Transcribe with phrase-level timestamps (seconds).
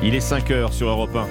[0.00, 1.26] Il est 5 heures sur Europe 1.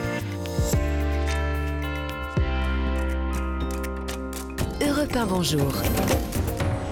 [4.85, 5.71] Europe 1, bonjour.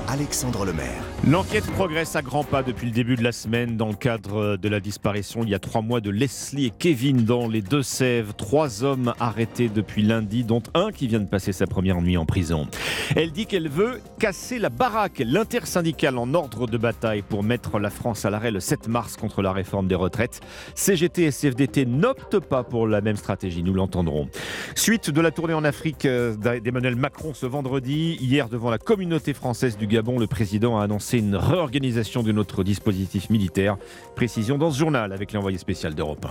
[0.08, 1.15] Alexandre Lemaire.
[1.28, 4.70] L'enquête progresse à grands pas depuis le début de la semaine dans le cadre de
[4.70, 8.36] la disparition il y a trois mois de Leslie et Kevin dans les Deux-Sèvres.
[8.36, 12.28] Trois hommes arrêtés depuis lundi, dont un qui vient de passer sa première nuit en
[12.28, 12.68] prison.
[13.16, 17.90] Elle dit qu'elle veut casser la baraque, l'intersyndicale en ordre de bataille pour mettre la
[17.90, 20.42] France à l'arrêt le 7 mars contre la réforme des retraites.
[20.76, 24.30] CGT et CFDT n'optent pas pour la même stratégie, nous l'entendrons.
[24.76, 29.34] Suite de la tournée en Afrique euh, d'Emmanuel Macron ce vendredi, hier devant la communauté
[29.34, 33.78] française du Gabon, le président a annoncé une réorganisation de notre dispositif militaire.
[34.16, 36.26] Précision dans ce journal avec l'envoyé spécial d'Europe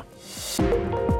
[0.58, 1.13] 1.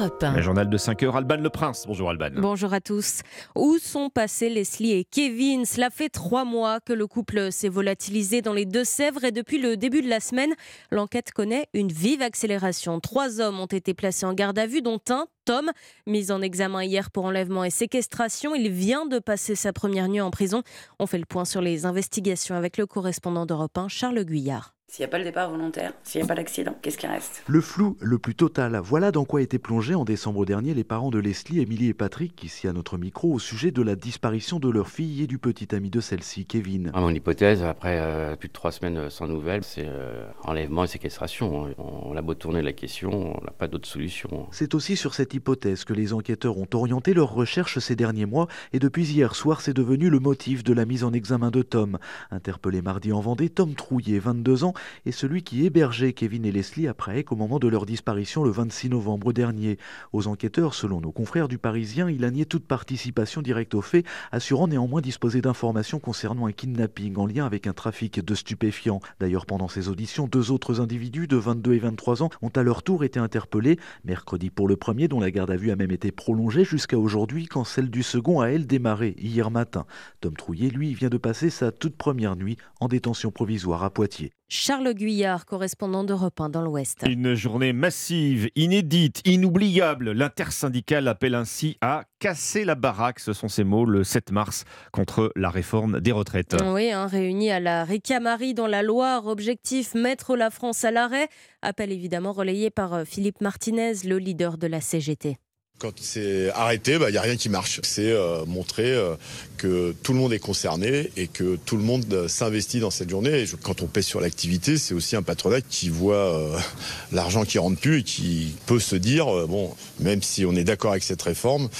[0.00, 0.34] Europe 1.
[0.34, 1.84] Un journal de 5 heures, Alban Le Prince.
[1.86, 2.30] Bonjour Alban.
[2.36, 3.20] Bonjour à tous.
[3.54, 5.66] Où sont passés Leslie et Kevin?
[5.66, 9.76] Cela fait trois mois que le couple s'est volatilisé dans les Deux-Sèvres et depuis le
[9.76, 10.54] début de la semaine,
[10.90, 12.98] l'enquête connaît une vive accélération.
[12.98, 15.70] Trois hommes ont été placés en garde à vue, dont un, Tom,
[16.06, 18.54] mis en examen hier pour enlèvement et séquestration.
[18.54, 20.62] Il vient de passer sa première nuit en prison.
[20.98, 24.74] On fait le point sur les investigations avec le correspondant d'Europe 1, Charles Guyard.
[24.90, 27.44] S'il n'y a pas le départ volontaire, s'il n'y a pas d'accident, qu'est-ce qui reste?
[27.46, 28.76] Le flou le plus total.
[28.82, 32.42] Voilà dans quoi étaient plongés en décembre dernier les parents de Leslie, Émilie et Patrick,
[32.42, 35.72] ici à notre micro, au sujet de la disparition de leur fille et du petit
[35.76, 36.90] ami de celle-ci, Kevin.
[36.92, 40.88] Ah, mon hypothèse, après euh, plus de trois semaines sans nouvelles, c'est euh, enlèvement et
[40.88, 41.72] séquestration.
[41.78, 44.48] On, a beau tourner la question, on n'a pas d'autre solution.
[44.50, 48.48] C'est aussi sur cette hypothèse que les enquêteurs ont orienté leurs recherches ces derniers mois
[48.72, 51.96] et depuis hier soir, c'est devenu le motif de la mise en examen de Tom.
[52.32, 54.74] Interpellé mardi en Vendée, Tom Trouillet, 22 ans,
[55.06, 58.90] et celui qui hébergeait Kevin et Leslie après au moment de leur disparition le 26
[58.90, 59.78] novembre dernier.
[60.12, 64.04] Aux enquêteurs, selon nos confrères du Parisien, il a nié toute participation directe au fait,
[64.32, 69.00] assurant néanmoins disposer d'informations concernant un kidnapping en lien avec un trafic de stupéfiants.
[69.18, 72.82] D'ailleurs, pendant ces auditions, deux autres individus de 22 et 23 ans ont à leur
[72.82, 76.12] tour été interpellés, mercredi pour le premier dont la garde à vue a même été
[76.12, 79.86] prolongée jusqu'à aujourd'hui quand celle du second a elle démarré hier matin.
[80.20, 84.32] Tom Trouillet, lui, vient de passer sa toute première nuit en détention provisoire à Poitiers.
[84.52, 87.04] Charles Guyard, correspondant d'Europe 1 dans l'Ouest.
[87.06, 90.10] Une journée massive, inédite, inoubliable.
[90.10, 95.32] L'intersyndicale appelle ainsi à casser la baraque, ce sont ses mots, le 7 mars, contre
[95.36, 96.56] la réforme des retraites.
[96.66, 101.28] Oui, hein, réunis à la Ricamarie dans la Loire, objectif mettre la France à l'arrêt.
[101.62, 105.38] Appel évidemment relayé par euh, Philippe Martinez, le leader de la CGT.
[105.80, 107.80] Quand c'est arrêté, il bah, n'y a rien qui marche.
[107.84, 109.14] C'est euh, montrer euh,
[109.56, 113.08] que tout le monde est concerné et que tout le monde euh, s'investit dans cette
[113.08, 113.40] journée.
[113.40, 116.38] Et quand on pèse sur l'activité, c'est aussi un patronat qui voit
[117.12, 120.90] l'argent qui rentre plus et qui peut se dire, bon, même si on est d'accord
[120.90, 121.70] avec cette réforme,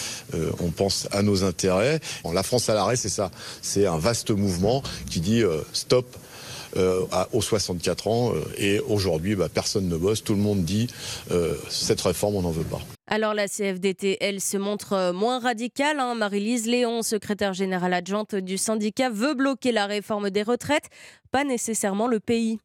[0.61, 2.01] on pense à nos intérêts.
[2.33, 3.31] la France à l'arrêt, c'est ça.
[3.61, 5.43] C'est un vaste mouvement qui dit
[5.75, 6.17] stop
[6.77, 8.33] euh, aux 64 ans.
[8.35, 10.23] Euh, et aujourd'hui, bah, personne ne bosse.
[10.23, 10.89] Tout le monde dit
[11.31, 12.81] euh, cette réforme, on n'en veut pas.
[13.09, 15.99] Alors la CFDT, elle, se montre moins radicale.
[15.99, 16.15] Hein.
[16.15, 20.89] Marie-Lise Léon, secrétaire générale adjointe du syndicat, veut bloquer la réforme des retraites,
[21.33, 22.59] pas nécessairement le pays.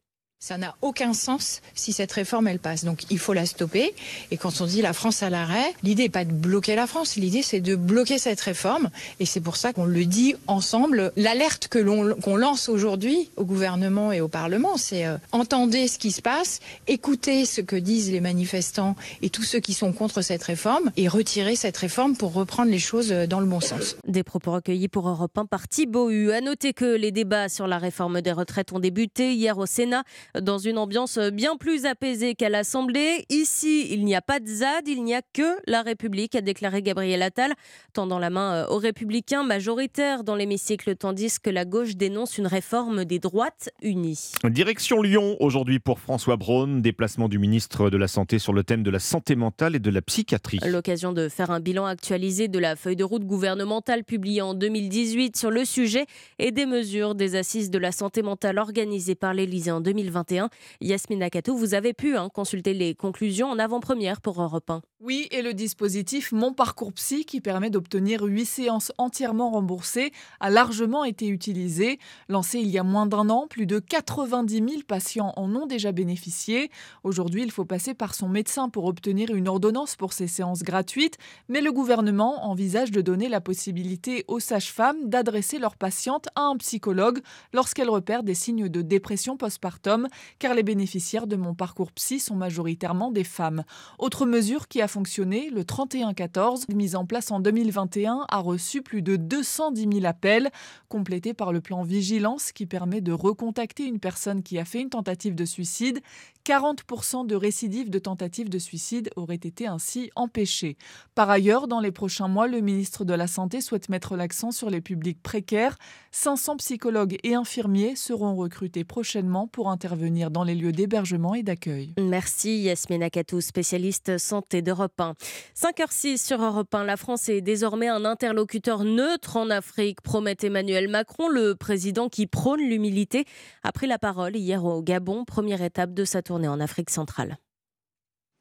[0.46, 2.84] Ça n'a aucun sens si cette réforme elle passe.
[2.84, 3.92] Donc il faut la stopper.
[4.30, 7.16] Et quand on dit la France à l'arrêt, l'idée n'est pas de bloquer la France,
[7.16, 8.90] l'idée c'est de bloquer cette réforme.
[9.18, 11.10] Et c'est pour ça qu'on le dit ensemble.
[11.16, 15.98] L'alerte que l'on qu'on lance aujourd'hui au gouvernement et au Parlement, c'est euh, entendez ce
[15.98, 20.22] qui se passe, écoutez ce que disent les manifestants et tous ceux qui sont contre
[20.22, 23.96] cette réforme et retirez cette réforme pour reprendre les choses euh, dans le bon sens.
[24.06, 26.30] Des propos recueillis pour Europe 1 par Thibaut U.
[26.30, 30.04] À noter que les débats sur la réforme des retraites ont débuté hier au Sénat
[30.40, 33.24] dans une ambiance bien plus apaisée qu'à l'Assemblée.
[33.30, 36.82] Ici, il n'y a pas de ZAD, il n'y a que la République, a déclaré
[36.82, 37.54] Gabriel Attal,
[37.92, 42.46] tendant la main euh, aux républicains majoritaires dans l'hémicycle, tandis que la gauche dénonce une
[42.46, 44.32] réforme des droites unies.
[44.44, 48.82] Direction Lyon aujourd'hui pour François Braun, déplacement du ministre de la Santé sur le thème
[48.82, 50.60] de la santé mentale et de la psychiatrie.
[50.66, 55.36] L'occasion de faire un bilan actualisé de la feuille de route gouvernementale publiée en 2018
[55.36, 56.06] sur le sujet
[56.38, 59.80] et des mesures des assises de la santé mentale organisées par l'Élysée en
[60.28, 60.50] 2020.
[60.80, 64.82] Yasmine Nakato, vous avez pu hein, consulter les conclusions en avant-première pour Europe 1.
[65.00, 70.10] Oui, et le dispositif Mon Parcours Psy, qui permet d'obtenir 8 séances entièrement remboursées,
[70.40, 71.98] a largement été utilisé.
[72.28, 75.92] Lancé il y a moins d'un an, plus de 90 000 patients en ont déjà
[75.92, 76.70] bénéficié.
[77.04, 81.18] Aujourd'hui, il faut passer par son médecin pour obtenir une ordonnance pour ces séances gratuites,
[81.48, 86.56] mais le gouvernement envisage de donner la possibilité aux sages-femmes d'adresser leurs patientes à un
[86.56, 87.20] psychologue
[87.52, 90.08] lorsqu'elles repèrent des signes de dépression postpartum
[90.38, 93.64] car les bénéficiaires de mon parcours psy sont majoritairement des femmes.
[93.98, 99.02] Autre mesure qui a fonctionné, le 3114, mis en place en 2021, a reçu plus
[99.02, 100.50] de 210 000 appels,
[100.88, 104.90] complété par le plan Vigilance qui permet de recontacter une personne qui a fait une
[104.90, 106.00] tentative de suicide.
[106.44, 110.76] 40% de récidives de tentatives de suicide auraient été ainsi empêchées.
[111.16, 114.70] Par ailleurs, dans les prochains mois, le ministre de la Santé souhaite mettre l'accent sur
[114.70, 115.76] les publics précaires.
[116.12, 121.94] 500 psychologues et infirmiers seront recrutés prochainement pour intervenir dans les lieux d'hébergement et d'accueil.
[121.98, 125.14] Merci Yasmina Katou, spécialiste santé d'Europe 1.
[125.56, 130.88] 5h06 sur Europe 1, la France est désormais un interlocuteur neutre en Afrique, promet Emmanuel
[130.88, 133.24] Macron, le président qui prône l'humilité,
[133.62, 137.38] a pris la parole hier au Gabon, première étape de sa tournée en Afrique centrale.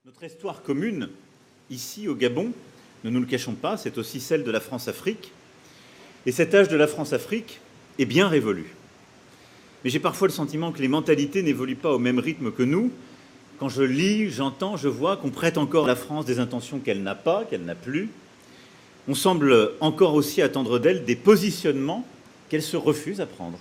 [0.06, 1.10] Notre histoire commune,
[1.70, 2.52] ici au Gabon,
[3.04, 5.32] ne nous le cachons pas, c'est aussi celle de la France-Afrique.
[6.26, 7.60] Et cet âge de la France-Afrique
[7.98, 8.76] est bien révolu.
[9.86, 12.92] Mais j'ai parfois le sentiment que les mentalités n'évoluent pas au même rythme que nous.
[13.60, 17.04] Quand je lis, j'entends, je vois qu'on prête encore à la France des intentions qu'elle
[17.04, 18.10] n'a pas, qu'elle n'a plus.
[19.08, 22.04] On semble encore aussi attendre d'elle des positionnements
[22.50, 23.60] qu'elle se refuse à prendre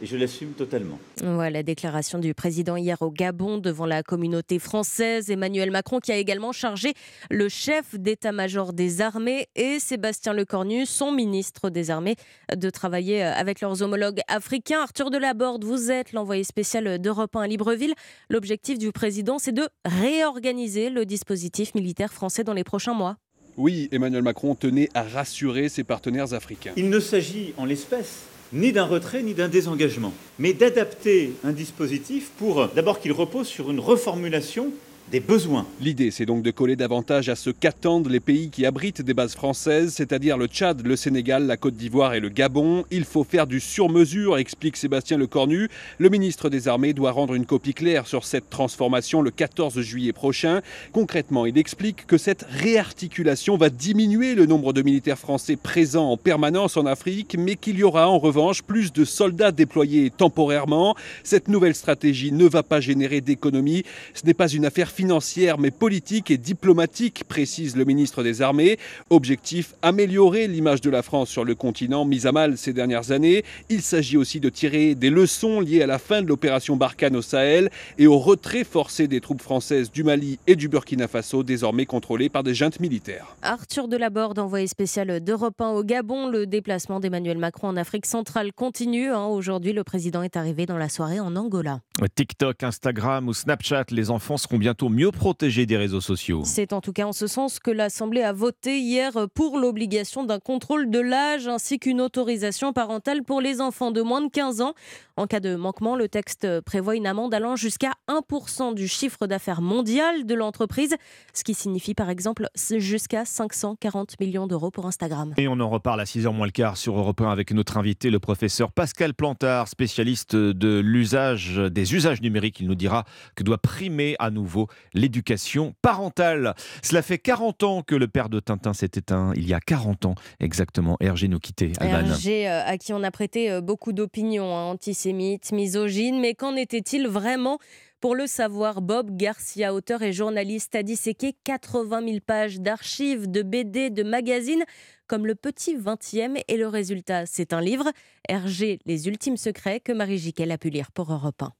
[0.00, 0.98] et je l'assume totalement.
[1.22, 6.12] Ouais, la déclaration du président hier au Gabon devant la communauté française, Emmanuel Macron qui
[6.12, 6.94] a également chargé
[7.30, 12.16] le chef d'état-major des armées et Sébastien Lecornu, son ministre des armées,
[12.54, 14.82] de travailler avec leurs homologues africains.
[14.82, 17.94] Arthur Delaborde, vous êtes l'envoyé spécial d'Europe 1 à Libreville.
[18.30, 23.16] L'objectif du président, c'est de réorganiser le dispositif militaire français dans les prochains mois.
[23.56, 26.72] Oui, Emmanuel Macron tenait à rassurer ses partenaires africains.
[26.76, 32.30] Il ne s'agit en l'espèce ni d'un retrait ni d'un désengagement, mais d'adapter un dispositif
[32.38, 34.72] pour d'abord qu'il repose sur une reformulation
[35.10, 35.66] des besoins.
[35.80, 39.34] L'idée, c'est donc de coller davantage à ce qu'attendent les pays qui abritent des bases
[39.34, 42.84] françaises, c'est-à-dire le Tchad, le Sénégal, la Côte d'Ivoire et le Gabon.
[42.90, 45.68] Il faut faire du sur-mesure, explique Sébastien Lecornu.
[45.98, 50.12] Le ministre des Armées doit rendre une copie claire sur cette transformation le 14 juillet
[50.12, 50.60] prochain.
[50.92, 56.16] Concrètement, il explique que cette réarticulation va diminuer le nombre de militaires français présents en
[56.16, 60.94] permanence en Afrique, mais qu'il y aura en revanche plus de soldats déployés temporairement.
[61.24, 63.84] Cette nouvelle stratégie ne va pas générer d'économies.
[64.14, 68.80] Ce n'est pas une affaire financière mais politique et diplomatique, précise le ministre des Armées.
[69.10, 73.44] Objectif améliorer l'image de la France sur le continent mise à mal ces dernières années.
[73.68, 77.22] Il s'agit aussi de tirer des leçons liées à la fin de l'opération Barkhane au
[77.22, 81.86] Sahel et au retrait forcé des troupes françaises du Mali et du Burkina Faso, désormais
[81.86, 83.36] contrôlées par des juntes militaires.
[83.42, 88.52] Arthur Delaborde, envoyé spécial d'Europe 1 au Gabon, le déplacement d'Emmanuel Macron en Afrique centrale
[88.52, 89.12] continue.
[89.12, 89.26] Hein.
[89.26, 91.82] Aujourd'hui, le président est arrivé dans la soirée en Angola.
[92.16, 96.42] TikTok, Instagram ou Snapchat, les enfants seront bientôt mieux protégés des réseaux sociaux.
[96.44, 100.38] C'est en tout cas en ce sens que l'Assemblée a voté hier pour l'obligation d'un
[100.38, 104.74] contrôle de l'âge ainsi qu'une autorisation parentale pour les enfants de moins de 15 ans.
[105.16, 109.60] En cas de manquement, le texte prévoit une amende allant jusqu'à 1% du chiffre d'affaires
[109.60, 110.94] mondial de l'entreprise,
[111.34, 112.46] ce qui signifie par exemple
[112.76, 115.34] jusqu'à 540 millions d'euros pour Instagram.
[115.36, 118.10] Et on en reparle à 6h moins le quart sur Europe 1 avec notre invité,
[118.10, 122.60] le professeur Pascal Plantard, spécialiste de l'usage des usages numériques.
[122.60, 126.54] Il nous dira que doit primer à nouveau l'éducation parentale.
[126.82, 129.32] Cela fait 40 ans que le père de Tintin s'est éteint.
[129.36, 130.96] Il y a 40 ans exactement.
[131.00, 131.72] Hergé nous quittait.
[131.80, 136.20] Hergé euh, à qui on a prêté euh, beaucoup d'opinions hein, antisémites, misogynes.
[136.20, 137.58] Mais qu'en était-il vraiment
[138.00, 143.42] pour le savoir, Bob Garcia, auteur et journaliste, a disséqué 80 000 pages d'archives, de
[143.42, 144.62] BD, de magazines,
[145.08, 146.40] comme le petit 20e.
[146.46, 147.90] Et le résultat, c'est un livre,
[148.28, 151.52] Hergé, les ultimes secrets, que Marie Jiquel a pu lire pour Europe 1.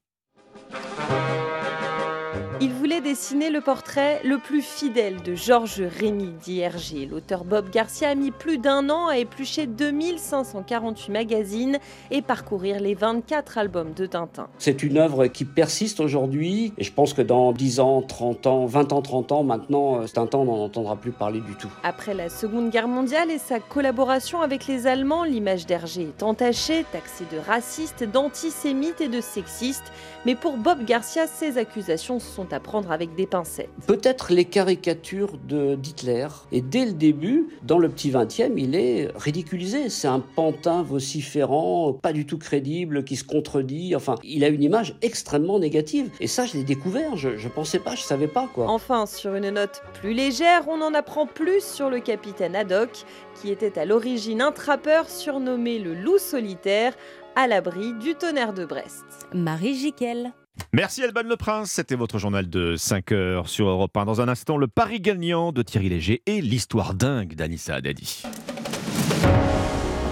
[2.61, 7.05] Il voulait dessiner le portrait le plus fidèle de Georges Rémy, dit Hergé.
[7.05, 11.79] L'auteur Bob Garcia a mis plus d'un an à éplucher 2548 magazines
[12.11, 14.49] et parcourir les 24 albums de Tintin.
[14.57, 18.65] C'est une œuvre qui persiste aujourd'hui et je pense que dans 10 ans, 30 ans,
[18.65, 21.71] 20 ans, 30 ans, maintenant, euh, Tintin, on n'en entendra plus parler du tout.
[21.83, 26.83] Après la Seconde Guerre mondiale et sa collaboration avec les Allemands, l'image d'Hergé est entachée,
[26.91, 29.93] taxée de raciste, d'antisémite et de sexiste.
[30.25, 33.69] Mais pour Bob Garcia, ces accusations sont à prendre avec des pincettes.
[33.87, 36.27] Peut-être les caricatures d'Hitler.
[36.51, 39.89] Et dès le début, dans le petit 20e, il est ridiculisé.
[39.89, 43.95] C'est un pantin vociférant, pas du tout crédible, qui se contredit.
[43.95, 46.09] Enfin, il a une image extrêmement négative.
[46.19, 47.15] Et ça, je l'ai découvert.
[47.15, 48.67] Je, je pensais pas, je savais pas quoi.
[48.69, 53.05] Enfin, sur une note plus légère, on en apprend plus sur le capitaine Haddock,
[53.41, 56.93] qui était à l'origine un trappeur surnommé le loup solitaire,
[57.35, 59.05] à l'abri du tonnerre de Brest.
[59.33, 60.33] Marie Jiquel.
[60.73, 64.05] Merci Alban Le Prince, c'était votre journal de 5 heures sur Europe 1.
[64.05, 68.23] Dans un instant, le Paris gagnant de Thierry Léger et l'histoire dingue d'Anissa Haddadi.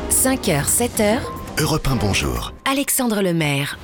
[0.10, 1.20] 5h, 7h.
[1.60, 2.54] Europe 1, bonjour.
[2.66, 3.78] Alexandre Lemaire.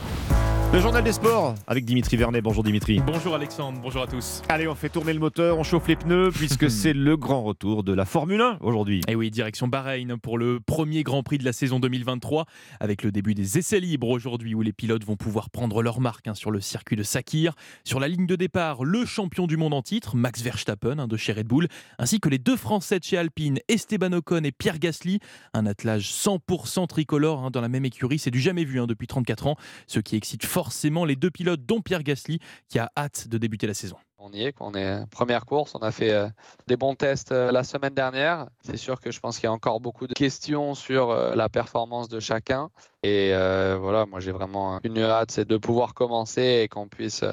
[0.74, 2.42] Le journal des sports avec Dimitri Vernet.
[2.42, 3.00] Bonjour Dimitri.
[3.06, 4.42] Bonjour Alexandre, bonjour à tous.
[4.50, 7.84] Allez, on fait tourner le moteur, on chauffe les pneus puisque c'est le grand retour
[7.84, 9.01] de la Formule 1 aujourd'hui.
[9.08, 12.46] Et oui, direction Bahreïn pour le premier Grand Prix de la saison 2023
[12.80, 16.27] avec le début des essais libres aujourd'hui où les pilotes vont pouvoir prendre leur marque
[16.27, 17.53] hein, sur le circuit de Sakir.
[17.84, 21.18] Sur la ligne de départ, le champion du monde en titre, Max Verstappen hein, de
[21.18, 21.68] chez Red Bull,
[22.00, 25.20] ainsi que les deux Français de chez Alpine, Esteban Ocon et Pierre Gasly.
[25.53, 29.46] Un attelage 100% tricolore hein, dans la même écurie, c'est du jamais vu depuis 34
[29.46, 32.39] ans, ce qui excite fort forcément les deux pilotes, dont Pierre Gasly,
[32.70, 33.98] qui a hâte de débuter la saison.
[34.17, 36.29] On y est, on est première course, on a fait euh,
[36.67, 38.48] des bons tests euh, la semaine dernière.
[38.63, 41.50] C'est sûr que je pense qu'il y a encore beaucoup de questions sur euh, la
[41.50, 42.70] performance de chacun.
[43.03, 43.33] Et
[43.79, 47.24] voilà, moi j'ai vraiment une hâte, c'est de pouvoir commencer et qu'on puisse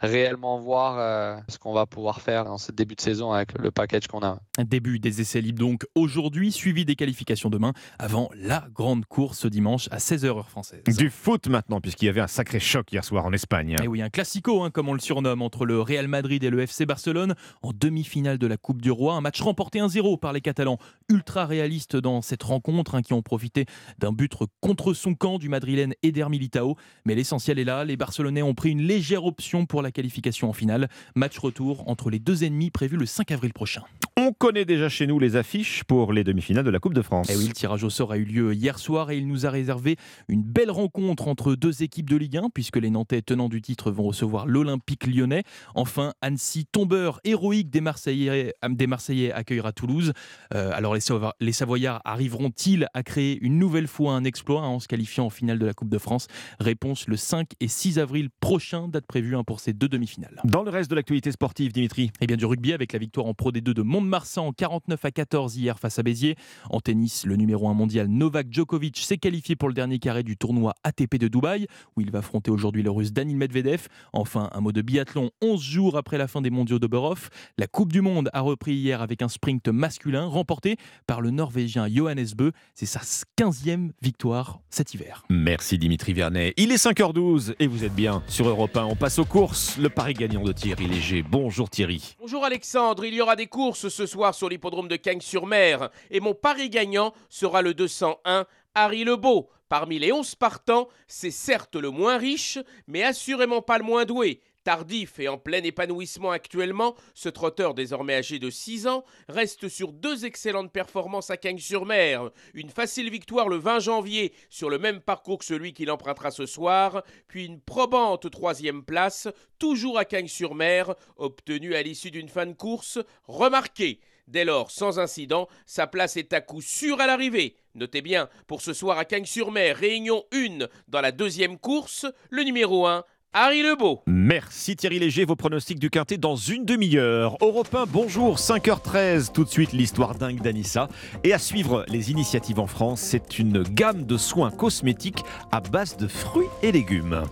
[0.00, 3.70] réellement voir euh, ce qu'on va pouvoir faire dans ce début de saison avec le
[3.70, 4.40] package qu'on a.
[4.58, 9.46] Un début des essais libres donc aujourd'hui, suivi des qualifications demain, avant la grande course
[9.46, 10.82] dimanche à 16h heure française.
[10.84, 13.76] Du foot maintenant, puisqu'il y avait un sacré choc hier soir en Espagne.
[13.82, 16.60] Et oui, un classico, hein, comme on le surnomme, entre le Real Madrid et le
[16.60, 19.14] FC Barcelone en demi-finale de la Coupe du Roi.
[19.14, 23.22] Un match remporté 1-0 par les Catalans, ultra réalistes dans cette rencontre, hein, qui ont
[23.22, 23.66] profité
[23.98, 26.76] d'un but contre son camp du Madrilène Eder Militao.
[27.04, 30.52] Mais l'essentiel est là, les Barcelonais ont pris une légère option pour la qualification en
[30.52, 30.88] finale.
[31.14, 33.82] Match retour entre les deux ennemis prévu le 5 avril prochain.
[34.16, 37.30] On connaît déjà chez nous les affiches pour les demi-finales de la Coupe de France.
[37.30, 39.46] Et eh oui, le tirage au sort a eu lieu hier soir et il nous
[39.46, 39.96] a réservé
[40.28, 43.90] une belle rencontre entre deux équipes de Ligue 1 puisque les Nantais tenants du titre
[43.90, 45.42] vont recevoir l'Olympique lyonnais.
[45.74, 50.12] Enfin, Annecy, tombeur héroïque des Marseillais, des Marseillais accueillera Toulouse.
[50.52, 54.88] Euh, alors les, Savoyards arriveront-ils à créer une nouvelle fois un exploit hein, en se
[54.90, 56.26] qualifiant en finale de la Coupe de France
[56.58, 60.40] Réponse le 5 et 6 avril prochain, date prévue hein, pour ces deux demi-finales.
[60.42, 63.34] Dans le reste de l'actualité sportive, Dimitri Eh bien du rugby avec la victoire en
[63.34, 66.34] Pro D2 de Mont-de-Marsan 49 à 14 hier face à Béziers.
[66.70, 70.36] En tennis, le numéro 1 mondial Novak Djokovic s'est qualifié pour le dernier carré du
[70.36, 73.86] tournoi ATP de Dubaï où il va affronter aujourd'hui le russe Danil Medvedev.
[74.12, 77.30] Enfin, un mot de biathlon 11 jours après la fin des mondiaux de Berhof.
[77.58, 81.86] La Coupe du Monde a repris hier avec un sprint masculin remporté par le Norvégien
[81.88, 82.50] Johannes Bö.
[82.74, 83.00] C'est sa
[83.38, 85.24] 15e victoire cet hiver.
[85.28, 86.54] Merci Dimitri Vernet.
[86.56, 88.86] Il est 5h12 et vous êtes bien sur Europe 1.
[88.86, 91.22] On passe aux courses le pari gagnant de Thierry Léger.
[91.22, 92.16] Bonjour Thierry.
[92.18, 96.32] Bonjour Alexandre, il y aura des courses ce soir sur l'hippodrome de Cagnes-sur-Mer et mon
[96.32, 99.50] pari gagnant sera le 201 Harry Lebeau.
[99.68, 104.40] Parmi les 11 partants, c'est certes le moins riche, mais assurément pas le moins doué.
[104.64, 109.92] Tardif et en plein épanouissement actuellement, ce trotteur désormais âgé de 6 ans reste sur
[109.92, 112.30] deux excellentes performances à Cagnes-sur-Mer.
[112.54, 116.44] Une facile victoire le 20 janvier sur le même parcours que celui qu'il empruntera ce
[116.44, 122.52] soir, puis une probante troisième place, toujours à Cagnes-sur-Mer, obtenue à l'issue d'une fin de
[122.52, 124.00] course remarquée.
[124.30, 127.56] Dès lors, sans incident, sa place est à coup sûr à l'arrivée.
[127.74, 132.86] Notez bien, pour ce soir à Cagnes-sur-Mer, réunion 1 dans la deuxième course, le numéro
[132.86, 134.00] 1 Harry Lebeau.
[134.08, 137.36] Merci Thierry Léger, vos pronostics du Quintet dans une demi-heure.
[137.40, 140.88] Europe 1, bonjour, 5h13, tout de suite l'histoire dingue d'Anissa.
[141.22, 145.22] Et à suivre les initiatives en France, c'est une gamme de soins cosmétiques
[145.52, 147.22] à base de fruits et légumes.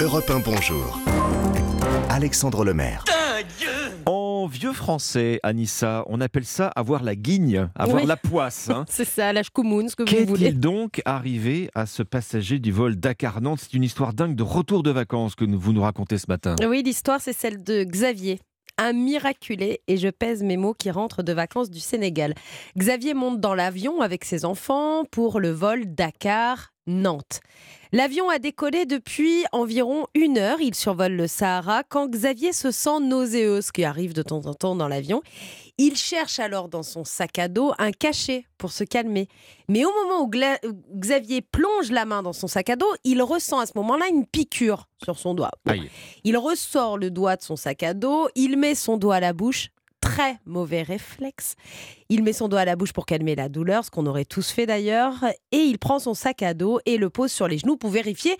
[0.00, 0.98] Europe 1, bonjour.
[2.08, 3.04] Alexandre Lemaire.
[4.44, 8.68] En vieux français, Anissa, on appelle ça avoir la guigne, avoir la poisse.
[8.68, 8.84] Hein.
[8.90, 10.44] C'est ça, l'âge commun, ce que vous voulez.
[10.44, 14.82] Qu'est-il donc arrivé à ce passager du vol Dakar-Nantes C'est une histoire dingue de retour
[14.82, 16.56] de vacances que vous nous racontez ce matin.
[16.68, 18.38] Oui, l'histoire, c'est celle de Xavier
[18.76, 22.34] un miraculé, et je pèse mes mots, qui rentre de vacances du Sénégal.
[22.76, 25.94] Xavier monte dans l'avion avec ses enfants pour le vol
[26.86, 27.40] Dakar-Nantes.
[27.92, 30.60] L'avion a décollé depuis environ une heure.
[30.60, 34.54] Il survole le Sahara quand Xavier se sent nauséeux, ce qui arrive de temps en
[34.54, 35.22] temps dans l'avion.
[35.78, 39.28] Il cherche alors dans son sac à dos un cachet pour se calmer.
[39.68, 40.30] Mais au moment où
[40.96, 44.26] Xavier plonge la main dans son sac à dos, il ressent à ce moment-là une
[44.26, 45.52] piqûre sur son doigt.
[46.24, 49.32] Il ressort le doigt de son sac à dos, il met son doigt à la
[49.32, 49.70] bouche,
[50.04, 51.56] très mauvais réflexe.
[52.10, 54.50] Il met son doigt à la bouche pour calmer la douleur, ce qu'on aurait tous
[54.50, 57.76] fait d'ailleurs, et il prend son sac à dos et le pose sur les genoux
[57.76, 58.36] pour vérifier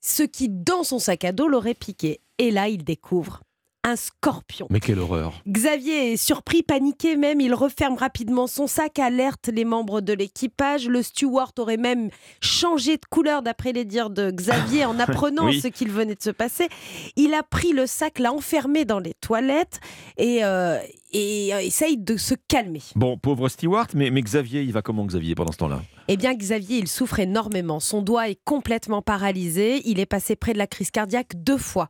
[0.00, 2.20] ce qui, dans son sac à dos, l'aurait piqué.
[2.38, 3.42] Et là, il découvre
[3.84, 4.66] un scorpion.
[4.70, 7.40] Mais quelle horreur Xavier est surpris, paniqué même.
[7.40, 10.88] Il referme rapidement son sac, alerte les membres de l'équipage.
[10.88, 15.68] Le steward aurait même changé de couleur d'après les dires de Xavier en apprenant ce
[15.68, 16.68] qu'il venait de se passer.
[17.16, 19.80] Il a pris le sac, l'a enfermé dans les toilettes
[20.16, 20.78] et, euh,
[21.12, 22.82] et euh, essaye de se calmer.
[22.96, 25.82] Bon, pauvre steward, mais, mais Xavier, il va comment Xavier pendant ce temps-là?
[26.08, 27.80] Eh bien, Xavier, il souffre énormément.
[27.80, 29.82] Son doigt est complètement paralysé.
[29.84, 31.88] Il est passé près de la crise cardiaque deux fois.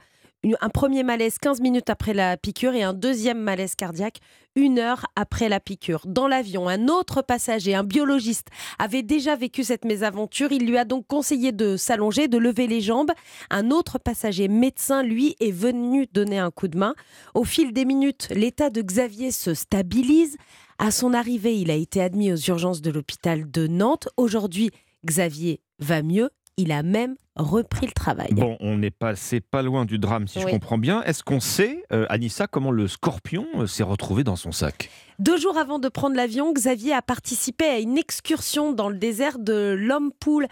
[0.61, 4.21] Un premier malaise 15 minutes après la piqûre et un deuxième malaise cardiaque
[4.59, 6.03] une heure après la piqûre.
[6.05, 10.51] Dans l'avion, un autre passager, un biologiste, avait déjà vécu cette mésaventure.
[10.53, 13.13] Il lui a donc conseillé de s'allonger, de lever les jambes.
[13.51, 16.95] Un autre passager, médecin, lui, est venu donner un coup de main.
[17.35, 20.37] Au fil des minutes, l'état de Xavier se stabilise.
[20.79, 24.09] À son arrivée, il a été admis aux urgences de l'hôpital de Nantes.
[24.17, 24.71] Aujourd'hui,
[25.05, 26.31] Xavier va mieux.
[26.59, 28.31] Il a même repris le travail.
[28.33, 31.03] Bon, on n'est passé pas loin du drame, si je comprends bien.
[31.05, 34.91] Est-ce qu'on sait, euh, Anissa, comment le scorpion euh, s'est retrouvé dans son sac?
[35.21, 39.39] Deux jours avant de prendre l'avion, Xavier a participé à une excursion dans le désert
[39.39, 40.49] de Lompoul,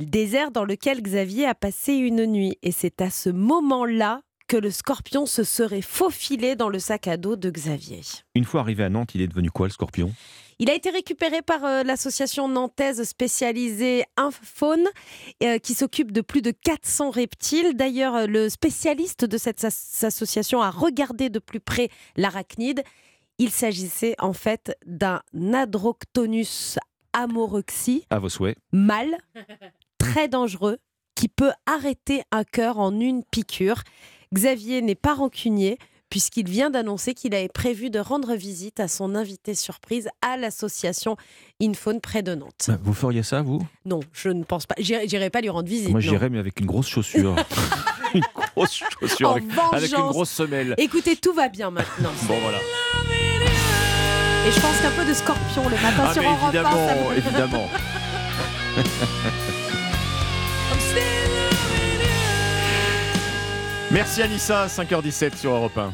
[0.00, 2.56] le désert dans lequel Xavier a passé une nuit.
[2.62, 7.18] Et c'est à ce moment-là que le scorpion se serait faufilé dans le sac à
[7.18, 8.00] dos de Xavier.
[8.34, 10.12] Une fois arrivé à Nantes, il est devenu quoi, le scorpion?
[10.58, 14.86] Il a été récupéré par euh, l'association nantaise spécialisée Infaune,
[15.42, 17.74] euh, qui s'occupe de plus de 400 reptiles.
[17.74, 22.82] D'ailleurs, euh, le spécialiste de cette as- association a regardé de plus près l'arachnide.
[23.38, 25.20] Il s'agissait en fait d'un
[25.52, 26.78] Adroctonus
[27.12, 28.56] amoroxy, À vos souhaits.
[28.72, 29.16] mâle,
[29.98, 30.78] très dangereux,
[31.14, 33.82] qui peut arrêter un cœur en une piqûre.
[34.34, 35.78] Xavier n'est pas rancunier
[36.10, 41.16] puisqu'il vient d'annoncer qu'il avait prévu de rendre visite à son invité surprise à l'association
[41.62, 42.66] Infaune près de Nantes.
[42.68, 43.60] Bah, Vous feriez ça, vous?
[43.84, 44.74] Non, je ne pense pas.
[44.78, 45.90] J'irai j'irai pas lui rendre visite.
[45.90, 46.08] Moi, non.
[46.08, 47.34] j'irais, mais avec une grosse chaussure.
[48.14, 48.22] une
[48.54, 50.74] grosse chaussure, En avec, avec une grosse semelle.
[50.78, 52.10] Écoutez, tout va bien maintenant.
[52.28, 52.58] Bon, voilà.
[54.46, 57.16] Et je pense qu'un peu de scorpion le matin Ah, sur Europe ça évidemment, me-
[57.16, 57.68] évidemment.
[63.92, 65.92] Merci Anissa, 5h17 sur Europe 1.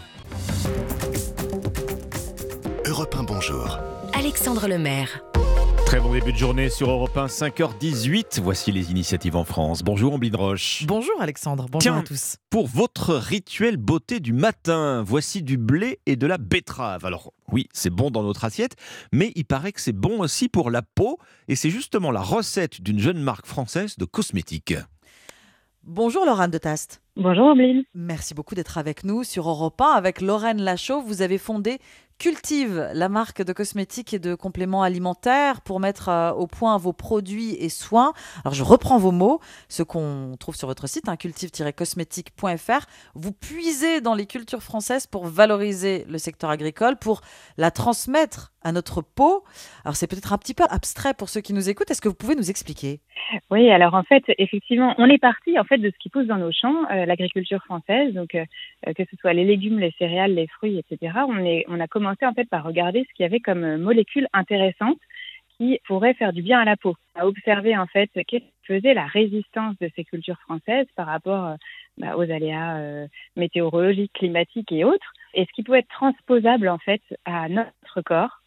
[2.86, 3.78] Europe 1, bonjour.
[4.14, 5.22] Alexandre Lemaire.
[5.84, 8.40] Très bon début de journée sur Europe 1, 5h18.
[8.40, 9.82] Voici les initiatives en France.
[9.82, 10.84] Bonjour Ambline Roche.
[10.86, 12.36] Bonjour Alexandre, bonjour Tiens, à tous.
[12.48, 17.04] Pour votre rituel beauté du matin, voici du blé et de la betterave.
[17.04, 18.74] Alors oui, c'est bon dans notre assiette,
[19.12, 22.80] mais il paraît que c'est bon aussi pour la peau, et c'est justement la recette
[22.80, 24.74] d'une jeune marque française de cosmétiques.
[25.84, 27.01] Bonjour Laurent de Tast.
[27.16, 27.82] Bonjour Ambline.
[27.94, 29.84] Merci beaucoup d'être avec nous sur Europe 1.
[29.84, 31.78] Avec Lorraine Lachaud, vous avez fondé
[32.18, 36.92] Cultive, la marque de cosmétiques et de compléments alimentaires pour mettre euh, au point vos
[36.94, 38.14] produits et soins.
[38.44, 42.86] Alors je reprends vos mots, ce qu'on trouve sur votre site, hein, cultive-cosmétique.fr.
[43.14, 47.20] Vous puisez dans les cultures françaises pour valoriser le secteur agricole, pour
[47.58, 49.44] la transmettre à notre peau.
[49.84, 51.90] Alors c'est peut-être un petit peu abstrait pour ceux qui nous écoutent.
[51.90, 53.00] Est-ce que vous pouvez nous expliquer?
[53.50, 56.36] Oui, alors en fait, effectivement, on est parti en fait de ce qui pousse dans
[56.36, 58.44] nos champs, euh, l'agriculture française, donc euh,
[58.86, 61.18] euh, que ce soit les légumes, les céréales, les fruits, etc.
[61.28, 64.28] On est, on a commencé en fait par regarder ce qu'il y avait comme molécules
[64.32, 64.98] intéressantes
[65.58, 66.96] qui pourraient faire du bien à la peau.
[67.14, 71.06] On a observé en fait qu'est-ce qui faisait la résistance de ces cultures françaises par
[71.06, 71.56] rapport
[71.98, 77.02] bah, aux aléas météorologiques, climatiques et autres, et ce qui pouvait être transposable en fait
[77.24, 78.41] à notre corps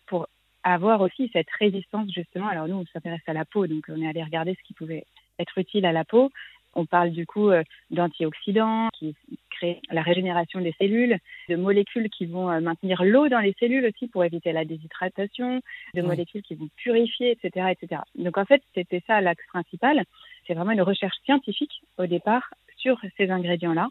[0.73, 2.47] avoir aussi cette résistance justement.
[2.47, 5.05] Alors nous, on s'intéresse à la peau, donc on est allé regarder ce qui pouvait
[5.39, 6.31] être utile à la peau.
[6.73, 9.15] On parle du coup euh, d'antioxydants qui
[9.49, 13.85] créent la régénération des cellules, de molécules qui vont euh, maintenir l'eau dans les cellules
[13.85, 15.61] aussi pour éviter la déshydratation,
[15.93, 18.01] de molécules qui vont purifier, etc., etc.
[18.15, 20.03] Donc en fait, c'était ça l'axe principal.
[20.47, 23.87] C'est vraiment une recherche scientifique au départ sur ces ingrédients-là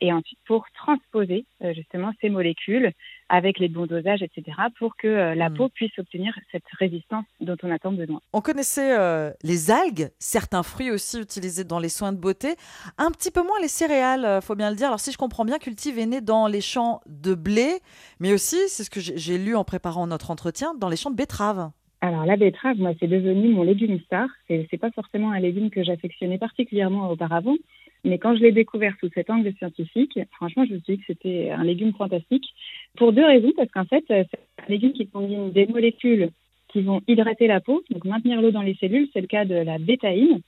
[0.00, 2.92] et ensuite pour transposer euh, justement ces molécules
[3.28, 5.54] avec les bons dosages, etc., pour que euh, la Mm.
[5.54, 8.20] peau puisse obtenir cette résistance dont on a tant besoin.
[8.32, 12.56] On connaissait euh, les algues, certains fruits aussi utilisés dans les soins de beauté,
[12.98, 14.88] un petit peu moins les céréales, faut bien le dire.
[14.88, 17.78] Alors si je comprends bien, Cultive est né dans les champs de blé,
[18.20, 21.16] mais aussi, c'est ce que j'ai lu en préparant notre entretien, dans les champs de
[21.16, 21.70] betteraves.
[22.00, 24.28] Alors la betterave, moi, c'est devenu mon légume star.
[24.48, 27.54] C'est pas forcément un légume que j'affectionnais particulièrement auparavant,
[28.04, 31.04] mais quand je l'ai découvert sous cet angle scientifique, franchement, je me suis dit que
[31.06, 32.44] c'était un légume fantastique
[32.96, 33.52] pour deux raisons.
[33.56, 36.30] Parce qu'en fait, euh, c'est un légume qui combine des molécules
[36.68, 39.08] qui vont hydrater la peau, donc maintenir l'eau dans les cellules.
[39.12, 40.40] C'est le cas de la bétaïne.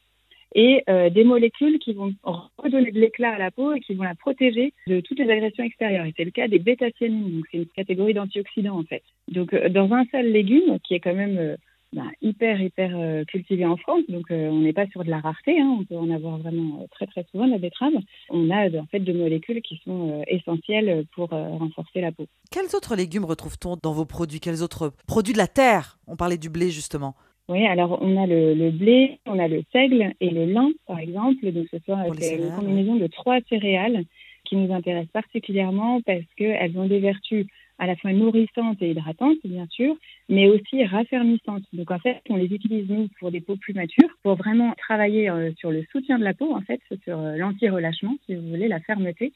[0.57, 2.15] Et euh, des molécules qui vont
[2.59, 5.65] redonner de l'éclat à la peau et qui vont la protéger de toutes les agressions
[5.65, 6.07] extérieures.
[6.07, 9.03] Et c'est le cas des bétacyanines, donc c'est une catégorie d'antioxydants en fait.
[9.27, 11.57] Donc euh, dans un seul légume qui est quand même
[11.95, 15.21] ben, hyper hyper euh, cultivé en France, donc euh, on n'est pas sur de la
[15.21, 17.95] rareté, hein, on peut en avoir vraiment euh, très très souvent de la betterave.
[18.31, 22.27] On a en fait de molécules qui sont euh, essentielles pour renforcer la peau.
[22.51, 24.41] Quels autres légumes retrouve-t-on dans vos produits?
[24.41, 25.99] Quels autres produits de la terre?
[26.07, 27.15] On parlait du blé justement.
[27.49, 30.99] Oui, alors on a le, le blé, on a le seigle et le lin, par
[30.99, 31.51] exemple.
[31.53, 31.77] Donc ce
[32.19, 34.05] c'est une combinaison de trois céréales
[34.45, 37.47] qui nous intéressent particulièrement parce qu'elles ont des vertus
[37.79, 39.97] à la fois nourrissantes et hydratantes, bien sûr,
[40.29, 41.65] mais aussi raffermissantes.
[41.73, 45.29] Donc en fait, on les utilise nous pour des peaux plus matures, pour vraiment travailler
[45.29, 48.69] euh, sur le soutien de la peau, en fait, sur euh, l'anti-relâchement, si vous voulez,
[48.69, 49.33] la fermeté.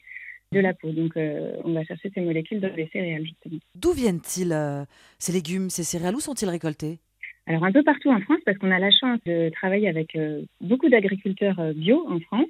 [0.51, 0.89] de la peau.
[0.91, 3.59] Donc, on va chercher ces molécules dans les céréales, justement.
[3.75, 4.85] D'où viennent-ils
[5.19, 6.15] ces légumes, ces céréales?
[6.15, 6.97] Où sont-ils récoltés?
[7.45, 10.17] Alors un peu partout en France parce qu'on a la chance de travailler avec
[10.61, 12.49] beaucoup d'agriculteurs bio en France.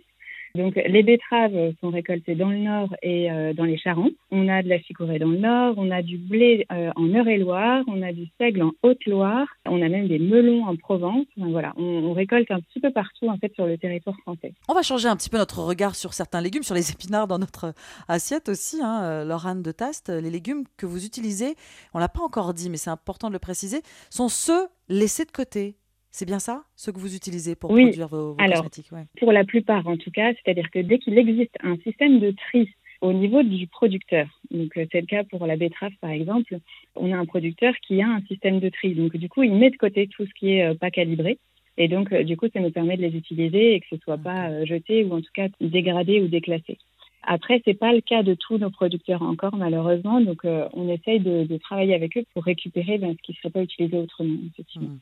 [0.56, 4.14] Donc les betteraves sont récoltées dans le nord et euh, dans les Charentes.
[4.32, 7.84] On a de la chicorée dans le nord, on a du blé euh, en Eure-et-Loire,
[7.88, 11.26] on a du seigle en Haute-Loire, on a même des melons en Provence.
[11.38, 14.54] on, récolte un petit peu partout sur le territoire français.
[14.68, 17.40] On va changer un petit peu notre regard sur certains légumes, sur les épinards dans
[17.40, 17.74] notre
[18.08, 20.10] assiette aussi, hein, euh, Laurent de Taste.
[20.10, 21.56] Les légumes que vous utilisez,
[21.94, 25.32] on l'a pas encore dit, mais c'est important de le préciser, sont ceux laissés de
[25.32, 25.76] côté.
[26.12, 29.98] C'est bien ça, ce que vous utilisez pour produire vos, cosmétiques Pour la plupart, en
[29.98, 32.70] tout cas, c'est-à-dire que dès qu'il existe un système de tri
[33.02, 36.58] au niveau du producteur, donc euh, c'est le cas pour la betterave par exemple,
[36.96, 38.96] on a un producteur qui a un système de tri.
[38.96, 41.38] Donc du coup, il met de côté tout ce qui est euh, pas calibré.
[41.78, 44.18] Et donc, euh, du coup, ça nous permet de les utiliser et que ce soit
[44.18, 46.78] pas jeté ou en tout cas dégradé ou déclassé.
[47.24, 50.22] Après, c'est pas le cas de tous nos producteurs encore, malheureusement.
[50.22, 53.62] Donc, on essaye de, travailler avec eux pour récupérer ben, ce qui ne serait pas
[53.62, 54.90] utilisé autrement, effectivement.
[54.90, 55.00] Mmh.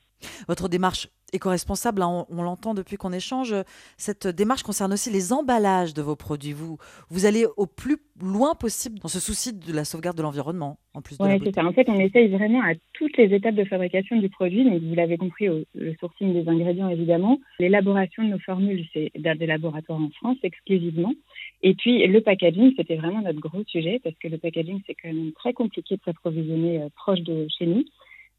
[0.47, 3.53] Votre démarche éco-responsable, hein, on, l'entend depuis qu'on échange,
[3.97, 6.53] cette démarche concerne aussi les emballages de vos produits.
[6.53, 6.77] Vous,
[7.09, 11.01] vous allez au plus loin possible dans ce souci de la sauvegarde de l'environnement, en
[11.01, 11.65] plus Oui, c'est ça.
[11.65, 14.63] En fait, on essaye vraiment à toutes les étapes de fabrication du produit.
[14.63, 17.39] Donc, vous l'avez compris, le sourcing des ingrédients, évidemment.
[17.59, 21.13] L'élaboration de nos formules, c'est dans des laboratoires en France exclusivement.
[21.61, 25.09] Et puis, le packaging, c'était vraiment notre gros sujet parce que le packaging, c'est quand
[25.09, 27.83] même très compliqué de s'approvisionner euh, proche de chez nous.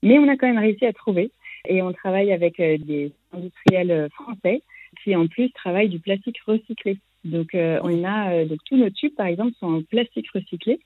[0.03, 1.31] Mais on a quand même réussi à trouver
[1.67, 4.63] et on travaille avec euh, des industriels euh, français
[5.03, 6.99] qui en plus travaillent du plastique recyclé.
[7.25, 10.81] Donc euh, on a donc tous nos tubes par exemple sont en plastique recyclé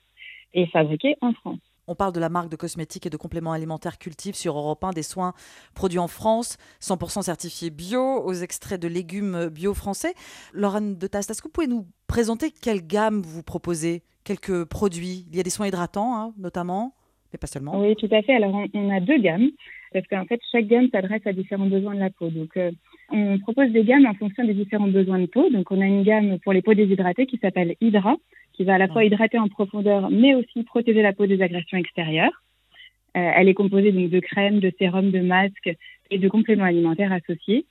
[0.54, 1.61] et fabriqués en France.
[1.88, 4.90] On parle de la marque de cosmétiques et de compléments alimentaires Cultive sur Europe 1,
[4.90, 5.32] des soins
[5.74, 10.14] produits en France, 100% certifiés bio, aux extraits de légumes bio français.
[10.52, 15.26] Laurent de Tast, est-ce que vous pouvez nous présenter quelle gamme vous proposez Quelques produits?
[15.30, 16.94] Il y a des soins hydratants, hein, notamment,
[17.32, 17.80] mais pas seulement.
[17.80, 18.37] Oui, tout à fait.
[18.37, 19.50] Alors, on a deux gammes
[19.92, 22.28] parce qu'en fait, chaque gamme s'adresse à différents besoins de la peau.
[22.28, 22.70] Donc, euh,
[23.11, 25.48] on propose des gammes en fonction des différents besoins de peau.
[25.50, 28.16] Donc, on a une gamme pour les peaux déshydratées qui s'appelle Hydra,
[28.52, 31.78] qui va à la fois hydrater en profondeur, mais aussi protéger la peau des agressions
[31.78, 32.42] extérieures.
[33.16, 35.70] Euh, elle est composée donc de crèmes, de sérums, de masques
[36.11, 37.66] et de compléments alimentaires associés.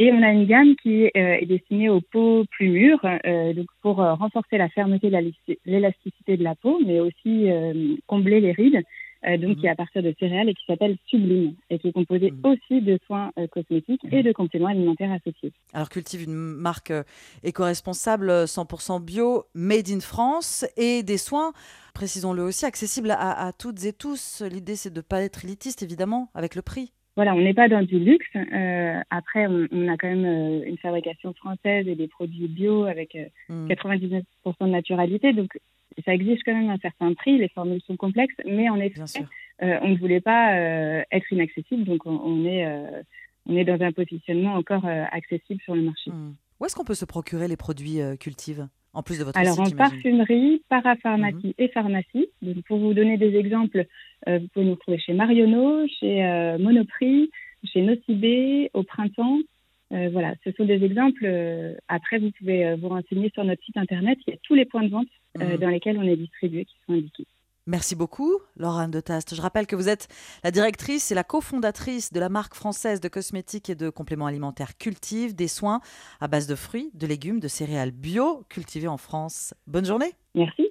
[0.00, 3.06] Et on a une gamme qui euh, est destinée aux peaux plus mûres,
[3.54, 5.08] donc pour renforcer la fermeté,
[5.64, 7.46] l'élasticité de la peau, mais aussi
[8.08, 8.82] combler les rides
[9.26, 11.92] euh, donc qui est à partir de céréales et qui s'appelle Sublime et qui est
[11.92, 12.40] composé mhm.
[12.44, 15.52] aussi de soins euh, cosmétiques et de compléments alimentaires associés.
[15.72, 17.02] Alors cultive une marque euh,
[17.42, 21.52] éco-responsable 100% bio, made in France et des soins,
[21.94, 24.42] précisons-le aussi, accessibles à, toutes et tous.
[24.50, 26.92] L'idée c'est de ne pas être élitiste évidemment avec le prix.
[27.16, 28.26] Voilà, on n'est pas dans du luxe.
[29.10, 33.16] après, on, a quand même une fabrication française et des produits bio avec
[33.48, 34.52] 99% mm.
[34.60, 35.32] de naturalité.
[35.32, 35.56] Donc,
[36.04, 39.00] ça exige quand même un certain prix, les formules sont complexes, mais en effet,
[39.62, 43.02] euh, on ne voulait pas euh, être inaccessible, donc on, est, euh,
[43.46, 46.10] on est dans un positionnement encore accessible sur le marché.
[46.10, 46.34] Hmm.
[46.60, 49.70] Où est-ce qu'on peut se procurer les produits cultives en plus de votre Alors en
[49.70, 51.54] parfumerie, parapharmacie mhm.
[51.58, 52.28] et pharmacie.
[52.42, 53.86] Donc, pour vous donner des exemples,
[54.26, 57.28] vous pouvez nous trouver chez Marionneau, chez Monoprix,
[57.64, 59.38] chez Nocibé, au printemps.
[60.10, 61.26] Voilà, ce sont des exemples.
[61.88, 64.18] après, vous pouvez vous renseigner sur notre site internet.
[64.26, 65.08] Il y a tous les points de vente
[65.40, 65.56] euh, mhm.
[65.56, 67.26] dans lesquels on est distribué qui sont indiqués.
[67.66, 69.34] Merci beaucoup, Laurent de Tast.
[69.34, 70.06] Je rappelle que vous êtes
[70.44, 74.76] la directrice et la cofondatrice de la marque française de cosmétiques et de compléments alimentaires
[74.76, 75.80] Cultive, des soins
[76.20, 79.54] à base de fruits, de légumes, de céréales bio cultivés en France.
[79.66, 80.12] Bonne journée.
[80.34, 80.68] Merci.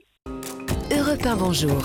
[0.91, 1.81] Europe bonjour.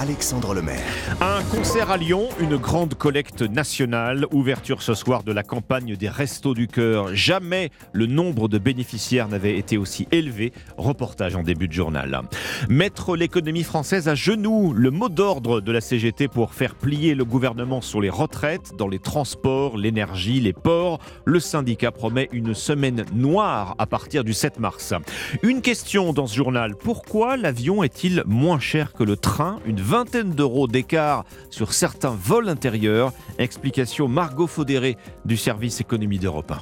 [0.00, 0.80] Alexandre Lemaire.
[1.20, 6.08] Un concert à Lyon, une grande collecte nationale, ouverture ce soir de la campagne des
[6.08, 7.14] Restos du Cœur.
[7.14, 10.54] Jamais le nombre de bénéficiaires n'avait été aussi élevé.
[10.78, 12.22] Reportage en début de journal.
[12.70, 17.26] Mettre l'économie française à genoux, le mot d'ordre de la CGT pour faire plier le
[17.26, 20.98] gouvernement sur les retraites, dans les transports, l'énergie, les ports.
[21.26, 24.94] Le syndicat promet une semaine noire à partir du 7 mars.
[25.42, 29.58] Une question dans ce journal, pourquoi l'avion est-il moins cher que le train?
[29.90, 33.12] Vingtaine d'euros d'écart sur certains vols intérieurs.
[33.38, 36.52] Explication Margot Faudéré du service économie d'Europe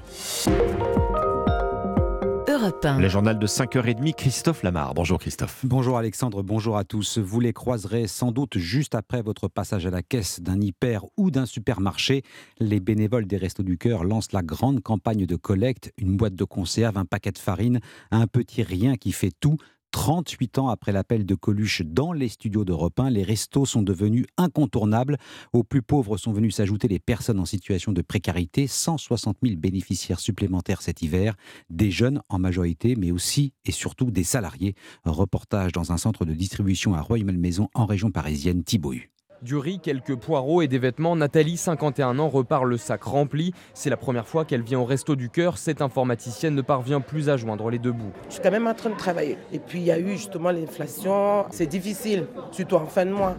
[2.82, 2.98] 1.
[2.98, 4.94] Le journal de 5h30, Christophe Lamar.
[4.94, 5.60] Bonjour Christophe.
[5.64, 7.18] Bonjour Alexandre, bonjour à tous.
[7.18, 11.30] Vous les croiserez sans doute juste après votre passage à la caisse d'un hyper ou
[11.30, 12.22] d'un supermarché.
[12.58, 15.92] Les bénévoles des Restos du Cœur lancent la grande campagne de collecte.
[15.98, 19.58] Une boîte de conserve, un paquet de farine, un petit rien qui fait tout
[19.90, 24.26] 38 ans après l'appel de Coluche dans les studios d'Europe 1, les restos sont devenus
[24.36, 25.18] incontournables.
[25.52, 28.66] Aux plus pauvres sont venus s'ajouter les personnes en situation de précarité.
[28.66, 31.36] 160 000 bénéficiaires supplémentaires cet hiver.
[31.70, 34.74] Des jeunes en majorité, mais aussi et surtout des salariés.
[35.04, 38.94] reportage dans un centre de distribution à Roy-Malmaison en région parisienne, Thibaut.
[39.40, 41.14] Du riz, quelques poireaux et des vêtements.
[41.14, 43.52] Nathalie, 51 ans, repart le sac rempli.
[43.72, 45.58] C'est la première fois qu'elle vient au Resto du Cœur.
[45.58, 48.12] Cette informaticienne ne parvient plus à joindre les deux bouts.
[48.28, 49.38] Je suis quand même en train de travailler.
[49.52, 51.44] Et puis il y a eu justement l'inflation.
[51.50, 53.36] C'est difficile, surtout en fin de mois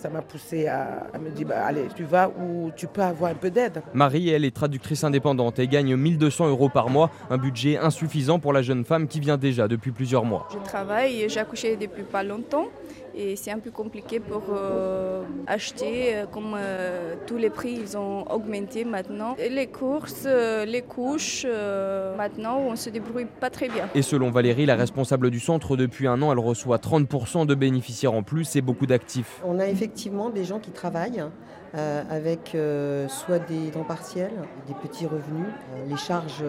[0.00, 3.34] ça m'a poussé à, me dire bah, allez, tu vas où tu peux avoir un
[3.34, 3.82] peu d'aide.
[3.92, 8.54] Marie, elle est traductrice indépendante et gagne 1200 euros par mois, un budget insuffisant pour
[8.54, 10.48] la jeune femme qui vient déjà depuis plusieurs mois.
[10.50, 12.68] Je travaille, j'ai accouché depuis pas longtemps
[13.14, 17.96] et c'est un peu compliqué pour euh, acheter euh, comme euh, tous les prix ils
[17.96, 19.36] ont augmenté maintenant.
[19.38, 21.46] les courses, les couches,
[22.16, 23.88] maintenant on se débrouille pas très bien.
[23.94, 28.14] Et selon Valérie, la responsable du centre, depuis un an, elle reçoit 30% de bénéficiaires
[28.14, 29.40] en plus et beaucoup d'actifs.
[29.44, 31.24] On a effectivement des gens qui travaillent
[31.74, 34.32] euh, avec euh, soit des temps partiels,
[34.66, 36.44] des petits revenus, euh, les charges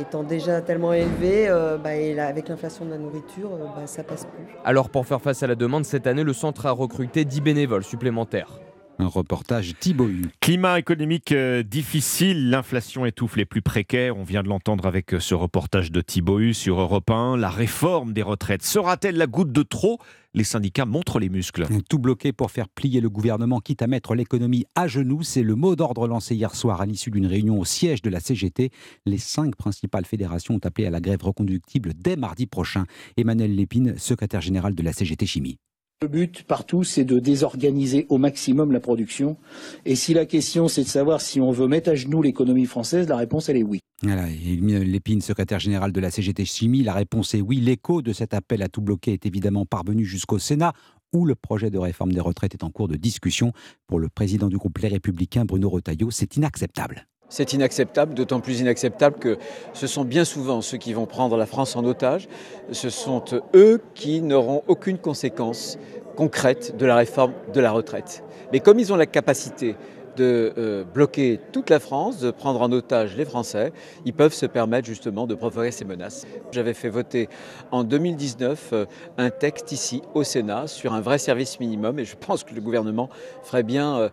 [0.00, 1.48] étant déjà tellement élevées,
[1.82, 4.44] bah, et avec l'inflation de la nourriture, bah, ça passe plus.
[4.64, 7.84] Alors pour faire face à la demande, cette année, le centre a recruté 10 bénévoles
[7.84, 8.58] supplémentaires.
[8.98, 10.08] Un reportage Thibaut
[10.40, 14.16] Climat économique euh, difficile, l'inflation étouffe les plus précaires.
[14.16, 17.36] On vient de l'entendre avec ce reportage de Thibaut sur Europe 1.
[17.36, 19.98] La réforme des retraites sera-t-elle la goutte de trop?
[20.36, 21.66] Les syndicats montrent les muscles.
[21.88, 25.22] Tout bloqué pour faire plier le gouvernement, quitte à mettre l'économie à genoux.
[25.22, 28.20] C'est le mot d'ordre lancé hier soir à l'issue d'une réunion au siège de la
[28.20, 28.70] CGT.
[29.06, 32.84] Les cinq principales fédérations ont appelé à la grève reconductible dès mardi prochain.
[33.16, 35.58] Emmanuel Lépine, secrétaire général de la CGT Chimie.
[36.02, 39.38] Le but partout, c'est de désorganiser au maximum la production.
[39.86, 43.08] Et si la question, c'est de savoir si on veut mettre à genoux l'économie française,
[43.08, 43.80] la réponse, elle est oui.
[44.02, 47.60] Voilà, Lépine, secrétaire général de la CGT Chimie, la réponse est oui.
[47.60, 50.74] L'écho de cet appel à tout bloquer est évidemment parvenu jusqu'au Sénat,
[51.14, 53.52] où le projet de réforme des retraites est en cours de discussion.
[53.86, 57.06] Pour le président du groupe Les Républicains, Bruno Retailleau, c'est inacceptable.
[57.28, 59.38] C'est inacceptable, d'autant plus inacceptable que
[59.72, 62.28] ce sont bien souvent ceux qui vont prendre la France en otage,
[62.70, 65.78] ce sont eux qui n'auront aucune conséquence
[66.16, 68.22] concrète de la réforme de la retraite.
[68.52, 69.76] Mais comme ils ont la capacité
[70.16, 73.72] de euh, bloquer toute la France, de prendre en otage les Français,
[74.04, 76.26] ils peuvent se permettre justement de provoquer ces menaces.
[76.52, 77.28] J'avais fait voter
[77.70, 78.86] en 2019 euh,
[79.18, 82.60] un texte ici au Sénat sur un vrai service minimum et je pense que le
[82.60, 83.10] gouvernement
[83.42, 84.08] ferait bien euh,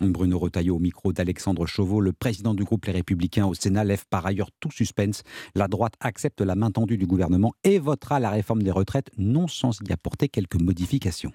[0.00, 4.04] Bruno Retailleau au micro d'Alexandre Chauveau, le président du groupe Les Républicains au Sénat, lève
[4.08, 5.22] par ailleurs tout suspense.
[5.54, 9.48] La droite accepte la main tendue du gouvernement et votera la réforme des retraites, non
[9.48, 11.32] sans y apporter quelques modifications.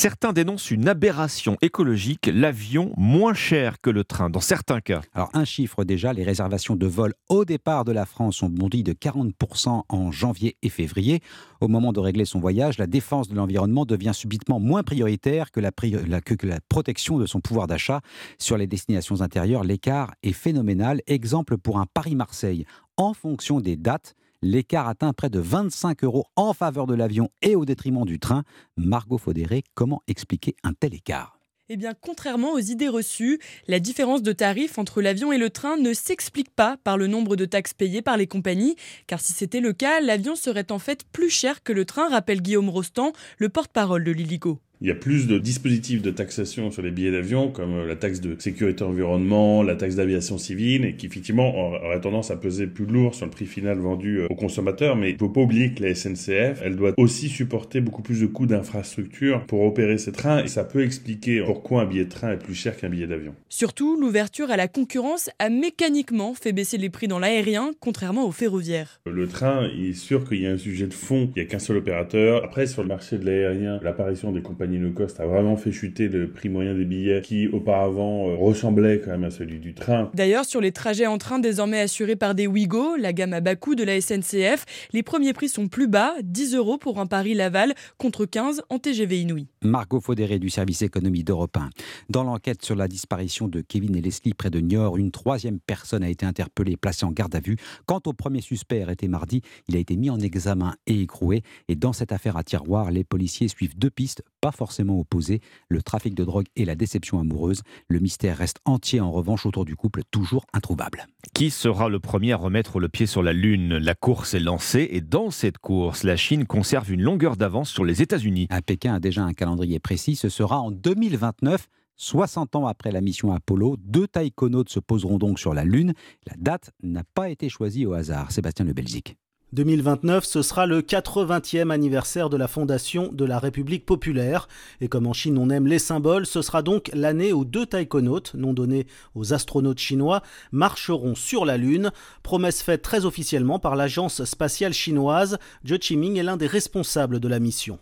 [0.00, 5.00] Certains dénoncent une aberration écologique, l'avion moins cher que le train, dans certains cas.
[5.12, 8.84] Alors un chiffre déjà, les réservations de vol au départ de la France ont bondi
[8.84, 11.20] de 40% en janvier et février.
[11.60, 15.58] Au moment de régler son voyage, la défense de l'environnement devient subitement moins prioritaire que
[15.58, 18.00] la, que la protection de son pouvoir d'achat.
[18.38, 21.00] Sur les destinations intérieures, l'écart est phénoménal.
[21.08, 22.66] Exemple pour un Paris-Marseille.
[22.96, 27.56] En fonction des dates, L'écart atteint près de 25 euros en faveur de l'avion et
[27.56, 28.44] au détriment du train.
[28.76, 31.40] Margot Faudéré, comment expliquer un tel écart?
[31.68, 35.76] Eh bien, contrairement aux idées reçues, la différence de tarif entre l'avion et le train
[35.76, 38.76] ne s'explique pas par le nombre de taxes payées par les compagnies,
[39.08, 42.40] car si c'était le cas, l'avion serait en fait plus cher que le train, rappelle
[42.40, 44.60] Guillaume Rostand, le porte-parole de l'Illigo.
[44.80, 47.96] Il y a plus de dispositifs de taxation sur les billets d'avion, comme euh, la
[47.96, 52.68] taxe de sécurité environnement, la taxe d'aviation civile, et qui effectivement aurait tendance à peser
[52.68, 54.94] plus lourd sur le prix final vendu euh, aux consommateurs.
[54.94, 58.20] Mais il ne faut pas oublier que la SNCF, elle doit aussi supporter beaucoup plus
[58.20, 62.10] de coûts d'infrastructure pour opérer ces trains, et ça peut expliquer pourquoi un billet de
[62.10, 63.34] train est plus cher qu'un billet d'avion.
[63.48, 68.30] Surtout, l'ouverture à la concurrence a mécaniquement fait baisser les prix dans l'aérien, contrairement au
[68.30, 69.00] ferroviaire.
[69.06, 71.50] Le train, il est sûr qu'il y a un sujet de fond, il n'y a
[71.50, 72.44] qu'un seul opérateur.
[72.44, 76.08] Après, sur le marché de l'aérien, l'apparition des compagnies compagnie cost a vraiment fait chuter
[76.08, 80.10] le prix moyen des billets qui auparavant euh, ressemblait quand même à celui du train.
[80.14, 83.56] D'ailleurs, sur les trajets en train désormais assurés par des Ouigo, la gamme à bas
[83.56, 87.74] coût de la SNCF, les premiers prix sont plus bas, 10 euros pour un Paris-Laval
[87.96, 89.46] contre 15 en TGV Inouï.
[89.62, 91.70] Margot Faudéré du service économie d'Europe 1.
[92.10, 96.02] Dans l'enquête sur la disparition de Kevin et Leslie près de Niort, une troisième personne
[96.02, 97.56] a été interpellée et placée en garde à vue.
[97.86, 101.42] Quant au premier suspect arrêté mardi, il a été mis en examen et écroué.
[101.68, 105.82] Et dans cette affaire à tiroir, les policiers suivent deux pistes, pas forcément opposées, le
[105.82, 107.62] trafic de drogue et la déception amoureuse.
[107.88, 111.06] Le mystère reste entier en revanche autour du couple, toujours introuvable.
[111.34, 113.76] Qui sera le premier à remettre le pied sur la Lune?
[113.78, 117.84] La course est lancée et dans cette course, la Chine conserve une longueur d'avance sur
[117.84, 118.46] les États-Unis.
[118.50, 121.68] À Pékin a déjà un calendrier précis, ce sera en 2029.
[121.96, 125.94] 60 ans après la mission Apollo, deux taïkonautes se poseront donc sur la Lune.
[126.26, 128.30] La date n'a pas été choisie au hasard.
[128.30, 129.16] Sébastien Le Belzic.
[129.54, 134.48] 2029, ce sera le 80e anniversaire de la fondation de la République populaire.
[134.80, 138.34] Et comme en Chine on aime les symboles, ce sera donc l'année où deux taïkonautes,
[138.34, 141.90] nom donné aux astronautes chinois, marcheront sur la Lune.
[142.22, 145.38] Promesse faite très officiellement par l'agence spatiale chinoise.
[145.66, 147.78] Zhe Qiming est l'un des responsables de la mission.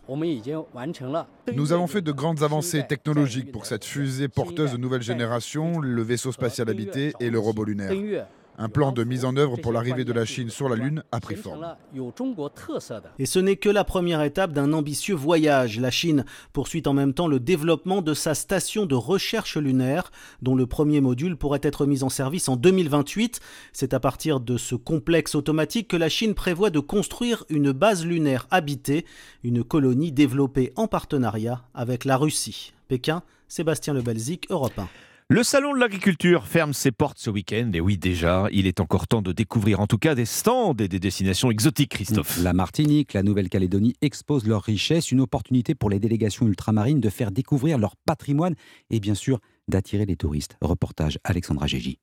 [1.53, 6.01] Nous avons fait de grandes avancées technologiques pour cette fusée porteuse de nouvelle génération, le
[6.01, 7.91] vaisseau spatial habité et le robot lunaire.
[8.59, 11.19] Un plan de mise en œuvre pour l'arrivée de la Chine sur la Lune a
[11.19, 11.75] pris forme.
[13.19, 15.79] Et ce n'est que la première étape d'un ambitieux voyage.
[15.79, 20.55] La Chine poursuit en même temps le développement de sa station de recherche lunaire, dont
[20.55, 23.41] le premier module pourrait être mis en service en 2028.
[23.73, 28.07] C'est à partir de ce complexe automatique que la Chine prévoit de construire une base
[28.07, 29.05] lunaire habitée,
[29.43, 32.73] une colonie développée en partenariat avec la Russie.
[32.87, 34.87] Pékin, Sébastien Lebelzik, Europe 1.
[35.29, 37.69] Le salon de l'agriculture ferme ses portes ce week-end.
[37.73, 40.87] Et oui, déjà, il est encore temps de découvrir en tout cas des stands et
[40.87, 42.41] des destinations exotiques, Christophe.
[42.41, 47.31] La Martinique, la Nouvelle-Calédonie exposent leurs richesses, une opportunité pour les délégations ultramarines de faire
[47.31, 48.55] découvrir leur patrimoine
[48.89, 50.55] et bien sûr d'attirer les touristes.
[50.61, 51.99] Reportage Alexandra Gégy.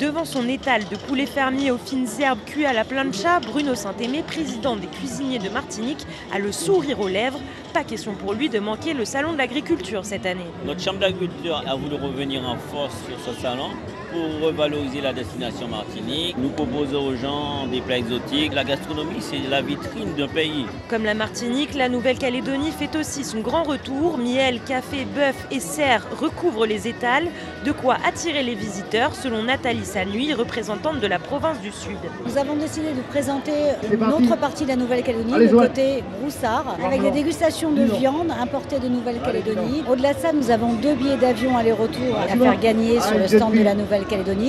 [0.00, 4.24] Devant son étal de poulet fermier aux fines herbes cuits à la plancha, Bruno Saint-Aimé,
[4.26, 7.38] président des cuisiniers de Martinique, a le sourire aux lèvres.
[7.74, 10.46] Pas question pour lui de manquer le salon de l'agriculture cette année.
[10.64, 13.68] Notre chambre d'agriculture a voulu revenir en force sur ce salon
[14.12, 18.54] pour revaloriser la destination Martinique, nous proposer aux gens des plats exotiques.
[18.54, 20.66] La gastronomie, c'est la vitrine d'un pays.
[20.88, 24.18] Comme la Martinique, la Nouvelle-Calédonie fait aussi son grand retour.
[24.18, 27.28] Miel, café, bœuf et cerf recouvrent les étals,
[27.64, 31.98] de quoi attirer les visiteurs, selon Nathalie Sanuy, représentante de la province du Sud.
[32.26, 33.52] Nous avons décidé de présenter
[33.92, 38.78] une autre partie de la Nouvelle-Calédonie, le côté broussard, avec des dégustations de viande importée
[38.78, 39.84] de Nouvelle-Calédonie.
[39.88, 43.52] Au-delà de ça, nous avons deux billets d'avion aller-retour à faire gagner sur le stand
[43.54, 43.99] de la Nouvelle-Calédonie.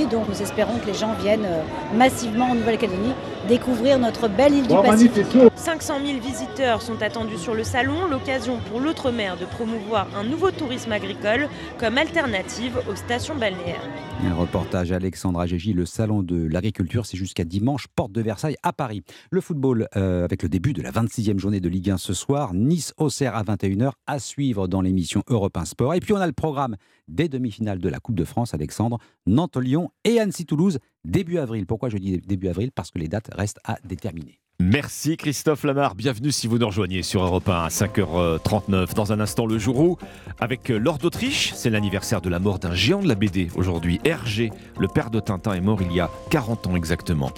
[0.10, 1.62] Donc nous espérons que les gens viennent euh,
[1.96, 3.14] massivement en Nouvelle-Calédonie
[3.47, 5.25] découvrir notre belle île du Pacifique.
[5.56, 10.51] 500 000 visiteurs sont attendus sur le salon, l'occasion pour l'outre-mer de promouvoir un nouveau
[10.51, 11.47] tourisme agricole
[11.80, 13.88] comme alternative aux stations balnéaires.
[14.23, 18.71] Un reportage Alexandra Gégy, le salon de l'agriculture, c'est jusqu'à dimanche, porte de Versailles à
[18.73, 19.01] Paris.
[19.32, 22.54] Le football, euh, avec le début de la 26e journée de Ligue 1 ce soir,
[22.54, 25.95] Nice-Auxerre à 21h, à suivre dans l'émission Europe 1 Sport.
[25.95, 26.75] Et puis on a le programme
[27.08, 31.66] des demi-finales de la Coupe de France, Alexandre, Nantes-Lyon et Annecy-Toulouse, début avril.
[31.66, 34.40] Pourquoi je dis début avril Parce que les dates restent à déterminer.
[34.60, 35.96] Merci Christophe Lamar.
[35.96, 38.94] Bienvenue si vous nous rejoignez sur Europe 1 à 5h39.
[38.94, 39.98] Dans un instant, le jour où,
[40.40, 44.00] avec Lord d'Autriche, c'est l'anniversaire de la mort d'un géant de la BD aujourd'hui.
[44.04, 47.32] Hergé, le père de Tintin, est mort il y a 40 ans exactement.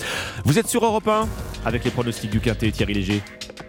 [0.43, 1.29] Vous êtes sur Europe 1
[1.63, 3.21] avec les pronostics du Quintet Thierry Léger.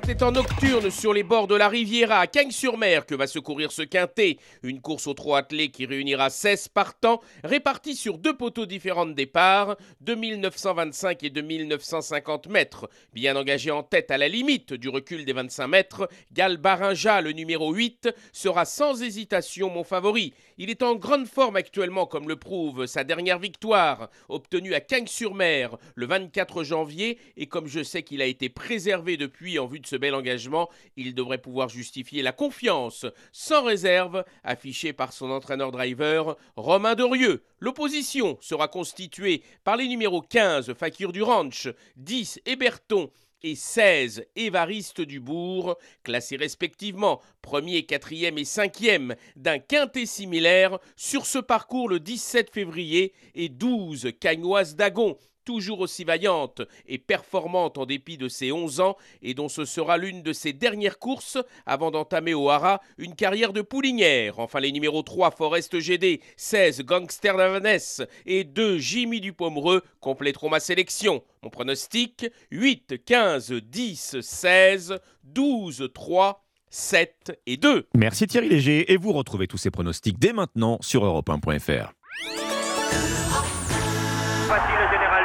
[0.06, 3.72] C'est en nocturne sur les bords de la Riviera à Cagnes-sur-Mer que va se courir
[3.72, 4.36] ce quintet.
[4.62, 9.14] Une course aux trois attelés qui réunira 16 partants répartis sur deux poteaux différents de
[9.14, 12.90] départ, 2925 et 2950 mètres.
[13.14, 17.32] Bien engagé en tête à la limite du recul des 25 mètres, Gal Barinja, le
[17.32, 20.34] numéro 8, sera sans hésitation mon favori.
[20.58, 25.78] Il est en grande forme actuellement comme le prouve sa dernière victoire obtenue à Cagnes-sur-Mer
[25.94, 29.96] le 24 janvier et comme je sais qu'il a été préservé depuis en de ce
[29.96, 36.94] bel engagement, il devrait pouvoir justifier la confiance sans réserve affichée par son entraîneur-driver Romain
[36.94, 37.42] Dorieux.
[37.60, 43.10] L'opposition sera constituée par les numéros 15 Fakir du Ranch, 10 Héberton
[43.44, 51.38] et 16 Évariste Dubourg, classés respectivement 1er, 4e et 5e d'un quintet similaire sur ce
[51.38, 58.18] parcours le 17 février et 12 Cagnoise d'Agon toujours aussi vaillante et performante en dépit
[58.18, 62.34] de ses 11 ans et dont ce sera l'une de ses dernières courses avant d'entamer
[62.34, 64.38] au Hara une carrière de poulinière.
[64.38, 70.60] Enfin les numéros 3 Forest GD, 16 Gangster d'Avanès et 2 Jimmy Dupomereux compléteront ma
[70.60, 71.22] sélection.
[71.42, 77.86] Mon pronostic 8, 15, 10, 16, 12, 3 7 et 2.
[77.94, 81.92] Merci Thierry Léger et vous retrouvez tous ces pronostics dès maintenant sur europe1.fr.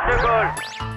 [0.09, 0.49] De Gaulle.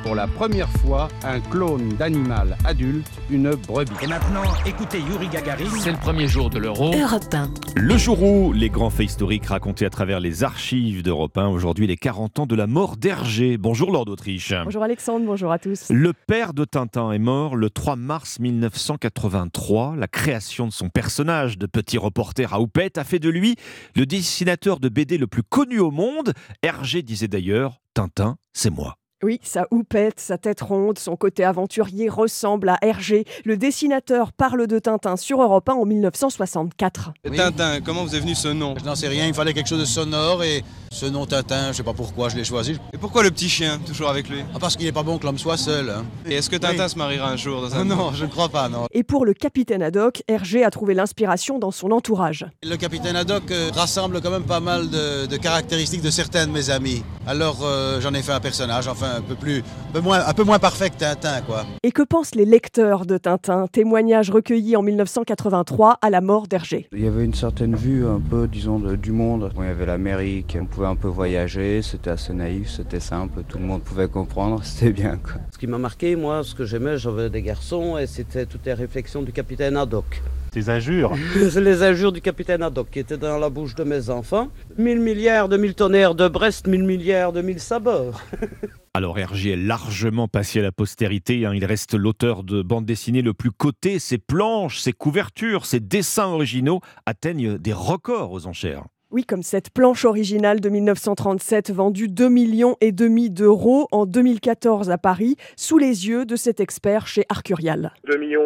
[0.02, 3.92] Pour la première fois, un clone d'animal adulte, une brebis.
[4.02, 5.66] Et maintenant, écoutez Yuri Gagarin.
[5.78, 6.92] C'est le premier jour de l'euro.
[6.94, 7.50] Europe 1.
[7.76, 11.86] Le jour où les grands faits historiques racontés à travers les archives d'Europe 1, aujourd'hui
[11.86, 13.58] les 40 ans de la mort d'Hergé.
[13.58, 14.54] Bonjour Lord d'Autriche.
[14.64, 15.90] Bonjour Alexandre, bonjour à tous.
[15.90, 19.94] Le père de Tintin est mort le 3 mars 1983.
[19.98, 23.56] La création de son personnage de petit reporter à houppette a fait de lui
[23.94, 26.32] le dessinateur de BD le plus connu au monde.
[26.62, 28.96] Hergé disait d'ailleurs Tintin, c'est moi.
[29.24, 33.24] Oui, sa houppette, sa tête ronde, son côté aventurier ressemble à Hergé.
[33.44, 37.12] Le dessinateur parle de Tintin sur Europe 1 en 1964.
[37.36, 38.74] Tintin, comment vous est venu ce nom?
[38.80, 41.68] Je n'en sais rien, il fallait quelque chose de sonore et ce nom Tintin, je
[41.68, 42.78] ne sais pas pourquoi je l'ai choisi.
[42.92, 44.40] Et pourquoi le petit chien, toujours avec lui?
[44.54, 45.88] Ah, Parce qu'il n'est pas bon que l'homme soit seul.
[45.90, 46.04] Hein.
[46.26, 48.68] Et est-ce que Tintin se mariera un jour dans un Non, je ne crois pas,
[48.68, 48.86] non.
[48.90, 52.44] Et pour le capitaine Haddock, Hergé a trouvé l'inspiration dans son entourage.
[52.64, 56.70] Le capitaine Haddock euh, rassemble quand même pas mal de, caractéristiques de certains de mes
[56.70, 57.04] amis.
[57.26, 60.32] Alors euh, j'en ai fait un personnage, enfin un peu plus, un peu moins, un
[60.32, 61.64] peu moins parfait que Tintin, quoi.
[61.82, 63.66] Et que pensent les lecteurs de Tintin?
[63.66, 66.88] Témoignages recueillis en 1983 à la mort d'Hergé.
[66.92, 69.52] Il y avait une certaine vue un peu, disons, du monde.
[69.56, 73.58] il y avait l'Amérique, on pouvait un peu voyager, c'était assez naïf, c'était simple, tout
[73.58, 75.16] le monde pouvait comprendre, c'était bien.
[75.16, 75.40] Quoi.
[75.52, 78.74] Ce qui m'a marqué, moi, ce que j'aimais, j'avais des garçons, et c'était toutes les
[78.74, 80.22] réflexions du capitaine Haddock.
[80.52, 84.48] Tes injures Les injures du capitaine Haddock qui étaient dans la bouche de mes enfants.
[84.76, 88.20] Mille milliards de mille tonnerres de Brest, mille milliards de mille sabords.
[88.94, 91.46] Alors Hergé est largement passé à la postérité.
[91.46, 91.54] Hein.
[91.54, 93.98] Il reste l'auteur de bande dessinée le plus coté.
[93.98, 98.84] Ses planches, ses couvertures, ses dessins originaux atteignent des records aux enchères.
[99.12, 104.90] Oui, comme cette planche originale de 1937 vendue 2 millions et demi d'euros en 2014
[104.90, 107.92] à Paris, sous les yeux de cet expert chez Arcurial.
[108.06, 108.40] 2 millions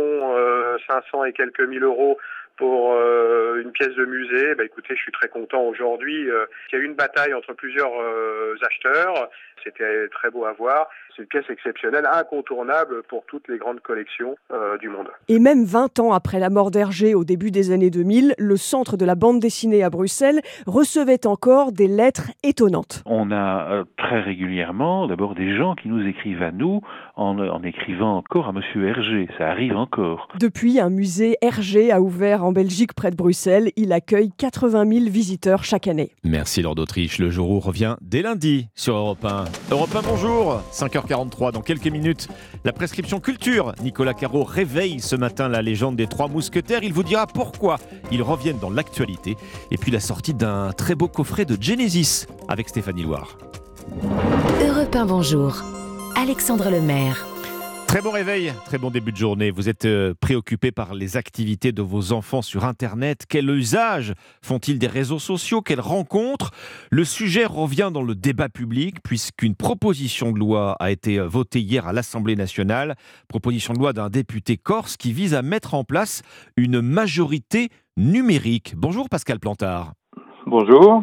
[0.89, 2.19] 500 et quelques mille euros
[2.57, 6.29] pour euh, une pièce de musée, bah, écoutez, je suis très content aujourd'hui.
[6.29, 9.29] Euh, il y a eu une bataille entre plusieurs euh, acheteurs.
[9.63, 10.89] C'était très beau à voir.
[11.17, 14.37] C'est une pièce exceptionnelle, incontournable pour toutes les grandes collections
[14.81, 15.07] du monde.
[15.29, 18.97] Et même 20 ans après la mort d'Hergé au début des années 2000, le centre
[18.97, 23.03] de la bande dessinée à Bruxelles recevait encore des lettres étonnantes.
[23.07, 26.83] On a très régulièrement d'abord des gens qui nous écrivent à nous
[27.17, 29.29] en, en écrivant encore à Monsieur Hergé.
[29.39, 30.29] Ça arrive encore.
[30.39, 33.71] Depuis, un musée Hergé a ouvert en Belgique près de Bruxelles.
[33.77, 36.11] Il accueille 80 000 visiteurs chaque année.
[36.25, 37.19] Merci Lord d'Autriche.
[37.19, 39.45] Le jour où revient dès lundi sur Europe 1.
[39.71, 40.63] Europe 1, bonjour
[41.07, 42.29] 5h43 dans quelques minutes.
[42.65, 43.73] La prescription culture.
[43.83, 46.83] Nicolas Caro réveille ce matin la légende des trois mousquetaires.
[46.83, 47.79] Il vous dira pourquoi
[48.11, 49.37] ils reviennent dans l'actualité.
[49.71, 53.39] Et puis la sortie d'un très beau coffret de Genesis avec Stéphanie Loire.
[54.67, 55.63] Europe 1, bonjour.
[56.17, 57.25] Alexandre Lemaire.
[57.97, 59.51] Très bon réveil, très bon début de journée.
[59.51, 63.25] Vous êtes euh, préoccupé par les activités de vos enfants sur Internet.
[63.27, 65.63] Quel usage font-ils des réseaux sociaux?
[65.63, 66.51] Quelles rencontres
[66.91, 71.61] Le sujet revient dans le débat public puisqu'une proposition de loi a été euh, votée
[71.61, 72.97] hier à l'Assemblée nationale.
[73.29, 76.21] Proposition de loi d'un député corse qui vise à mettre en place
[76.59, 78.75] une majorité numérique.
[78.77, 79.95] Bonjour Pascal Plantard.
[80.45, 81.03] Bonjour.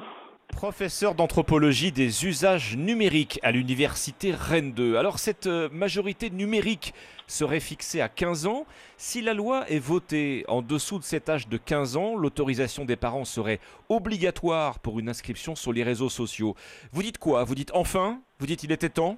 [0.56, 4.96] Professeur d'anthropologie des usages numériques à l'université Rennes 2.
[4.96, 6.94] Alors cette euh, majorité numérique
[7.28, 8.66] serait fixée à 15 ans.
[8.96, 12.96] Si la loi est votée en dessous de cet âge de 15 ans, l'autorisation des
[12.96, 16.56] parents serait obligatoire pour une inscription sur les réseaux sociaux.
[16.94, 17.44] Vous dites quoi?
[17.44, 18.20] Vous dites enfin?
[18.40, 19.18] Vous dites il était temps?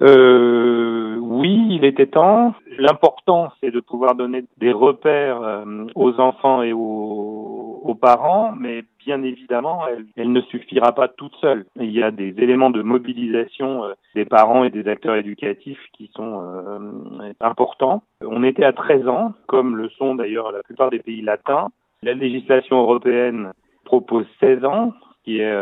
[0.00, 2.54] Euh, oui, il était temps.
[2.78, 7.61] L'important, c'est de pouvoir donner des repères euh, aux enfants et aux,
[7.94, 9.82] parents, mais bien évidemment,
[10.16, 11.66] elle, ne suffira pas toute seule.
[11.76, 16.10] Il y a des éléments de mobilisation euh, des parents et des acteurs éducatifs qui
[16.14, 18.02] sont euh, importants.
[18.24, 21.68] On était à 13 ans, comme le sont d'ailleurs la plupart des pays latins.
[22.02, 23.52] La législation européenne
[23.84, 24.92] propose 16 ans,
[25.24, 25.54] qui est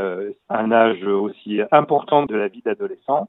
[0.48, 3.28] un âge aussi important de la vie d'adolescent.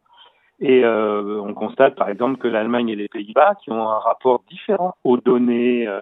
[0.62, 4.44] Et euh, on constate par exemple que l'Allemagne et les Pays-Bas, qui ont un rapport
[4.48, 6.02] différent aux données, euh,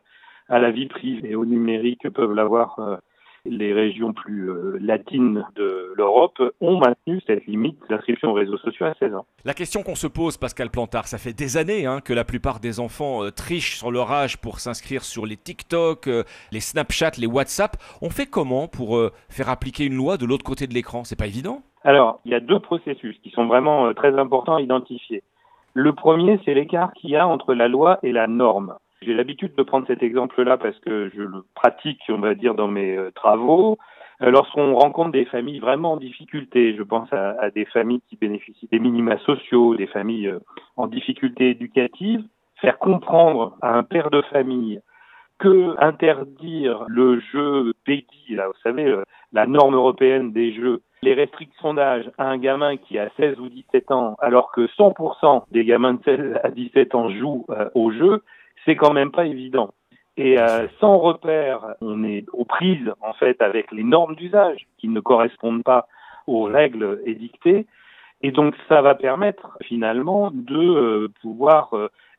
[0.50, 2.98] à la vie privée et au numérique que peuvent l'avoir euh,
[3.46, 8.94] les régions plus latines de l'Europe, ont maintenu cette limite d'inscription aux réseaux sociaux à
[8.96, 9.26] 16 ans.
[9.46, 12.60] La question qu'on se pose, Pascal Plantard, ça fait des années hein, que la plupart
[12.60, 16.10] des enfants trichent sur leur âge pour s'inscrire sur les TikTok,
[16.52, 17.78] les Snapchat, les WhatsApp.
[18.02, 21.06] On fait comment pour faire appliquer une loi de l'autre côté de l'écran?
[21.06, 21.64] C'est pas évident?
[21.84, 25.24] Alors, il y a deux processus qui sont vraiment euh, très importants à identifier.
[25.74, 28.76] Le premier, c'est l'écart qu'il y a entre la loi et la norme.
[29.02, 32.68] J'ai l'habitude de prendre cet exemple-là parce que je le pratique, on va dire, dans
[32.68, 33.78] mes euh, travaux.
[34.22, 38.68] Euh, lorsqu'on rencontre des familles vraiment en difficulté, je pense à, des familles qui bénéficient
[38.72, 40.34] des minima sociaux, des familles
[40.76, 42.24] en difficulté éducative,
[42.60, 44.82] faire comprendre à un père de famille
[45.38, 48.94] que interdire le jeu PEGI, là, vous savez,
[49.32, 53.50] la norme européenne des jeux, les restrictions d'âge à un gamin qui a 16 ou
[53.50, 57.92] 17 ans, alors que 100% des gamins de 16 à 17 ans jouent euh, au
[57.92, 58.22] jeu,
[58.66, 59.74] c'est quand même pas évident.
[60.18, 64.90] Et euh, sans repère, on est aux prises en fait avec les normes d'usage qui
[64.90, 65.88] ne correspondent pas
[66.28, 67.66] aux règles édictées.
[68.22, 71.74] Et donc ça va permettre finalement de euh, pouvoir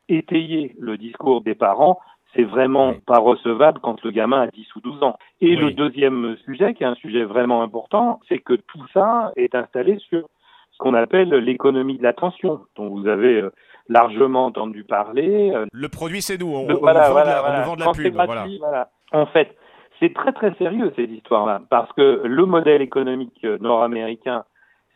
[0.09, 1.99] étayer le discours des parents
[2.35, 5.17] c'est vraiment pas recevable quand le gamin a 10 ou 12 ans.
[5.41, 9.53] Et le deuxième sujet, qui est un sujet vraiment important, c'est que tout ça est
[9.53, 10.29] installé sur
[10.71, 13.51] ce qu'on appelle l'économie de l'attention, dont vous avez euh,
[13.91, 15.51] largement entendu parler.
[15.53, 16.47] Euh, Le produit, c'est nous.
[16.53, 17.65] On, de- on voilà, nous vend de la- voilà, on nous voilà.
[17.65, 18.13] vend de la Quand c'est pub.
[18.13, 18.89] gratuit, voilà.
[19.11, 19.55] En fait,
[19.99, 24.43] c'est très très sérieux ces histoires-là, parce que le modèle économique nord-américain,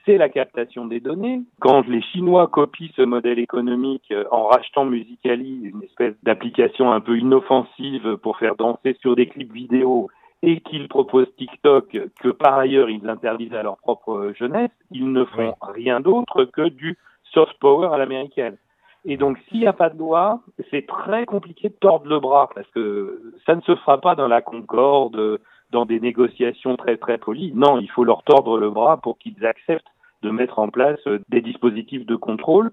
[0.05, 1.41] c'est la captation des données.
[1.59, 7.01] Quand les Chinois copient ce modèle économique euh, en rachetant Musicali, une espèce d'application un
[7.01, 10.09] peu inoffensive pour faire danser sur des clips vidéo,
[10.43, 15.25] et qu'ils proposent TikTok, que par ailleurs ils interdisent à leur propre jeunesse, ils ne
[15.25, 16.97] font rien d'autre que du
[17.33, 18.57] soft power à l'américaine.
[19.05, 20.41] Et donc, s'il n'y a pas de loi,
[20.71, 24.27] c'est très compliqué de tordre le bras parce que ça ne se fera pas dans
[24.27, 25.39] la concorde,
[25.71, 27.51] dans des négociations très très polies.
[27.53, 29.85] Non, il faut leur tordre le bras pour qu'ils acceptent
[30.23, 32.71] de mettre en place euh, des dispositifs de contrôle,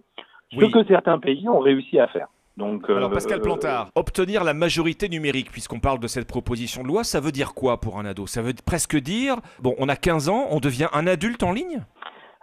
[0.56, 0.66] Oui.
[0.66, 2.28] ce que certains pays ont réussi à faire.
[2.56, 6.88] Donc, Alors euh, Pascal Plantard, obtenir la majorité numérique, puisqu'on parle de cette proposition de
[6.88, 8.26] loi, ça veut dire quoi pour un ado?
[8.26, 11.82] Ça veut presque dire, bon, on a 15 ans, on devient un adulte en ligne?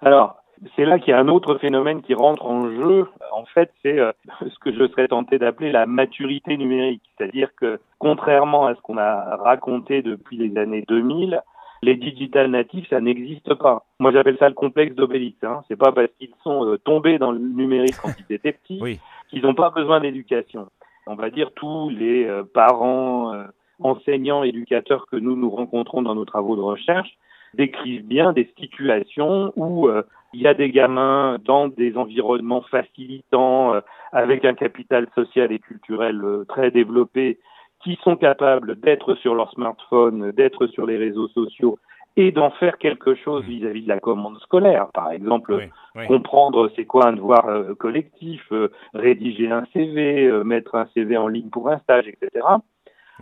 [0.02, 0.38] Alors,
[0.76, 3.08] c'est là qu'il y a un autre phénomène qui rentre en jeu.
[3.32, 7.04] En fait, c'est euh, ce que je serais tenté d'appeler la maturité numérique.
[7.18, 11.42] C'est-à-dire que, contrairement à ce qu'on a raconté depuis les années 2000,
[11.82, 13.86] les digital natifs, ça n'existe pas.
[14.00, 15.42] Moi, j'appelle ça le complexe d'Obélix.
[15.44, 15.62] Hein.
[15.68, 19.00] C'est pas parce qu'ils sont euh, tombés dans le numérique quand ils étaient petits
[19.30, 20.68] qu'ils n'ont pas besoin d'éducation.
[21.08, 23.46] On va dire tous les euh, parents, euh,
[23.80, 27.18] enseignants, éducateurs que nous nous rencontrons dans nos travaux de recherche
[27.54, 30.04] décrivent bien des situations où euh,
[30.34, 35.60] il y a des gamins dans des environnements facilitants, euh, avec un capital social et
[35.60, 37.40] culturel euh, très développé,
[37.84, 41.80] qui sont capables d'être sur leur smartphone, d'être sur les réseaux sociaux
[42.20, 44.88] et d'en faire quelque chose vis-à-vis de la commande scolaire.
[44.94, 46.08] Par exemple, oui.
[46.08, 51.16] comprendre c'est quoi un devoir euh, collectif, euh, rédiger un CV, euh, mettre un CV
[51.16, 52.46] en ligne pour un stage, etc.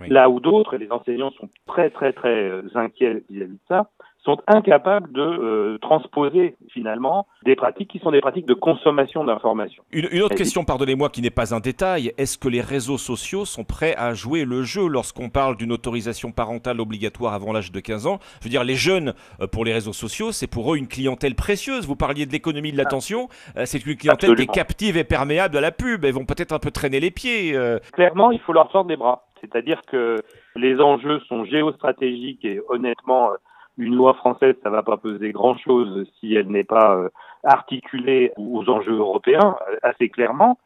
[0.10, 3.90] Là où d'autres, les enseignants sont très très très euh, inquiets vis-à-vis de ça,
[4.24, 9.84] sont incapables de euh, transposer finalement des pratiques qui sont des pratiques de consommation d'informations.
[9.92, 12.12] Une, une autre question, pardonnez-moi, qui n'est pas un détail.
[12.18, 16.32] Est-ce que les réseaux sociaux sont prêts à jouer le jeu lorsqu'on parle d'une autorisation
[16.34, 18.20] parentale obligatoire avant l'âge de 15 ans?
[18.42, 21.36] Je veux dire, les jeunes, euh, pour les réseaux sociaux, c'est pour eux une clientèle
[21.36, 21.88] précieuse.
[21.88, 23.30] Vous parliez de l'économie de l'attention.
[23.56, 26.04] euh, c'est une clientèle qui est captive et perméable à la pub.
[26.04, 27.56] Elles vont peut-être un peu traîner les pieds.
[27.56, 27.80] euh.
[27.94, 29.24] Clairement, il faut leur tordre les bras.
[29.42, 30.18] C'est-à-dire que
[30.56, 33.32] les enjeux sont géostratégiques et honnêtement,
[33.78, 37.10] une loi française, ça va pas peser grand-chose si elle n'est pas euh,
[37.44, 40.58] articulée aux enjeux européens euh, assez clairement.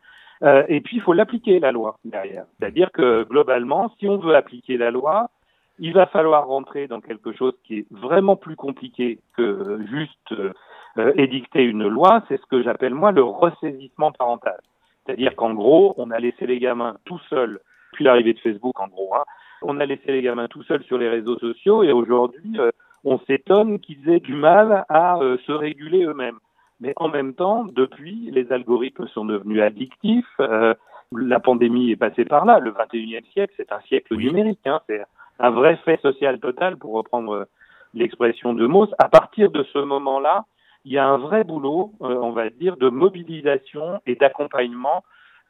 [0.44, 2.46] Euh, et puis, il faut l'appliquer, la loi, derrière.
[2.58, 5.30] C'est-à-dire que, globalement, si on veut appliquer la loi,
[5.78, 10.34] il va falloir rentrer dans quelque chose qui est vraiment plus compliqué que juste
[11.16, 12.24] édicter une loi.
[12.28, 14.60] C'est ce que j'appelle, moi, le ressaisissement parental.
[15.06, 17.60] C'est-à-dire qu'en gros, on a laissé les gamins tout seuls,
[17.92, 19.24] depuis l'arrivée de Facebook, en gros, hein,
[19.62, 22.72] on a laissé les gamins tout seuls sur les réseaux sociaux et aujourd'hui, euh,
[23.04, 26.40] on s'étonne qu'ils aient du mal à euh, se réguler eux-mêmes.
[26.80, 30.26] Mais en même temps, depuis, les algorithmes sont devenus addictifs.
[30.40, 30.74] euh,
[31.14, 32.60] la pandémie est passée par là.
[32.60, 34.66] Le 21e siècle, c'est un siècle numérique.
[34.66, 35.04] Hein, c'est
[35.40, 37.48] un vrai fait social total, pour reprendre
[37.94, 38.90] l'expression de Mauss.
[38.98, 40.46] À partir de ce moment-là,
[40.86, 45.04] il y a un vrai boulot, on va dire, de mobilisation et d'accompagnement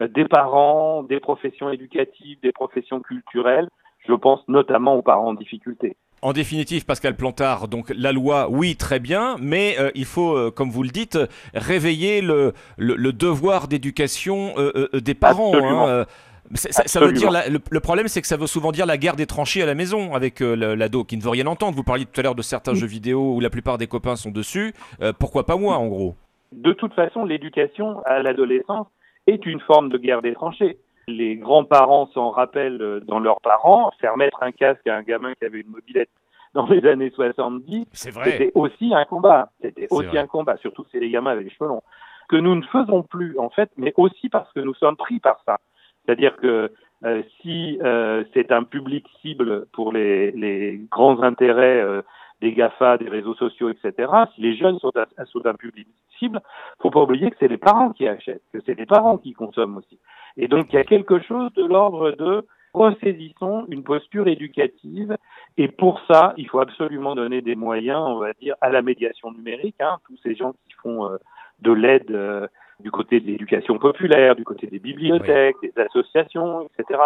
[0.08, 3.68] des parents, des professions éducatives, des professions culturelles.
[4.08, 5.96] Je pense notamment aux parents en difficulté.
[6.24, 10.52] En définitive, Pascal Plantard, donc la loi, oui, très bien, mais euh, il faut, euh,
[10.52, 15.54] comme vous le dites, euh, réveiller le, le, le devoir d'éducation euh, euh, des parents.
[15.54, 15.88] Absolument.
[15.88, 16.06] hein, euh.
[16.54, 18.98] Ça, ça veut dire la- le, le problème, c'est que ça veut souvent dire la
[18.98, 21.78] guerre des tranchées à la maison avec euh, l'ado qui ne veut rien entendre.
[21.78, 24.32] Vous parliez tout à l'heure de certains jeux vidéo où la plupart des copains sont
[24.32, 24.74] dessus.
[25.02, 26.16] Euh, pourquoi pas moi, en gros?
[26.52, 28.88] De toute façon, l'éducation à l'adolescence
[29.32, 30.78] est une forme de guerre des tranchées.
[31.08, 33.92] Les grands-parents s'en rappellent euh, dans leurs parents.
[34.00, 36.10] Faire mettre un casque à un gamin qui avait une mobilette
[36.54, 38.32] dans les années 70, vrai.
[38.32, 39.50] c'était aussi un combat.
[39.62, 40.20] C'était aussi vrai.
[40.20, 41.84] un combat, surtout si les gamins avaient les cheveux longs.
[42.28, 45.42] Que nous ne faisons plus, en fait, mais aussi parce que nous sommes pris par
[45.46, 45.60] ça.
[46.06, 46.72] C'est-à-dire que
[47.04, 52.02] euh, si euh, c'est un public cible pour les, les grands intérêts euh,
[52.42, 55.88] des GAFA, des réseaux sociaux, etc., si les jeunes sont, un- sont un public
[56.20, 56.42] cible,
[56.82, 59.78] faut pas oublier que c'est les parents qui achètent, que c'est les parents qui consomment
[59.78, 60.00] aussi.
[60.38, 65.16] Et donc il y a quelque chose de l'ordre de ressaisissons une posture éducative
[65.58, 69.32] et pour ça, il faut absolument donner des moyens, on va dire, à la médiation
[69.32, 71.18] numérique, hein, tous ces gens qui font euh,
[71.60, 72.48] de l'aide euh,
[72.80, 77.00] du côté de l'éducation populaire, du côté des bibliothèques, des associations, etc.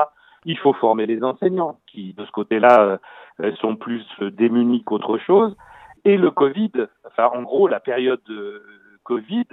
[0.45, 2.97] Il faut former les enseignants qui, de ce côté-là, euh,
[3.41, 5.55] euh, sont plus euh, démunis qu'autre chose.
[6.05, 6.71] Et le Covid,
[7.05, 8.63] enfin, en gros, la période de
[9.03, 9.47] Covid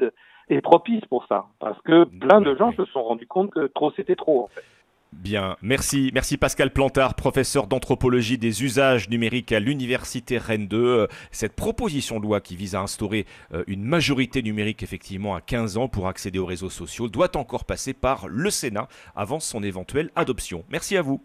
[0.49, 3.91] est propice pour ça, parce que plein de gens se sont rendus compte que trop
[3.93, 4.65] c'était trop, en fait.
[5.13, 10.79] Bien, merci, merci Pascal Plantard, professeur d'anthropologie des usages numériques à l'université Rennes 2.
[10.79, 15.41] Euh, Cette proposition de loi qui vise à instaurer euh, une majorité numérique effectivement à
[15.41, 19.63] 15 ans pour accéder aux réseaux sociaux doit encore passer par le Sénat avant son
[19.63, 20.65] éventuelle adoption.
[20.71, 21.23] Merci à vous.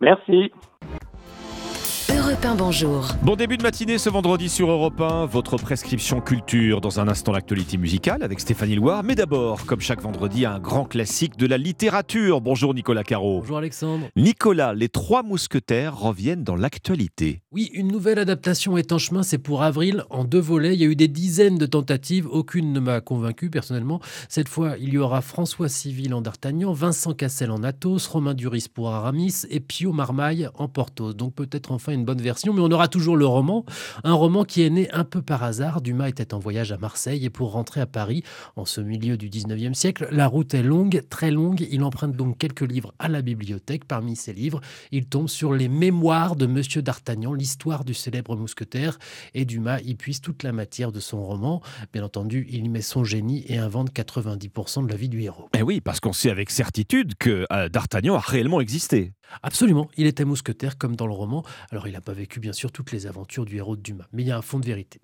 [0.00, 0.52] Merci.
[2.28, 3.08] Europe 1, bonjour.
[3.22, 6.82] Bon début de matinée ce vendredi sur Europe 1, votre prescription culture.
[6.82, 9.02] Dans un instant, l'actualité musicale avec Stéphanie Loire.
[9.02, 12.42] Mais d'abord, comme chaque vendredi, un grand classique de la littérature.
[12.42, 13.40] Bonjour Nicolas Caro.
[13.40, 14.08] Bonjour Alexandre.
[14.14, 17.40] Nicolas, les trois mousquetaires reviennent dans l'actualité.
[17.50, 20.74] Oui, une nouvelle adaptation est en chemin, c'est pour avril, en deux volets.
[20.74, 24.00] Il y a eu des dizaines de tentatives, aucune ne m'a convaincu personnellement.
[24.28, 28.66] Cette fois, il y aura François Civil en D'Artagnan, Vincent Cassel en Athos, Romain Duris
[28.70, 31.14] pour Aramis et Pio Marmaille en Porthos.
[31.14, 33.64] Donc peut-être enfin une bonne version, mais on aura toujours le roman.
[34.04, 35.80] Un roman qui est né un peu par hasard.
[35.80, 38.22] Dumas était en voyage à Marseille et pour rentrer à Paris,
[38.56, 41.66] en ce milieu du 19e siècle, la route est longue, très longue.
[41.70, 43.84] Il emprunte donc quelques livres à la bibliothèque.
[43.84, 44.60] Parmi ces livres,
[44.92, 48.98] il tombe sur les mémoires de Monsieur d'Artagnan, l'histoire du célèbre mousquetaire.
[49.34, 51.62] Et Dumas y puise toute la matière de son roman.
[51.92, 55.48] Bien entendu, il y met son génie et invente 90% de la vie du héros.
[55.56, 59.12] Eh oui, parce qu'on sait avec certitude que euh, D'Artagnan a réellement existé.
[59.42, 61.44] Absolument, il était mousquetaire comme dans le roman.
[61.70, 64.22] Alors il n'a pas vécu bien sûr toutes les aventures du héros de Dumas, mais
[64.22, 65.00] il y a un fond de vérité.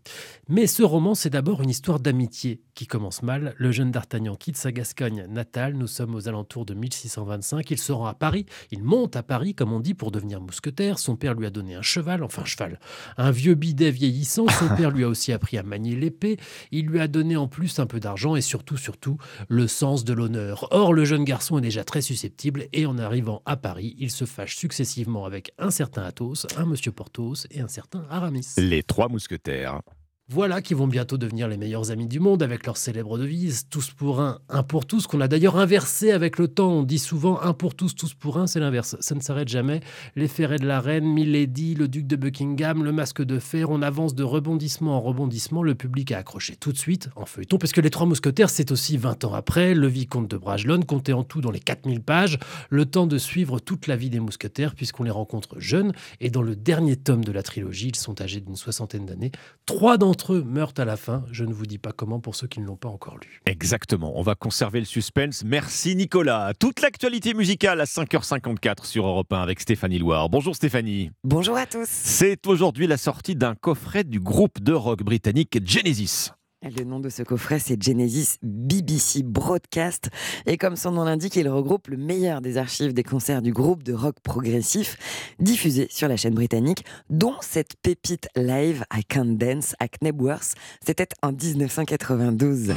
[0.49, 3.55] Mais ce roman, c'est d'abord une histoire d'amitié qui commence mal.
[3.57, 7.93] Le jeune d'Artagnan quitte sa Gascogne natale, nous sommes aux alentours de 1625, il se
[7.93, 11.35] rend à Paris, il monte à Paris comme on dit pour devenir mousquetaire, son père
[11.35, 12.81] lui a donné un cheval, enfin cheval,
[13.17, 16.39] un vieux bidet vieillissant, son père lui a aussi appris à manier l'épée,
[16.73, 19.19] il lui a donné en plus un peu d'argent et surtout, surtout,
[19.49, 20.69] le sens de l'honneur.
[20.71, 24.25] Or, le jeune garçon est déjà très susceptible et en arrivant à Paris, il se
[24.25, 28.47] fâche successivement avec un certain Athos, un monsieur Porthos et un certain Aramis.
[28.57, 29.83] Les trois mousquetaires.
[30.31, 33.91] Voilà qui vont bientôt devenir les meilleurs amis du monde avec leur célèbre devise tous
[33.91, 36.73] pour un, un pour tous, qu'on a d'ailleurs inversé avec le temps.
[36.73, 38.97] On dit souvent un pour tous, tous pour un, c'est l'inverse.
[39.01, 39.81] Ça ne s'arrête jamais.
[40.17, 43.83] Les ferrets de la reine, Milady, le duc de Buckingham, le masque de fer, on
[43.83, 45.63] avance de rebondissement en rebondissement.
[45.63, 48.73] Le public a accroché tout de suite en feuilleton, parce que les trois mousquetaires, c'est
[48.73, 52.39] aussi 20 ans après, le vicomte de Bragelonne, compté en tout dans les 4000 pages,
[52.71, 55.93] le temps de suivre toute la vie des mousquetaires, puisqu'on les rencontre jeunes.
[56.23, 59.31] Et dans le dernier tome de la trilogie, ils sont âgés d'une soixantaine d'années.
[59.67, 61.25] Trois d'entre eux meurent à la fin.
[61.31, 63.41] Je ne vous dis pas comment pour ceux qui ne l'ont pas encore lu.
[63.47, 65.43] Exactement, on va conserver le suspense.
[65.45, 66.53] Merci Nicolas.
[66.59, 70.29] Toute l'actualité musicale à 5h54 sur Europe 1 avec Stéphanie Loire.
[70.29, 71.11] Bonjour Stéphanie.
[71.25, 71.89] Bonjour à tous.
[71.89, 76.31] C'est aujourd'hui la sortie d'un coffret du groupe de rock britannique Genesis.
[76.65, 80.09] Le nom de ce coffret, c'est Genesis BBC Broadcast.
[80.47, 83.83] Et comme son nom l'indique, il regroupe le meilleur des archives des concerts du groupe
[83.83, 84.97] de rock progressif
[85.39, 90.55] diffusés sur la chaîne britannique, dont cette pépite live I Can't Dance à Knebworth.
[90.85, 92.73] C'était en 1992.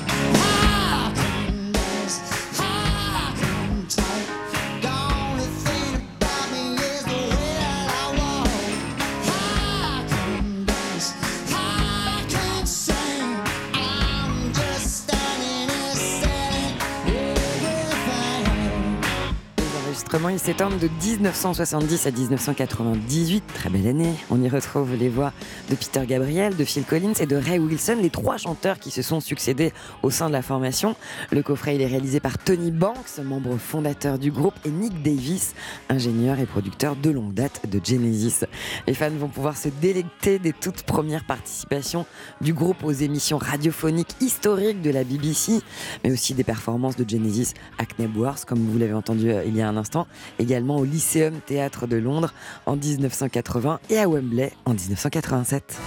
[20.17, 24.13] Enregistrements, ils s'étendent de 1970 à 1998, très belle année.
[24.29, 25.33] On y retrouve les voix
[25.69, 29.01] de Peter Gabriel, de Phil Collins et de Ray Wilson, les trois chanteurs qui se
[29.01, 30.95] sont succédés au sein de la formation.
[31.31, 35.53] Le coffret est réalisé par Tony Banks, membre fondateur du groupe, et Nick Davis,
[35.89, 38.45] ingénieur et producteur de longue date de Genesis.
[38.87, 42.05] Les fans vont pouvoir se délecter des toutes premières participations
[42.41, 45.61] du groupe aux émissions radiophoniques historiques de la BBC,
[46.03, 49.67] mais aussi des performances de Genesis à Knebworth, comme vous l'avez entendu il y a
[49.67, 50.06] un instant,
[50.39, 52.33] également au Lyceum Théâtre de Londres
[52.65, 55.77] en 1980 et à Wembley en 1987.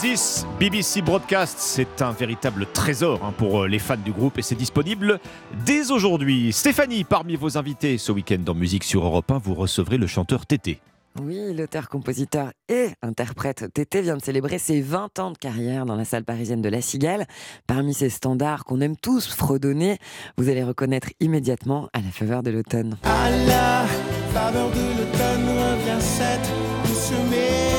[0.00, 4.54] Genesis BBC Broadcast, c'est un véritable trésor hein, pour les fans du groupe et c'est
[4.54, 5.18] disponible
[5.64, 6.52] dès aujourd'hui.
[6.52, 10.46] Stéphanie, parmi vos invités ce week-end dans Musique sur Europe 1, vous recevrez le chanteur
[10.46, 10.80] Tété.
[11.20, 16.04] Oui, l'auteur-compositeur et interprète Tété vient de célébrer ses 20 ans de carrière dans la
[16.04, 17.26] salle parisienne de La Cigale.
[17.66, 19.98] Parmi ses standards qu'on aime tous fredonner,
[20.36, 22.98] vous allez reconnaître immédiatement à la faveur de l'automne.
[23.04, 23.86] À la
[24.32, 26.52] faveur de l'automne revient cette
[26.86, 27.77] douce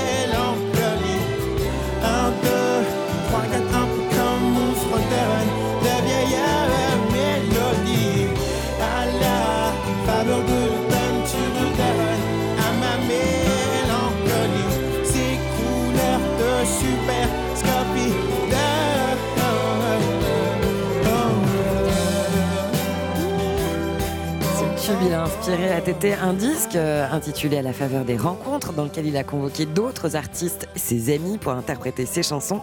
[25.06, 28.84] il a inspiré à Tété un disque euh, intitulé À la faveur des rencontres, dans
[28.84, 32.62] lequel il a convoqué d'autres artistes ses amis pour interpréter ses chansons.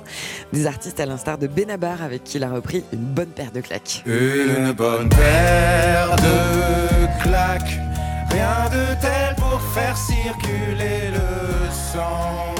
[0.53, 3.61] Des artistes à l'instar de Benabar, avec qui il a repris une bonne paire de
[3.61, 4.03] claques.
[4.07, 7.78] Une bonne paire de claques,
[8.30, 12.55] rien de tel pour faire circuler le sang.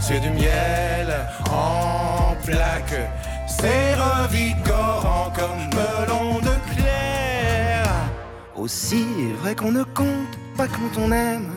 [0.00, 1.14] C'est du miel
[1.50, 3.10] en plaques,
[3.46, 6.21] c'est revigorant comme melon.
[8.62, 9.04] Aussi
[9.40, 11.50] vrai qu'on ne compte pas quand on aime,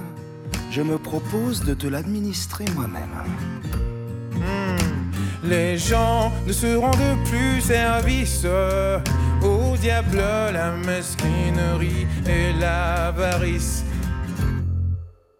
[0.71, 3.21] je me propose de te l'administrer moi-même.
[4.33, 5.47] Hmm.
[5.47, 8.43] Les gens ne se rendent plus service
[9.43, 13.83] au diable, la mesquinerie et l'avarice.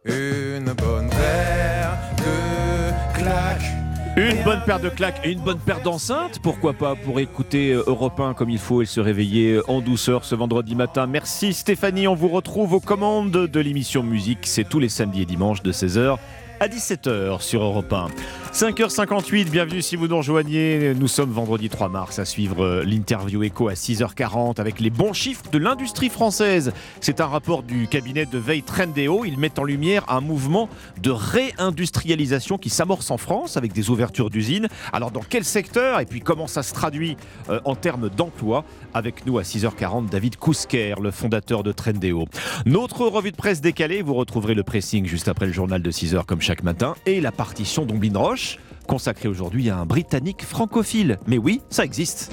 [0.06, 3.75] Une bonne paire de claques.
[4.18, 7.84] Une bonne paire de claques et une bonne paire d'enceintes, pourquoi pas, pour écouter euh,
[7.86, 11.06] Europe 1 comme il faut et se réveiller en douceur ce vendredi matin.
[11.06, 15.26] Merci Stéphanie, on vous retrouve aux commandes de l'émission Musique, c'est tous les samedis et
[15.26, 16.18] dimanches de 16h
[16.62, 18.08] à 17h sur Europe 1.
[18.56, 20.94] 5h58, bienvenue si vous nous rejoignez.
[20.96, 25.12] Nous sommes vendredi 3 mars à suivre euh, l'interview écho à 6h40 avec les bons
[25.12, 26.72] chiffres de l'industrie française.
[27.02, 29.26] C'est un rapport du cabinet de veille Trendéo.
[29.26, 30.70] Il met en lumière un mouvement
[31.04, 34.70] de réindustrialisation qui s'amorce en France avec des ouvertures d'usines.
[34.94, 37.18] Alors dans quel secteur et puis comment ça se traduit
[37.50, 38.64] euh, en termes d'emploi?
[38.94, 42.30] Avec nous à 6h40, David Kousker, le fondateur de Trendéo.
[42.66, 46.24] Notre revue de presse décalée, vous retrouverez le pressing juste après le journal de 6h
[46.24, 48.45] comme chaque matin et la partition d'Omblin Roche
[48.88, 51.20] consacrée aujourd'hui à un Britannique francophile.
[51.28, 52.32] Mais oui, ça existe.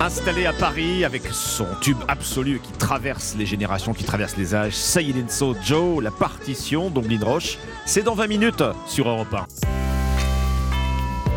[0.00, 4.72] Installé à Paris avec son tube absolu qui traverse les générations, qui traverse les âges,
[4.72, 9.34] Say It Ain't So Joe, la partition d'Omblin Roche, c'est dans 20 minutes sur Europe
[9.34, 9.46] 1.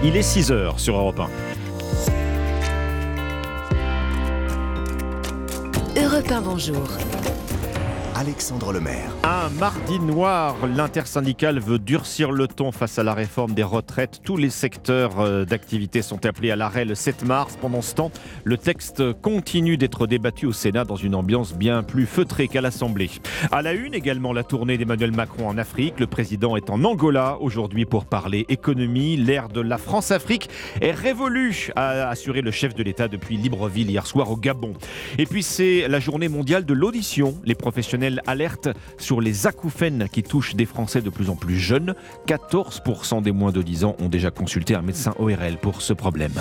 [0.06, 1.20] Il est 6 heures sur Europe
[5.96, 6.02] 1.
[6.02, 6.88] Europe 1, bonjour.
[8.16, 9.12] Alexandre Lemaire.
[9.24, 14.22] Un mardi noir, l'intersyndicale veut durcir le ton face à la réforme des retraites.
[14.24, 17.58] Tous les secteurs euh, d'activité sont appelés à l'arrêt le 7 mars.
[17.60, 18.12] Pendant ce temps,
[18.44, 23.10] le texte continue d'être débattu au Sénat dans une ambiance bien plus feutrée qu'à l'Assemblée.
[23.52, 26.00] À la une également la tournée d'Emmanuel Macron en Afrique.
[26.00, 29.18] Le président est en Angola aujourd'hui pour parler économie.
[29.18, 30.50] L'ère de la France-Afrique
[30.82, 34.74] est révolue, a assuré le chef de l'État depuis Libreville hier soir au Gabon.
[35.18, 37.36] Et puis c'est la journée mondiale de l'audition.
[37.44, 41.96] Les professionnels alerte sur les acouphènes qui touchent des Français de plus en plus jeunes.
[42.28, 46.34] 14% des moins de 10 ans ont déjà consulté un médecin ORL pour ce problème.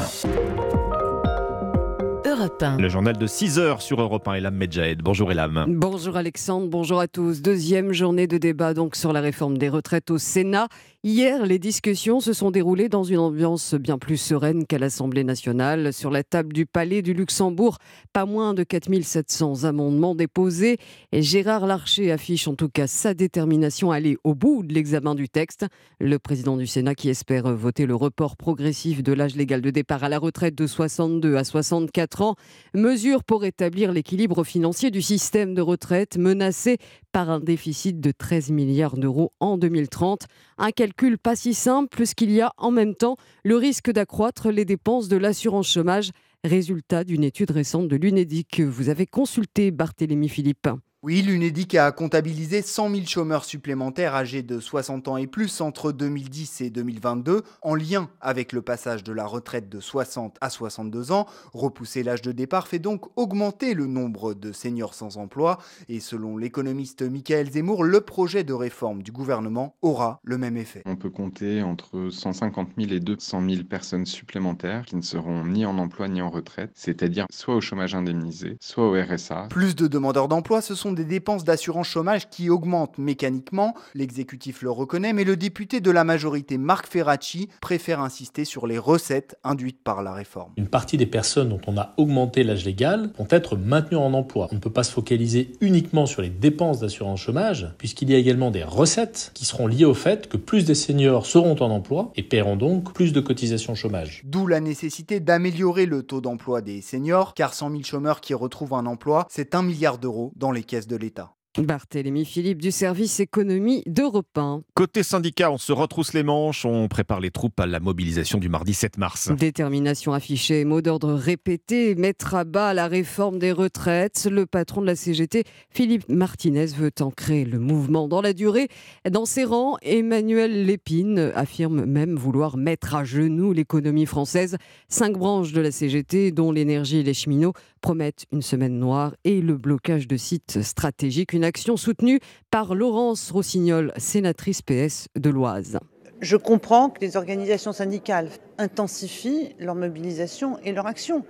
[2.33, 2.78] Europe 1.
[2.78, 5.03] Le journal de 6 heures sur Europe 1, Elam Medjahed.
[5.03, 5.66] Bonjour Elam.
[5.68, 7.43] Bonjour Alexandre, bonjour à tous.
[7.43, 10.68] Deuxième journée de débat donc sur la réforme des retraites au Sénat.
[11.05, 15.93] Hier, les discussions se sont déroulées dans une ambiance bien plus sereine qu'à l'Assemblée nationale.
[15.93, 17.78] Sur la table du Palais du Luxembourg,
[18.12, 20.78] pas moins de 4700 amendements déposés.
[21.11, 25.14] Et Gérard Larcher affiche en tout cas sa détermination à aller au bout de l'examen
[25.14, 25.66] du texte.
[26.01, 30.05] Le président du Sénat qui espère voter le report progressif de l'âge légal de départ
[30.05, 32.37] à la retraite de 62 à 64 ans.
[32.75, 36.79] Mesure pour rétablir l'équilibre financier du système de retraite menacé
[37.12, 40.27] par un déficit de 13 milliards d'euros en 2030.
[40.59, 44.64] Un calcul pas si simple puisqu'il y a en même temps le risque d'accroître les
[44.64, 46.11] dépenses de l'assurance chômage,
[46.45, 50.68] résultat d'une étude récente de l'UNEDIC que vous avez consulté, Barthélémy Philippe.
[51.05, 55.90] Oui, l'UNEDIC a comptabilisé 100 000 chômeurs supplémentaires âgés de 60 ans et plus entre
[55.90, 61.11] 2010 et 2022, en lien avec le passage de la retraite de 60 à 62
[61.11, 61.26] ans.
[61.55, 65.59] Repousser l'âge de départ fait donc augmenter le nombre de seniors sans emploi.
[65.88, 70.84] Et selon l'économiste Michael Zemmour, le projet de réforme du gouvernement aura le même effet.
[70.86, 75.66] On peut compter entre 150 000 et 200 000 personnes supplémentaires qui ne seront ni
[75.66, 79.48] en emploi ni en retraite, c'est-à-dire soit au chômage indemnisé, soit au RSA.
[79.50, 83.74] Plus de demandeurs d'emploi, ce sont sont des dépenses d'assurance chômage qui augmentent mécaniquement.
[83.95, 88.78] L'exécutif le reconnaît, mais le député de la majorité, Marc Ferracci, préfère insister sur les
[88.78, 90.53] recettes induites par la réforme.
[90.59, 94.49] Une partie des personnes dont on a augmenté l'âge légal vont être maintenues en emploi.
[94.53, 98.18] On ne peut pas se focaliser uniquement sur les dépenses d'assurance chômage, puisqu'il y a
[98.18, 102.12] également des recettes qui seront liées au fait que plus des seniors seront en emploi
[102.16, 104.22] et paieront donc plus de cotisations chômage.
[104.24, 108.74] D'où la nécessité d'améliorer le taux d'emploi des seniors, car 100 000 chômeurs qui retrouvent
[108.74, 111.35] un emploi, c'est un milliard d'euros dans les caisses de l'État.
[111.59, 114.62] Barthélémy Philippe du service économie d'Europe 1.
[114.72, 118.49] Côté syndicat, on se retrousse les manches, on prépare les troupes à la mobilisation du
[118.49, 119.30] mardi 7 mars.
[119.30, 124.26] Détermination affichée, mot d'ordre répété, mettre à bas la réforme des retraites.
[124.30, 128.68] Le patron de la CGT, Philippe Martinez, veut ancrer le mouvement dans la durée.
[129.11, 134.57] Dans ses rangs, Emmanuel Lépine affirme même vouloir mettre à genoux l'économie française.
[134.89, 137.53] Cinq branches de la CGT, dont l'énergie et les cheminots,
[137.83, 141.35] promettent une semaine noire et le blocage de sites stratégiques.
[141.35, 142.20] Une action soutenue
[142.51, 145.78] par Laurence Rossignol, sénatrice PS de l'Oise.
[146.20, 151.24] Je comprends que les organisations syndicales intensifient leur mobilisation et leur action.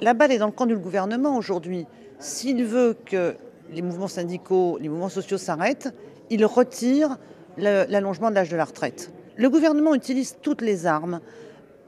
[0.00, 1.86] La balle est dans le camp du gouvernement aujourd'hui.
[2.18, 3.36] S'il veut que
[3.72, 5.94] les mouvements syndicaux, les mouvements sociaux s'arrêtent,
[6.28, 7.18] il retire
[7.56, 9.12] l'allongement de l'âge de la retraite.
[9.36, 11.20] Le gouvernement utilise toutes les armes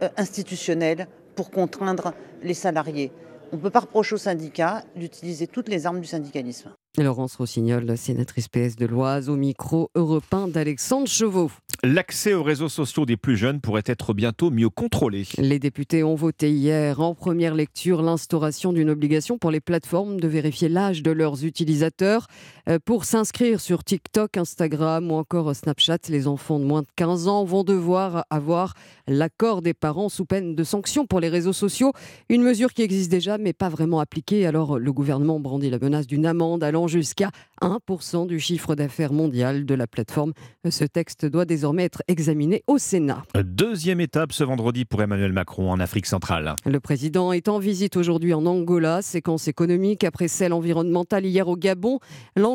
[0.03, 3.11] euh, institutionnelles pour contraindre les salariés.
[3.53, 6.71] On ne peut pas reprocher aux syndicats d'utiliser toutes les armes du syndicalisme.
[6.97, 11.51] Laurence Rossignol, sénatrice PS de l'Oise, au micro européen d'Alexandre Chevaux.
[11.83, 15.25] L'accès aux réseaux sociaux des plus jeunes pourrait être bientôt mieux contrôlé.
[15.39, 20.29] Les députés ont voté hier en première lecture l'instauration d'une obligation pour les plateformes de
[20.29, 22.29] vérifier l'âge de leurs utilisateurs.
[22.69, 27.29] Euh, pour s'inscrire sur TikTok, Instagram ou encore Snapchat, les enfants de moins de 15
[27.29, 28.73] ans vont devoir avoir
[29.07, 31.93] l'accord des parents sous peine de sanctions pour les réseaux sociaux.
[32.31, 34.47] Une mesure qui existe déjà mais pas vraiment appliquée.
[34.47, 39.67] Alors le gouvernement brandit la menace d'une amende allant jusqu'à 1% du chiffre d'affaires mondial
[39.67, 40.33] de la plateforme.
[40.69, 43.25] Ce texte doit désormais être examiné au Sénat.
[43.45, 46.55] Deuxième étape ce vendredi pour Emmanuel Macron en Afrique centrale.
[46.65, 51.57] Le président est en visite aujourd'hui en Angola, séquence économique après celle environnementale hier au
[51.57, 51.99] Gabon.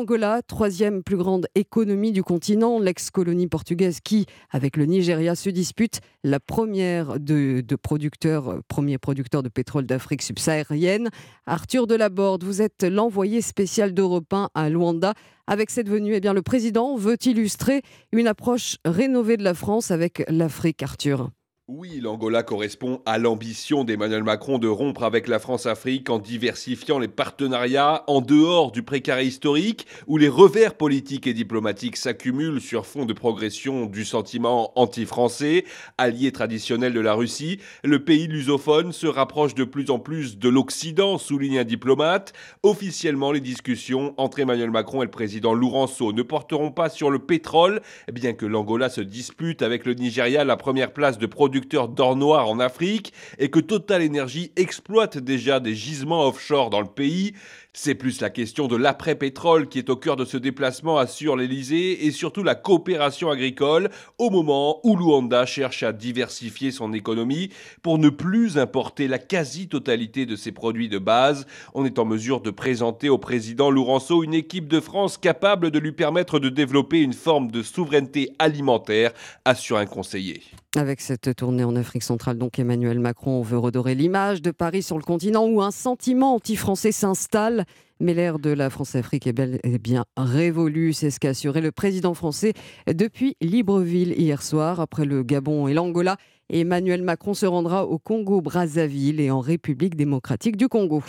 [0.00, 6.00] L'Angola, troisième plus grande économie du continent, l'ex-colonie portugaise qui, avec le Nigeria, se dispute
[6.24, 11.10] la première de, producteurs, premier producteur de pétrole d'Afrique subsaharienne.
[11.44, 15.12] Arthur Delaborde, vous êtes l'envoyé spécial d'Europe 1 à Luanda.
[15.46, 19.90] Avec cette venue, eh bien, le président veut illustrer une approche rénovée de la France
[19.90, 21.30] avec l'Afrique, Arthur.
[21.72, 27.06] Oui, l'Angola correspond à l'ambition d'Emmanuel Macron de rompre avec la France-Afrique en diversifiant les
[27.06, 33.04] partenariats en dehors du précaré historique où les revers politiques et diplomatiques s'accumulent sur fond
[33.06, 35.64] de progression du sentiment anti-français,
[35.96, 37.60] allié traditionnel de la Russie.
[37.84, 42.32] Le pays lusophone se rapproche de plus en plus de l'Occident, souligne un diplomate.
[42.64, 47.20] Officiellement, les discussions entre Emmanuel Macron et le président Lourenço ne porteront pas sur le
[47.20, 47.80] pétrole,
[48.12, 52.48] bien que l'Angola se dispute avec le Nigeria la première place de production d'or noir
[52.48, 57.34] en Afrique et que Total Energy exploite déjà des gisements offshore dans le pays.
[57.72, 62.04] C'est plus la question de l'après-pétrole qui est au cœur de ce déplacement, assure l'Elysée,
[62.04, 67.50] et surtout la coopération agricole, au moment où Luanda cherche à diversifier son économie
[67.82, 71.46] pour ne plus importer la quasi-totalité de ses produits de base.
[71.72, 75.78] On est en mesure de présenter au président Lourenço une équipe de France capable de
[75.78, 79.12] lui permettre de développer une forme de souveraineté alimentaire,
[79.44, 80.42] assure un conseiller.
[80.76, 84.96] Avec cette tournée en Afrique centrale, donc Emmanuel Macron veut redorer l'image de Paris sur
[84.96, 87.59] le continent où un sentiment anti-français s'installe.
[88.00, 91.72] Mais l'ère de la France-Afrique est bel et bien révolue, c'est ce qu'a assuré le
[91.72, 92.54] président français
[92.86, 94.80] depuis Libreville hier soir.
[94.80, 96.16] Après le Gabon et l'Angola,
[96.48, 101.02] Emmanuel Macron se rendra au Congo-Brazzaville et en République démocratique du Congo.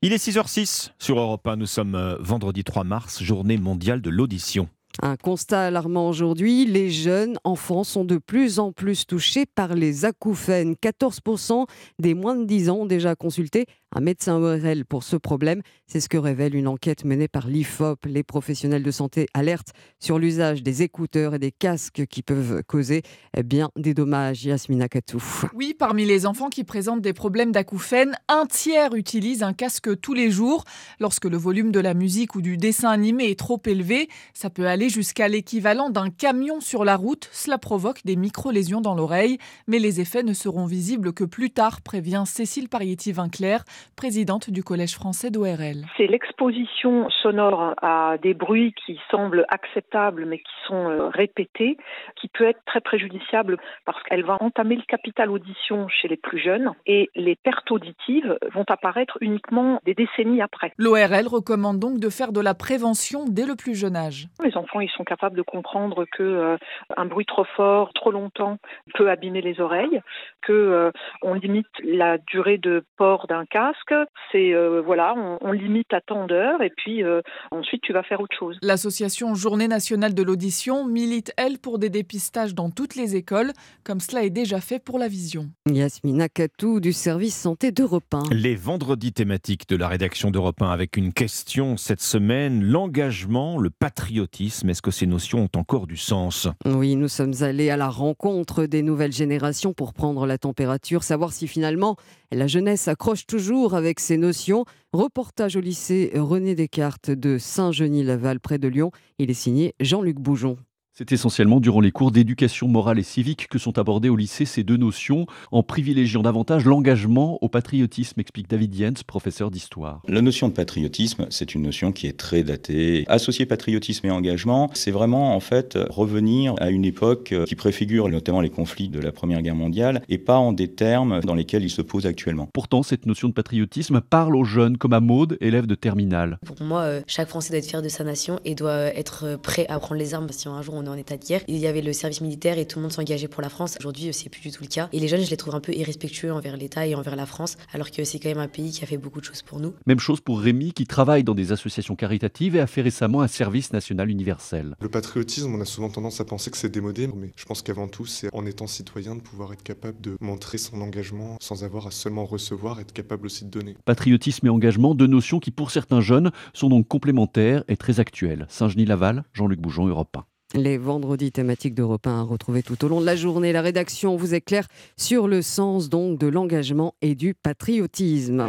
[0.00, 1.56] Il est 6h06 sur Europe 1.
[1.56, 4.68] Nous sommes euh, vendredi 3 mars, journée mondiale de l'audition.
[5.00, 10.04] Un constat alarmant aujourd'hui, les jeunes enfants sont de plus en plus touchés par les
[10.04, 10.74] acouphènes.
[10.74, 11.66] 14%
[12.00, 15.62] des moins de 10 ans ont déjà consulté un médecin ORL pour ce problème.
[15.86, 18.06] C'est ce que révèle une enquête menée par l'IFOP.
[18.06, 23.02] Les professionnels de santé alertent sur l'usage des écouteurs et des casques qui peuvent causer
[23.36, 24.44] eh bien des dommages.
[24.44, 25.22] Yasmina Katou.
[25.54, 30.14] Oui, parmi les enfants qui présentent des problèmes d'acouphènes, un tiers utilise un casque tous
[30.14, 30.64] les jours.
[31.00, 34.66] Lorsque le volume de la musique ou du dessin animé est trop élevé, ça peut
[34.66, 37.28] aller jusqu'à l'équivalent d'un camion sur la route.
[37.32, 41.80] Cela provoque des micro-lésions dans l'oreille, mais les effets ne seront visibles que plus tard,
[41.80, 43.64] prévient Cécile Parietti-Vinclair
[43.96, 45.86] présidente du Collège français d'ORL.
[45.96, 51.76] C'est l'exposition sonore à des bruits qui semblent acceptables mais qui sont euh, répétés
[52.20, 56.38] qui peut être très préjudiciable parce qu'elle va entamer le capital audition chez les plus
[56.38, 60.72] jeunes et les pertes auditives vont apparaître uniquement des décennies après.
[60.78, 64.28] L'ORL recommande donc de faire de la prévention dès le plus jeune âge.
[64.44, 66.56] Les enfants, ils sont capables de comprendre que euh,
[66.96, 68.58] un bruit trop fort, trop longtemps,
[68.94, 70.00] peut abîmer les oreilles,
[70.42, 70.90] que euh,
[71.22, 74.08] on limite la durée de port d'un casque.
[74.32, 77.02] C'est euh, voilà, on, on, limite à tant d'heures et puis
[77.50, 78.58] ensuite tu vas faire autre chose.
[78.62, 83.52] L'association Journée nationale de l'audition milite elle pour des dépistages dans toutes les écoles,
[83.84, 85.50] comme cela est déjà fait pour la vision.
[85.66, 88.34] Yasmina Katou du service santé d'Europe 1.
[88.34, 93.70] Les vendredis thématiques de la rédaction d'Europe 1 avec une question cette semaine l'engagement, le
[93.70, 94.70] patriotisme.
[94.70, 96.48] Est-ce que ces notions ont encore du sens?
[96.64, 101.32] Oui, nous sommes allés à la rencontre des nouvelles générations pour prendre la température, savoir
[101.32, 101.96] si finalement
[102.30, 104.64] la jeunesse accroche toujours avec ces notions.
[104.92, 108.90] Reportage au lycée René Descartes de Saint-Genis-Laval près de Lyon.
[109.18, 110.56] Il est signé Jean-Luc Boujon.
[110.98, 114.64] C'est essentiellement durant les cours d'éducation morale et civique que sont abordées au lycée ces
[114.64, 120.02] deux notions, en privilégiant davantage l'engagement au patriotisme, explique David Jens, professeur d'histoire.
[120.08, 123.04] La notion de patriotisme, c'est une notion qui est très datée.
[123.06, 128.40] Associer patriotisme et engagement, c'est vraiment en fait revenir à une époque qui préfigure notamment
[128.40, 131.70] les conflits de la Première Guerre mondiale et pas en des termes dans lesquels ils
[131.70, 132.48] se posent actuellement.
[132.52, 136.40] Pourtant, cette notion de patriotisme parle aux jeunes comme à Maude, élève de terminale.
[136.44, 139.66] Pour moi, euh, chaque Français doit être fier de sa nation et doit être prêt
[139.68, 141.42] à prendre les armes si un jour on en état de guerre.
[141.48, 143.76] Il y avait le service militaire et tout le monde s'engageait pour la France.
[143.80, 144.88] Aujourd'hui, c'est plus du tout le cas.
[144.92, 147.56] Et les jeunes, je les trouve un peu irrespectueux envers l'État et envers la France,
[147.72, 149.74] alors que c'est quand même un pays qui a fait beaucoup de choses pour nous.
[149.86, 153.28] Même chose pour Rémi, qui travaille dans des associations caritatives et a fait récemment un
[153.28, 154.74] service national universel.
[154.80, 157.88] Le patriotisme, on a souvent tendance à penser que c'est démodé, mais je pense qu'avant
[157.88, 161.86] tout, c'est en étant citoyen de pouvoir être capable de montrer son engagement sans avoir
[161.86, 163.76] à seulement recevoir, être capable aussi de donner.
[163.84, 168.46] Patriotisme et engagement, deux notions qui, pour certains jeunes, sont donc complémentaires et très actuelles.
[168.48, 170.24] Saint-Genis-Laval, Jean-Luc Boujon, Europe 1.
[170.54, 173.52] Les vendredis thématiques d'Europe 1 à retrouver tout au long de la journée.
[173.52, 178.48] La rédaction vous éclaire sur le sens donc de l'engagement et du patriotisme.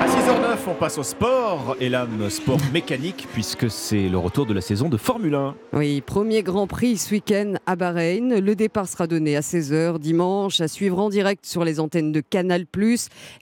[0.00, 4.54] À 6h09, on passe au sport et l'âme sport mécanique puisque c'est le retour de
[4.54, 5.54] la saison de Formule 1.
[5.74, 8.40] Oui, premier Grand Prix ce week-end à Bahreïn.
[8.40, 12.22] Le départ sera donné à 16h dimanche, à suivre en direct sur les antennes de
[12.22, 12.64] Canal+.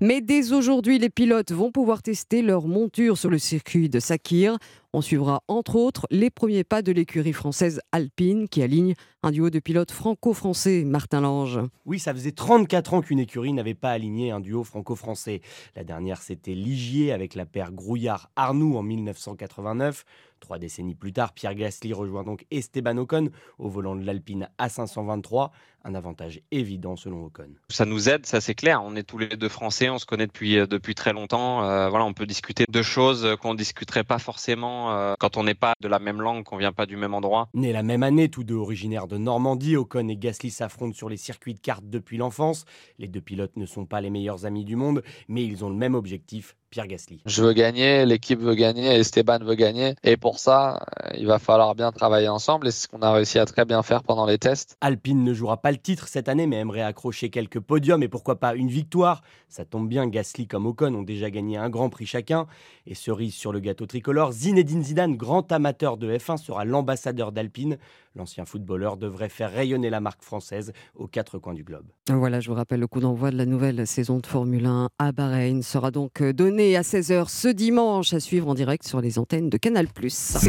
[0.00, 4.58] Mais dès aujourd'hui, les pilotes vont pouvoir tester leur monture sur le circuit de Sakir.
[4.98, 9.48] On suivra entre autres les premiers pas de l'écurie française Alpine qui aligne un duo
[9.48, 11.60] de pilotes franco-français, Martin Lange.
[11.86, 15.40] Oui, ça faisait 34 ans qu'une écurie n'avait pas aligné un duo franco-français.
[15.76, 20.04] La dernière, c'était Ligier avec la paire Grouillard-Arnoux en 1989.
[20.40, 25.50] Trois décennies plus tard, Pierre Gasly rejoint donc Esteban Ocon au volant de l'Alpine A523,
[25.84, 27.50] un avantage évident selon Ocon.
[27.68, 28.82] Ça nous aide, ça c'est clair.
[28.84, 31.64] On est tous les deux français, on se connaît depuis, depuis très longtemps.
[31.64, 35.44] Euh, voilà, on peut discuter de choses qu'on ne discuterait pas forcément euh, quand on
[35.44, 37.48] n'est pas de la même langue, qu'on vient pas du même endroit.
[37.54, 41.16] Nés la même année, tous deux originaires de Normandie, Ocon et Gasly s'affrontent sur les
[41.16, 42.64] circuits de cartes depuis l'enfance.
[42.98, 45.76] Les deux pilotes ne sont pas les meilleurs amis du monde, mais ils ont le
[45.76, 47.22] même objectif, Pierre Gasly.
[47.24, 49.94] Je veux gagner, l'équipe veut gagner, Esteban veut gagner.
[50.04, 52.66] Et pour ça, euh, il va falloir bien travailler ensemble.
[52.68, 54.76] Et c'est ce qu'on a réussi à très bien faire pendant les tests.
[54.82, 58.40] Alpine ne jouera pas le titre cette année, mais aimerait accrocher quelques podiums et pourquoi
[58.40, 59.22] pas une victoire.
[59.48, 62.46] Ça tombe bien, Gasly comme Ocon ont déjà gagné un grand prix chacun.
[62.86, 67.78] Et cerise sur le gâteau tricolore, Zinedine Zidane, grand amateur de F1, sera l'ambassadeur d'Alpine.
[68.14, 71.86] L'ancien footballeur devrait faire rayonner la marque française aux quatre coins du globe.
[72.08, 75.12] Voilà, je vous rappelle, le coup d'envoi de la nouvelle saison de Formule 1 à
[75.12, 79.50] Bahreïn sera donc donné à 16h ce dimanche à suivre en direct sur les antennes
[79.50, 79.86] de Canal+.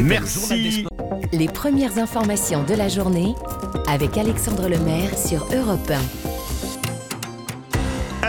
[0.02, 0.86] Merci.
[1.32, 3.34] Les premières informations de la journée
[3.88, 6.29] avec Alexandre Lemaire sur Europe 1.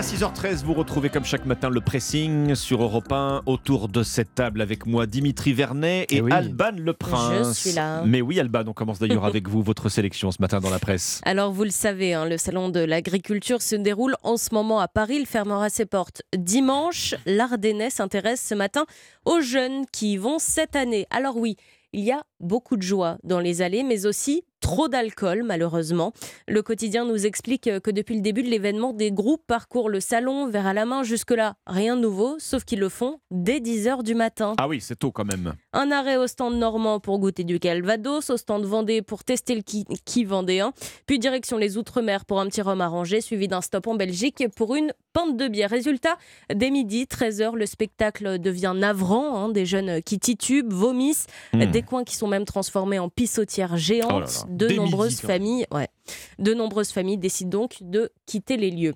[0.01, 4.33] À 6h13, vous retrouvez comme chaque matin le pressing sur Europe 1 autour de cette
[4.33, 6.31] table avec moi Dimitri Vernet et, Eh oui.
[6.31, 7.49] Alban Le Prince.
[7.49, 8.01] Je suis là.
[8.03, 11.21] Mais oui, Alban, on commence d'ailleurs avec vous votre sélection ce matin dans la presse.
[11.23, 14.87] Alors vous le savez, hein, le salon de l'agriculture se déroule en ce moment à
[14.87, 15.17] Paris.
[15.19, 17.13] Il fermera ses portes dimanche.
[17.27, 18.85] L'Ardennais s'intéresse ce matin
[19.25, 21.05] aux jeunes qui y vont cette année.
[21.11, 21.57] Alors oui,
[21.93, 26.14] il y a beaucoup de joie dans les allées, mais aussi trop d'alcool, malheureusement.
[26.47, 30.47] Le quotidien nous explique que depuis le début de l'événement, des groupes parcourent le salon,
[30.47, 31.03] verre à la main.
[31.03, 34.53] Jusque-là, rien de nouveau, sauf qu'ils le font dès 10h du matin.
[34.57, 35.53] Ah oui, c'est tôt quand même.
[35.74, 39.62] Un arrêt au stand normand pour goûter du calvados, au stand vendée pour tester le
[39.62, 40.74] qui, qui vendéen,
[41.07, 44.76] puis direction les Outre-mer pour un petit rhum arrangé, suivi d'un stop en Belgique pour
[44.76, 45.70] une pinte de bière.
[45.70, 46.18] Résultat,
[46.53, 51.66] dès midi, 13h, le spectacle devient navrant, hein, des jeunes qui titubent, vomissent, Hmm.
[51.66, 54.12] des coins qui sont même transformés en pissotières géantes.
[54.14, 54.50] Oh là là.
[54.51, 55.87] De Dès nombreuses midi, familles, ouais,
[56.39, 58.93] de nombreuses familles décident donc de quitter les lieux.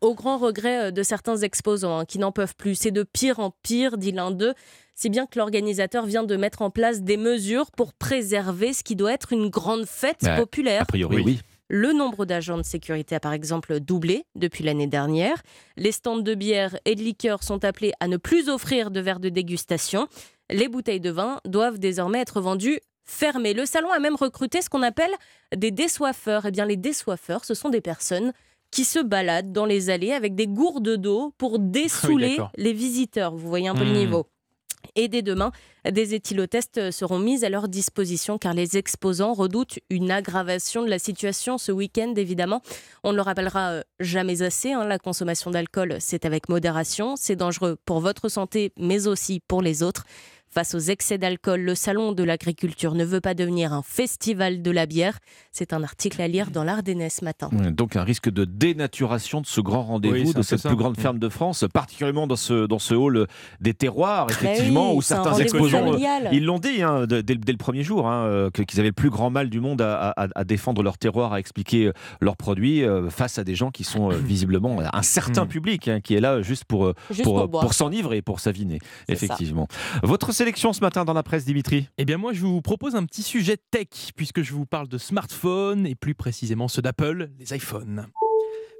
[0.00, 3.40] Au grand regret euh, de certains exposants hein, qui n'en peuvent plus, c'est de pire
[3.40, 4.54] en pire, dit l'un d'eux,
[4.94, 8.96] si bien que l'organisateur vient de mettre en place des mesures pour préserver ce qui
[8.96, 10.82] doit être une grande fête Bah, populaire.
[10.82, 11.40] A priori, oui.
[11.72, 15.40] Le nombre d'agents de sécurité a par exemple doublé depuis l'année dernière.
[15.76, 19.20] Les stands de bière et de liqueur sont appelés à ne plus offrir de verres
[19.20, 20.08] de dégustation.
[20.50, 23.54] Les bouteilles de vin doivent désormais être vendues fermées.
[23.54, 25.12] Le salon a même recruté ce qu'on appelle
[25.56, 26.46] des désoiffeurs.
[26.46, 28.32] Eh bien, les désoiffeurs, ce sont des personnes
[28.70, 32.52] qui se baladent dans les allées avec des gourdes d'eau pour dessouler d'accord.
[32.56, 33.34] les visiteurs.
[33.34, 33.94] Vous voyez un peu le Hmm.
[33.94, 34.26] niveau.
[34.96, 35.52] Et dès demain,
[35.88, 40.98] des éthylotests seront mis à leur disposition car les exposants redoutent une aggravation de la
[40.98, 42.62] situation ce week-end, évidemment.
[43.04, 47.36] On ne le rappellera euh, jamais assez, hein, la consommation d'alcool, c'est avec modération, c'est
[47.36, 50.06] dangereux pour votre santé, mais aussi pour les autres.
[50.52, 54.70] Face aux excès d'alcool, le Salon de l'agriculture ne veut pas devenir un festival de
[54.72, 55.18] la bière.
[55.52, 57.50] C'est un article à lire dans l'Ardennais ce matin.
[57.70, 60.68] Donc un risque de dénaturation de ce grand rendez-vous, Oui, de cette ça.
[60.68, 63.28] plus grande ferme de France, particulièrement dans ce, dans ce hall
[63.60, 66.28] des terroirs, effectivement, oui, où certains exposants, euh, familial.
[66.32, 68.88] ils l'ont dit hein, dès, le- dès le premier jour, hein, euh, que- qu'ils avaient
[68.88, 71.92] le plus grand mal du monde à, à- à défendre leur terroir, à expliquer euh,
[72.20, 76.20] leurs produits face à des gens qui sont visiblement un certain public hein, qui est
[76.20, 79.26] là juste pour, Juste pour, pour s'enivrer et pour s'aviner, C'est ça.
[79.26, 79.68] effectivement.
[80.02, 83.04] Votre sélection ce matin dans la presse, Dimitri Eh bien moi je vous propose un
[83.04, 87.54] petit sujet tech puisque je vous parle de smartphones et plus précisément ceux d'Apple, les
[87.54, 88.06] iPhones.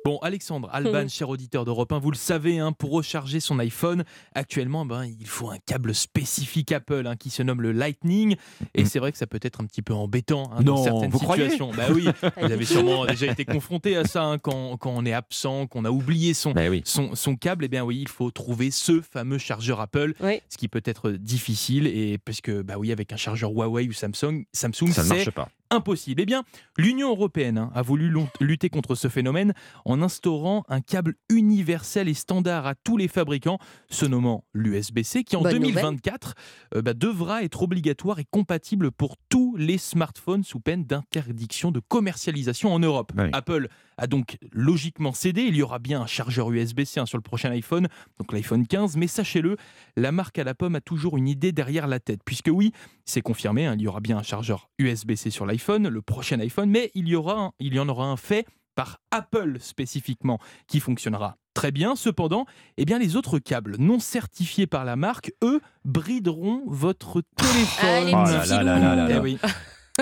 [0.03, 4.05] Bon, Alexandre Alban, cher auditeur d'Europe 1, vous le savez, hein, pour recharger son iPhone,
[4.35, 8.37] actuellement, ben, il faut un câble spécifique Apple hein, qui se nomme le Lightning.
[8.75, 11.19] Et c'est vrai que ça peut être un petit peu embêtant hein, dans certaines vous
[11.19, 11.73] croyez situations.
[11.77, 12.09] bah oui,
[12.41, 15.85] vous avez sûrement déjà été confronté à ça hein, quand, quand on est absent, qu'on
[15.85, 17.67] a oublié son, son, son câble.
[17.67, 20.15] Eh bien oui, il faut trouver ce fameux chargeur Apple,
[20.49, 21.87] ce qui peut être difficile.
[21.87, 25.31] Et parce que, bah oui, avec un chargeur Huawei ou Samsung, Samsung Ça ne marche
[25.31, 25.49] pas.
[25.71, 26.21] Impossible.
[26.21, 26.45] Eh bien,
[26.77, 29.55] l'Union européenne hein, a voulu lutter contre ce phénomène
[29.85, 33.59] en instaurant un câble universel et standard à tous les fabricants,
[33.89, 36.35] se nommant l'USB-C, qui en Bonne 2024
[36.75, 41.81] euh, bah, devra être obligatoire et compatible pour tous les smartphones sous peine d'interdiction de
[41.81, 43.13] commercialisation en Europe.
[43.33, 43.69] Apple
[44.01, 45.43] a donc logiquement cédé.
[45.43, 47.89] Il y aura bien un chargeur USB-C hein, sur le prochain iPhone,
[48.19, 48.97] donc l'iPhone 15.
[48.97, 49.57] Mais sachez-le,
[49.97, 52.73] la marque à la pomme a toujours une idée derrière la tête, puisque oui,
[53.05, 56.71] c'est confirmé, hein, il y aura bien un chargeur USB-C sur l'iPhone, le prochain iPhone,
[56.71, 60.81] mais il y, aura un- il y en aura un fait par Apple spécifiquement, qui
[60.81, 61.97] fonctionnera très bien.
[61.97, 62.47] Cependant,
[62.79, 68.15] eh bien, les autres câbles non certifiés par la marque, eux, brideront votre téléphone.
[68.15, 69.17] Ah, les petits Oh là là là là là.
[69.17, 69.39] Eh oui.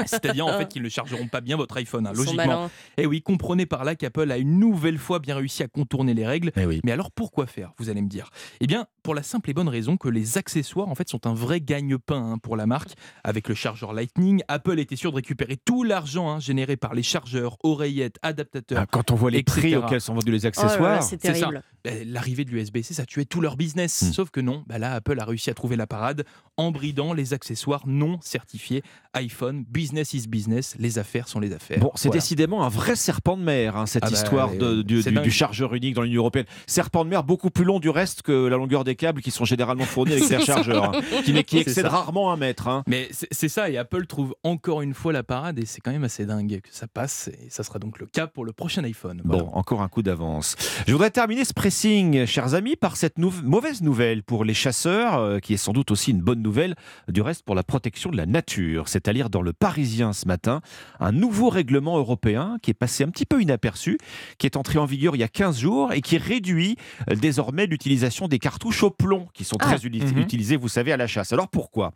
[0.07, 2.70] C'est-à-dire en fait qu'ils ne chargeront pas bien votre iPhone, hein, logiquement.
[2.96, 6.26] Et oui, comprenez par là qu'Apple a une nouvelle fois bien réussi à contourner les
[6.26, 6.53] règles.
[6.57, 8.30] Eh Mais alors pourquoi faire, vous allez me dire?
[8.61, 11.34] Eh bien, pour la simple et bonne raison que les accessoires en fait sont un
[11.34, 12.90] vrai gagne-pain hein, pour la marque.
[13.24, 17.03] Avec le chargeur Lightning, Apple était sûr de récupérer tout l'argent hein, généré par les
[17.03, 18.80] chargeurs, oreillettes, adaptateurs.
[18.82, 21.62] Ah, quand on voit les prix auxquels sont vendus les Oh accessoires, c'est terrible.
[21.84, 24.03] Ben, L'arrivée de l'USB-C, ça tuait tout leur business.
[24.03, 24.12] Hmm.
[24.12, 26.24] Sauf que non, ben là, Apple a réussi à trouver la parade
[26.57, 28.82] en bridant les accessoires non certifiés
[29.14, 29.64] iPhone.
[29.68, 31.78] Business is business, les affaires sont les affaires.
[31.80, 32.20] Bon, c'est Voilà.
[32.20, 35.20] décidément un vrai serpent de mer, hein, cette Ah bah, histoire ouais, de- du, du-
[35.20, 36.47] du chargeur unique dans l'Union européenne.
[36.66, 39.45] Serpent de mer beaucoup plus long du reste que la longueur des câbles qui sont
[39.45, 42.68] généralement fournis avec ces chargeurs, hein, qui, qui excèdent rarement un mètre.
[42.68, 42.82] hein.
[42.86, 46.05] Mais c'est ça, et Apple trouve encore une fois la parade, et c'est quand même
[46.05, 49.22] assez dingue que ça passe, et ça sera donc le cas pour le prochain iPhone.
[49.24, 49.43] Voilà.
[49.45, 50.57] Bon, encore un coup d'avance.
[50.86, 55.18] Je voudrais terminer ce pressing, chers amis, par cette nou- mauvaise nouvelle pour les chasseurs,
[55.18, 56.74] euh, qui est sans doute aussi une bonne nouvelle,
[57.09, 58.89] du reste pour la protection de la nature.
[58.89, 60.61] C'est à lire dans le Parisien ce matin,
[60.99, 63.97] un nouveau règlement européen qui est passé un petit peu inaperçu,
[64.39, 66.76] qui est entré en vigueur il y a 15 jours et qui réduit
[67.09, 69.66] euh, désormais l'utilisation des cartouches au plomb, qui sont Ah.
[69.66, 70.18] très uli- Mhm.
[70.18, 71.33] utilisées, vous savez, à la chasse.
[71.33, 71.93] Alors pourquoi?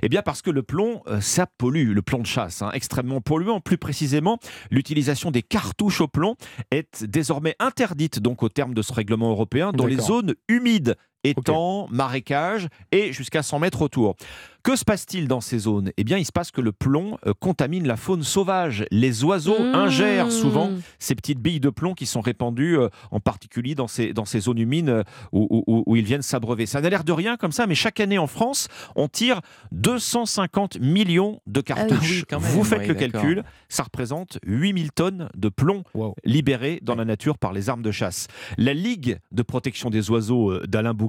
[0.00, 3.20] Eh bien parce que le plomb, euh, ça pollue, le plomb de chasse, hein, extrêmement
[3.20, 3.60] polluant.
[3.60, 4.38] Plus précisément,
[4.70, 6.36] l'utilisation des cartouches au plomb
[6.70, 10.96] est désormais interdite donc au terme de ce règlement européen dans les zones humides,
[11.30, 14.16] étangs, marécages et jusqu'à 100 mètres autour.
[14.62, 15.92] Que se passe-t-il dans ces zones?
[15.96, 18.84] Eh bien, il se passe que le plomb euh, contamine la faune sauvage.
[18.90, 19.74] Les oiseaux Mmh.
[19.76, 24.12] ingèrent souvent ces petites billes de plomb qui sont répandues, euh, en particulier dans ces,
[24.12, 26.66] dans ces zones humides euh, où, où- où ils viennent s'abreuver.
[26.66, 28.66] Ça n'a l'air de rien comme ça, mais chaque année en France,
[28.96, 32.24] on tire 250 millions de cartouches.
[32.32, 32.50] Ah oui, même.
[32.52, 35.84] Vous faites Oui, le calcul, ça représente 8000 tonnes de plomb
[36.24, 38.26] libérées dans la nature par les armes de chasse.
[38.58, 40.64] La Ligue de protection des oiseaux euh,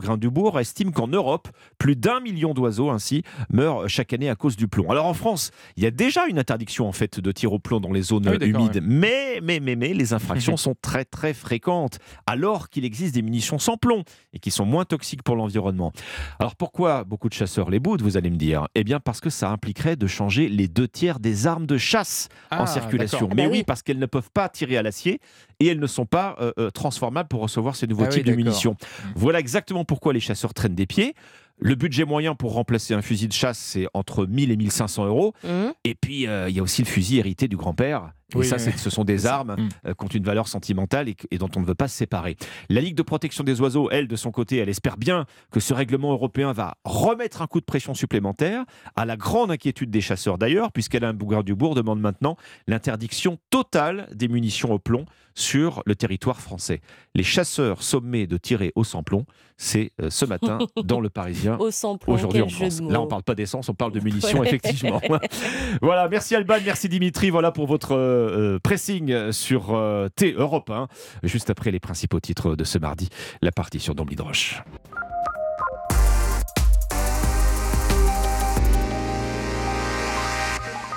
[0.07, 4.67] Bougrain-Dubourg estime qu'en Europe, plus d'un million d'oiseaux ainsi meurent chaque année à cause du
[4.67, 4.89] plomb.
[4.89, 7.79] Alors en France, il y a déjà une interdiction en fait de tir au plomb
[7.81, 8.81] dans les zones Ah oui, humides, ouais.
[8.81, 13.59] mais, mais, mais, mais les infractions sont très très fréquentes, alors qu'il existe des munitions
[13.59, 14.03] sans plomb
[14.33, 15.91] et qui sont moins toxiques pour l'environnement.
[16.39, 18.67] Alors pourquoi beaucoup de chasseurs les boudent, vous allez me dire?
[18.75, 22.29] Eh bien parce que ça impliquerait de changer les deux tiers des armes de chasse
[22.49, 23.19] Ah, en circulation.
[23.19, 23.35] d'accord.
[23.35, 23.63] Mais Ah bah oui, oui.
[23.65, 25.19] parce qu'elles ne peuvent pas tirer à l'acier
[25.59, 28.25] et elles ne sont pas euh, euh, transformables pour recevoir ces nouveaux Ah oui, types
[28.25, 28.75] de munitions.
[29.15, 31.13] Voilà exactement pourquoi les chasseurs traînent des pieds.
[31.59, 35.33] Le budget moyen pour remplacer un fusil de chasse, c'est entre 1000 et 1500 euros.
[35.83, 38.11] Et puis, euh, il y a aussi le fusil hérité du grand-père.
[38.33, 39.69] Et Oui, ça, oui, ce sont des armes Mm.
[39.87, 42.35] euh, qui ont une valeur sentimentale et, dont on ne veut pas se séparer.
[42.69, 45.73] La Ligue de protection des oiseaux, elle, de son côté, elle espère bien que ce
[45.73, 50.37] règlement européen va remettre un coup de pression supplémentaire, à la grande inquiétude des chasseurs
[50.37, 52.35] d'ailleurs, puisqu'Alain Bougrain-Dubourg demande maintenant
[52.67, 56.81] l'interdiction totale des munitions au plomb sur le territoire français.
[57.13, 59.25] Les chasseurs sommés de tirer au sans-plomb,
[59.55, 61.57] c'est euh, ce matin dans Le Parisien.
[61.59, 62.81] Au sans-plomb, Aujourd'hui en France.
[62.81, 64.99] Là, on parle pas d'essence, on parle de munitions, effectivement.
[65.81, 67.29] voilà, merci Alban, merci Dimitri.
[67.29, 70.87] Voilà pour votre euh, euh, pressing sur euh, T Europe 1.
[71.23, 73.09] Juste après les principaux titres de ce mardi,
[73.41, 74.61] la partition d'Omblin Roche.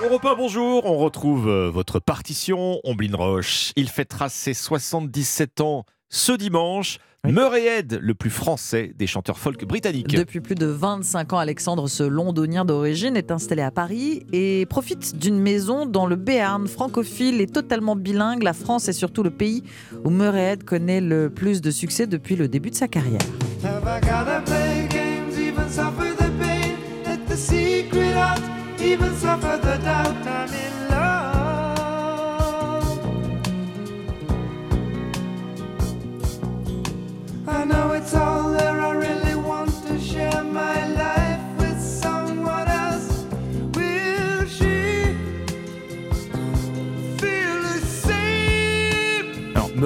[0.03, 0.87] Europe 1, bonjour.
[0.87, 3.73] On retrouve euh, votre partition, Omblin Roche.
[3.77, 6.99] Il fêtera ses 77 ans ce dimanche.
[7.29, 10.09] Murray Head, le plus français des chanteurs folk britanniques.
[10.09, 15.17] Depuis plus de 25 ans, Alexandre, ce londonien d'origine, est installé à Paris et profite
[15.19, 18.43] d'une maison dans le Béarn, francophile et totalement bilingue.
[18.43, 19.63] La France est surtout le pays
[20.05, 23.21] où Murray Head connaît le plus de succès depuis le début de sa carrière.
[23.63, 26.77] Have I gotta play games, even suffer the pain?
[27.05, 27.37] Let the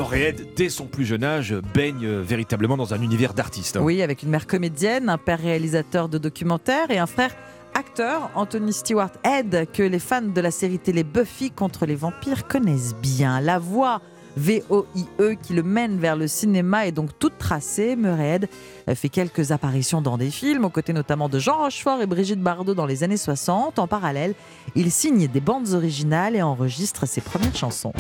[0.02, 3.76] Head, dès son plus jeune âge, baigne euh, véritablement dans un univers d'artistes.
[3.76, 3.80] hein.
[3.82, 7.34] Oui, avec une mère comédienne, un père réalisateur de documentaires et un frère
[7.74, 12.46] acteur, Anthony Stewart Head, que les fans de la série télé Buffy contre les vampires
[12.48, 13.40] connaissent bien.
[13.40, 14.00] La voix
[14.36, 17.94] V-O-I-E qui le mène vers le cinéma est donc toute tracée.
[17.94, 18.48] Murray Head
[18.96, 22.74] fait quelques apparitions dans des films, aux côtés notamment de Jean Rochefort et Brigitte Bardot
[22.74, 23.78] dans les années 60.
[23.78, 24.34] En parallèle,
[24.74, 27.92] il signe des bandes originales et enregistre ses premières chansons.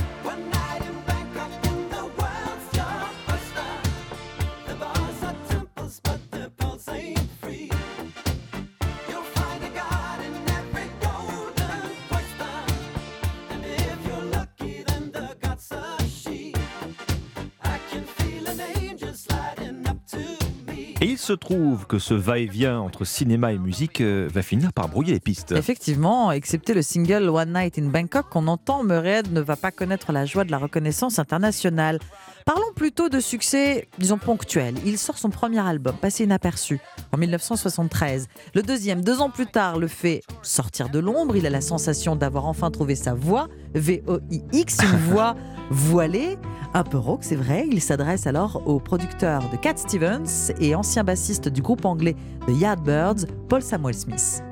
[21.04, 24.88] Et il se trouve que ce va-et-vient entre cinéma et musique euh, va finir par
[24.88, 25.52] brouiller les pistes.
[25.52, 29.70] Effectivement, excepté le single One Night in Bangkok qu'on entend, Murray Head ne va pas
[29.70, 31.98] connaître la joie de la reconnaissance internationale.
[32.46, 34.74] Parlons plutôt de succès, disons ponctuel.
[34.84, 36.78] Il sort son premier album, passé inaperçu,
[37.12, 38.28] en 1973.
[38.54, 41.36] Le deuxième, deux ans plus tard, le fait sortir de l'ombre.
[41.36, 45.36] Il a la sensation d'avoir enfin trouvé sa voix, V-O-I-X, une voix
[45.70, 46.38] voilée,
[46.74, 47.66] un peu rauque, c'est vrai.
[47.70, 52.16] Il s'adresse alors au producteur de Cat Stevens et ancien bassiste du groupe anglais
[52.46, 54.42] The Yardbirds, Paul Samuel Smith.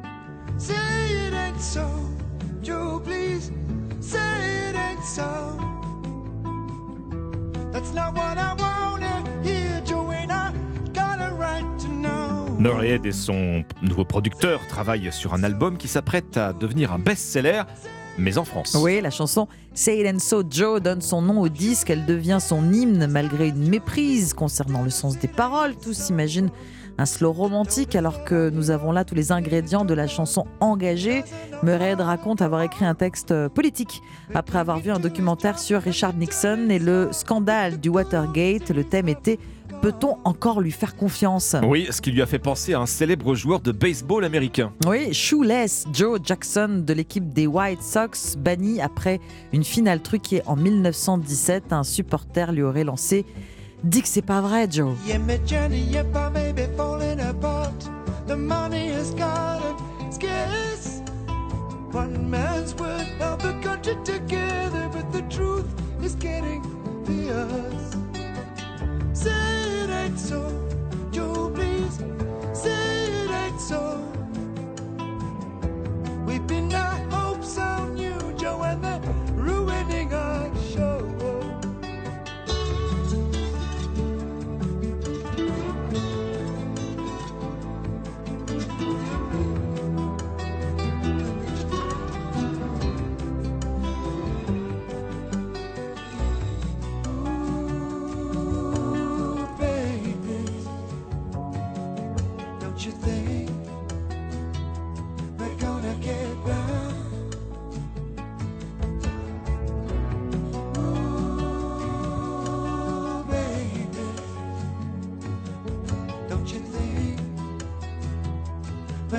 [0.59, 1.83] Say it ain't so,
[2.63, 3.53] Joe, please.
[4.01, 4.19] Say
[4.71, 5.23] it ain't so.
[7.73, 10.53] That's not what I wanna hear, Joanna.
[10.93, 12.57] Got a right to know.
[12.59, 16.99] Murray Head et son nouveau producteur travaillent sur un album qui s'apprête à devenir un
[16.99, 17.63] best-seller,
[18.19, 18.77] mais en France.
[18.81, 21.91] Oui, la chanson Say It and So Joe donne son nom au disque.
[21.91, 25.75] Elle devient son hymne malgré une méprise concernant le sens des paroles.
[25.77, 26.51] Tous s'imaginent
[26.99, 31.25] un slow romantique alors que nous avons là tous les ingrédients de la chanson engagée.
[31.63, 34.03] Murray raconte avoir écrit un texte politique
[34.35, 38.71] après avoir vu un documentaire sur Richard Nixon et le scandale du Watergate.
[38.71, 39.39] Le thème était
[39.83, 41.57] Peut-on encore lui faire confiance?
[41.65, 44.73] Oui, ce qui lui a fait penser à un célèbre joueur de baseball américain.
[44.87, 49.19] Oui, Shoeless Joe Jackson de l'équipe des White Sox, banni après
[49.53, 51.73] une finale truquée en 1917.
[51.73, 53.27] Un supporter lui aurait lancé
[53.83, 54.95] Dis que c'est pas vrai, Joe.
[61.93, 65.67] One man's word held the country together, but the truth
[66.03, 66.63] is getting.
[69.15, 70.41] Say it ain't so,
[71.11, 71.99] Joe, please.
[72.55, 74.03] Say it ain't so.
[76.27, 79.01] We've been our hopes on you, Joe, and they're
[79.35, 81.22] ruining our show.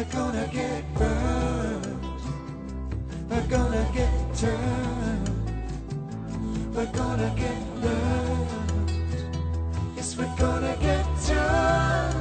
[0.04, 2.06] We're gonna get burned?
[3.30, 5.30] We're gonna get turned.
[6.76, 8.82] We're gonna get learned.
[9.96, 12.16] Yes, we're gonna get turned.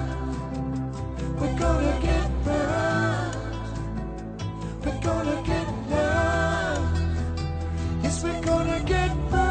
[1.41, 3.37] We're gonna get burned.
[4.85, 7.19] We're gonna get learned.
[8.03, 9.42] Yes, we're gonna get burned.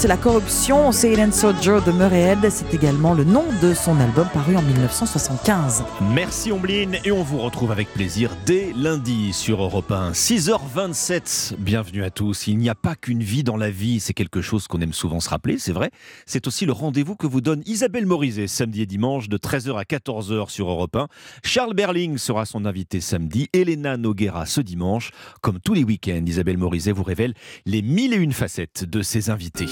[0.00, 3.74] Dénoncer la corruption, Say It Ain't So Joe de Murray c'est également le nom de
[3.74, 5.84] son album paru en 1975.
[6.14, 10.12] Merci Ombline et on vous retrouve avec plaisir dès lundi sur Europe 1.
[10.12, 12.46] 6h27, bienvenue à tous.
[12.46, 15.20] Il n'y a pas qu'une vie dans la vie, c'est quelque chose qu'on aime souvent
[15.20, 15.90] se rappeler, c'est vrai.
[16.24, 19.82] C'est aussi le rendez-vous que vous donne Isabelle Morizet samedi et dimanche de 13h à
[19.82, 21.08] 14h sur Europe 1.
[21.44, 25.10] Charles Berling sera son invité samedi, Elena Noguera ce dimanche.
[25.42, 27.34] Comme tous les week-ends, Isabelle Morizet vous révèle
[27.66, 29.68] les mille et une facettes de ses invités.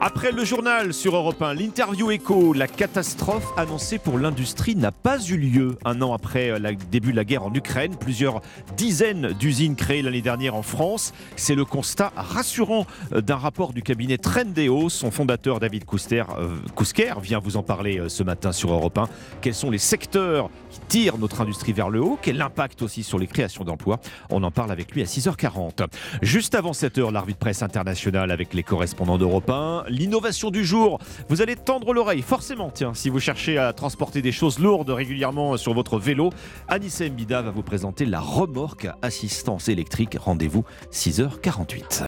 [0.00, 5.18] Après le journal sur Europe 1, l'interview écho, la catastrophe annoncée pour l'industrie n'a pas
[5.20, 7.96] eu lieu un an après le début de la guerre en Ukraine.
[7.96, 8.40] Plusieurs
[8.76, 11.12] dizaines d'usines créées l'année dernière en France.
[11.36, 14.88] C'est le constat rassurant euh, d'un rapport du cabinet Trendéo.
[14.88, 18.98] Son fondateur David Kouster, euh, Kousker vient vous en parler euh, ce matin sur Europe
[18.98, 19.08] 1.
[19.40, 23.18] Quels sont les secteurs qui tirent notre industrie vers le haut Quel impact aussi sur
[23.18, 24.00] les créations d'emplois
[24.30, 25.86] On en parle avec lui à 6h40.
[26.22, 29.84] Juste avant 7h, la de presse internationale avec les correspondants d'Europe 1.
[29.88, 34.32] L'innovation du jour, vous allez tendre l'oreille, forcément, tiens, si vous cherchez à transporter des
[34.32, 36.30] choses lourdes régulièrement sur votre vélo.
[36.68, 40.16] Anissa Mbida va vous présenter la remorque assistance électrique.
[40.18, 42.06] Rendez-vous 6h48.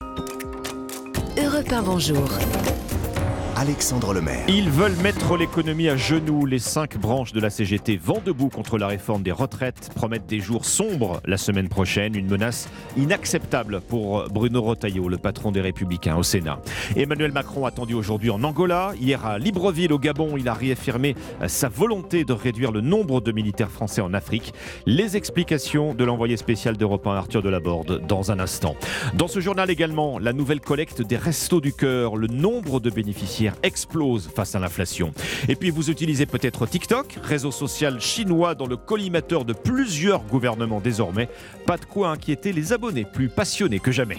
[1.39, 2.29] Europe 1, bonjour.
[3.61, 4.47] Alexandre Lemaire.
[4.49, 6.47] Ils veulent mettre l'économie à genoux.
[6.47, 10.41] Les cinq branches de la CGT vent debout contre la réforme des retraites, promettent des
[10.41, 12.15] jours sombres la semaine prochaine.
[12.17, 16.59] Une menace inacceptable pour Bruno Retailleau, le patron des Républicains au Sénat.
[16.97, 18.93] Emmanuel Macron attendu aujourd'hui en Angola.
[18.99, 21.15] Hier à Libreville, au Gabon, il a réaffirmé
[21.47, 24.55] sa volonté de réduire le nombre de militaires français en Afrique.
[24.87, 28.75] Les explications de l'envoyé spécial d'Europe 1, Arthur Delaborde, dans un instant.
[29.13, 32.17] Dans ce journal également, la nouvelle collecte des Restos du Cœur.
[32.17, 35.13] Le nombre de bénéficiaires explose face à l'inflation.
[35.49, 40.81] Et puis vous utilisez peut-être TikTok, réseau social chinois dans le collimateur de plusieurs gouvernements
[40.81, 41.29] désormais.
[41.67, 44.19] Pas de quoi inquiéter les abonnés, plus passionnés que jamais.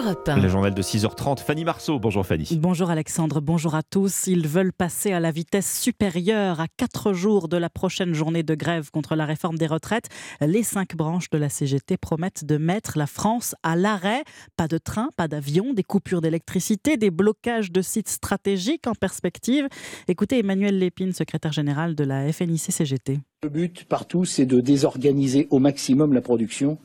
[0.00, 0.36] Europe 1.
[0.38, 1.98] Le journal de 6h30, Fanny Marceau.
[1.98, 2.48] Bonjour Fanny.
[2.58, 4.28] Bonjour Alexandre, bonjour à tous.
[4.28, 8.54] Ils veulent passer à la vitesse supérieure à quatre jours de la prochaine journée de
[8.54, 10.08] grève contre la réforme des retraites.
[10.40, 14.22] Les cinq branches de la CGT promettent de mettre la France à l'arrêt.
[14.56, 19.68] Pas de train, pas d'avion, des coupures d'électricité, des blocages de sites stratégiques en perspective.
[20.08, 23.18] Écoutez Emmanuel Lépine, secrétaire général de la FNIC-CGT.
[23.42, 26.76] Le but partout, c'est de désorganiser au maximum la production.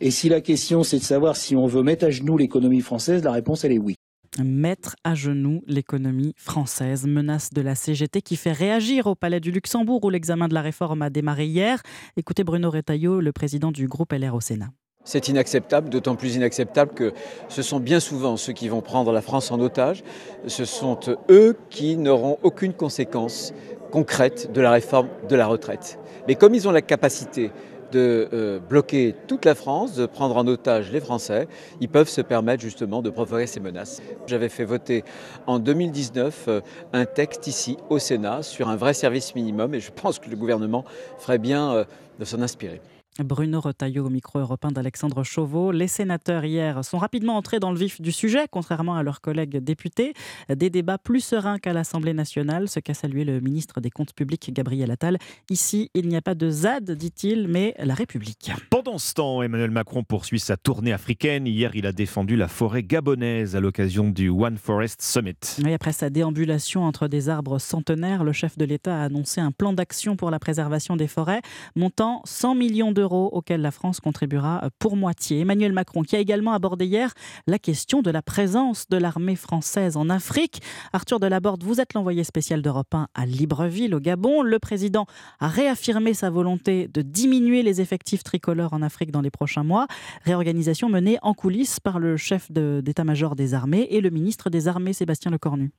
[0.00, 3.24] Et si la question, c'est de savoir si on veut mettre à genoux l'économie française,
[3.24, 3.96] la réponse, elle est oui.
[4.38, 7.04] Mettre à genoux l'économie française.
[7.04, 10.62] Menace de la CGT qui fait réagir au Palais du Luxembourg où l'examen de la
[10.62, 11.82] réforme a démarré hier.
[12.16, 14.70] Écoutez Bruno Retailleau, le président du groupe LR au Sénat.
[15.02, 17.12] C'est inacceptable, d'autant plus inacceptable que
[17.48, 20.04] ce sont bien souvent ceux qui vont prendre la France en otage,
[20.46, 23.52] ce sont eux qui n'auront aucune conséquence
[23.90, 26.00] concrète de la réforme de la retraite.
[26.26, 27.50] Mais comme ils ont la capacité
[27.92, 31.46] de euh, bloquer toute la France, de prendre en otage les Français,
[31.80, 34.02] ils peuvent se permettre justement de provoquer ces menaces.
[34.26, 35.04] J'avais fait voter
[35.46, 36.60] en 2019 euh,
[36.92, 40.36] un texte ici au Sénat sur un vrai service minimum et je pense que le
[40.36, 40.84] gouvernement
[41.18, 41.84] ferait bien euh,
[42.18, 42.80] de s'en inspirer.
[43.20, 45.70] Bruno Retailleau au micro européen d'Alexandre Chauveau.
[45.70, 49.58] Les sénateurs hier sont rapidement entrés dans le vif du sujet, contrairement à leurs collègues
[49.58, 50.14] députés.
[50.48, 54.52] Des débats plus sereins qu'à l'Assemblée nationale, ce qu'a salué le ministre des Comptes publics
[54.52, 55.18] Gabriel Attal.
[55.48, 58.50] Ici, il n'y a pas de ZAD, dit-il, mais la République.
[58.68, 61.46] Pendant ce temps, Emmanuel Macron poursuit sa tournée africaine.
[61.46, 65.36] Hier, il a défendu la forêt gabonaise à l'occasion du One Forest Summit.
[65.72, 69.72] Après sa déambulation entre des arbres centenaires, le chef de l'État a annoncé un plan
[69.72, 71.42] d'action pour la préservation des forêts,
[71.76, 75.40] montant 100 millions d'euros auquel la France contribuera pour moitié.
[75.40, 77.12] Emmanuel Macron qui a également abordé hier
[77.46, 80.60] la question de la présence de l'armée française en Afrique.
[80.92, 84.42] Arthur Delaborde, vous êtes l'envoyé spécial d'Europe 1 à Libreville, au Gabon.
[84.42, 85.06] Le président
[85.40, 89.86] a réaffirmé sa volonté de diminuer les effectifs tricolores en Afrique dans les prochains mois.
[90.24, 94.92] Réorganisation menée en coulisses par le chef d'état-major des armées et le ministre des Armées,
[94.92, 95.70] Sébastien Lecornu.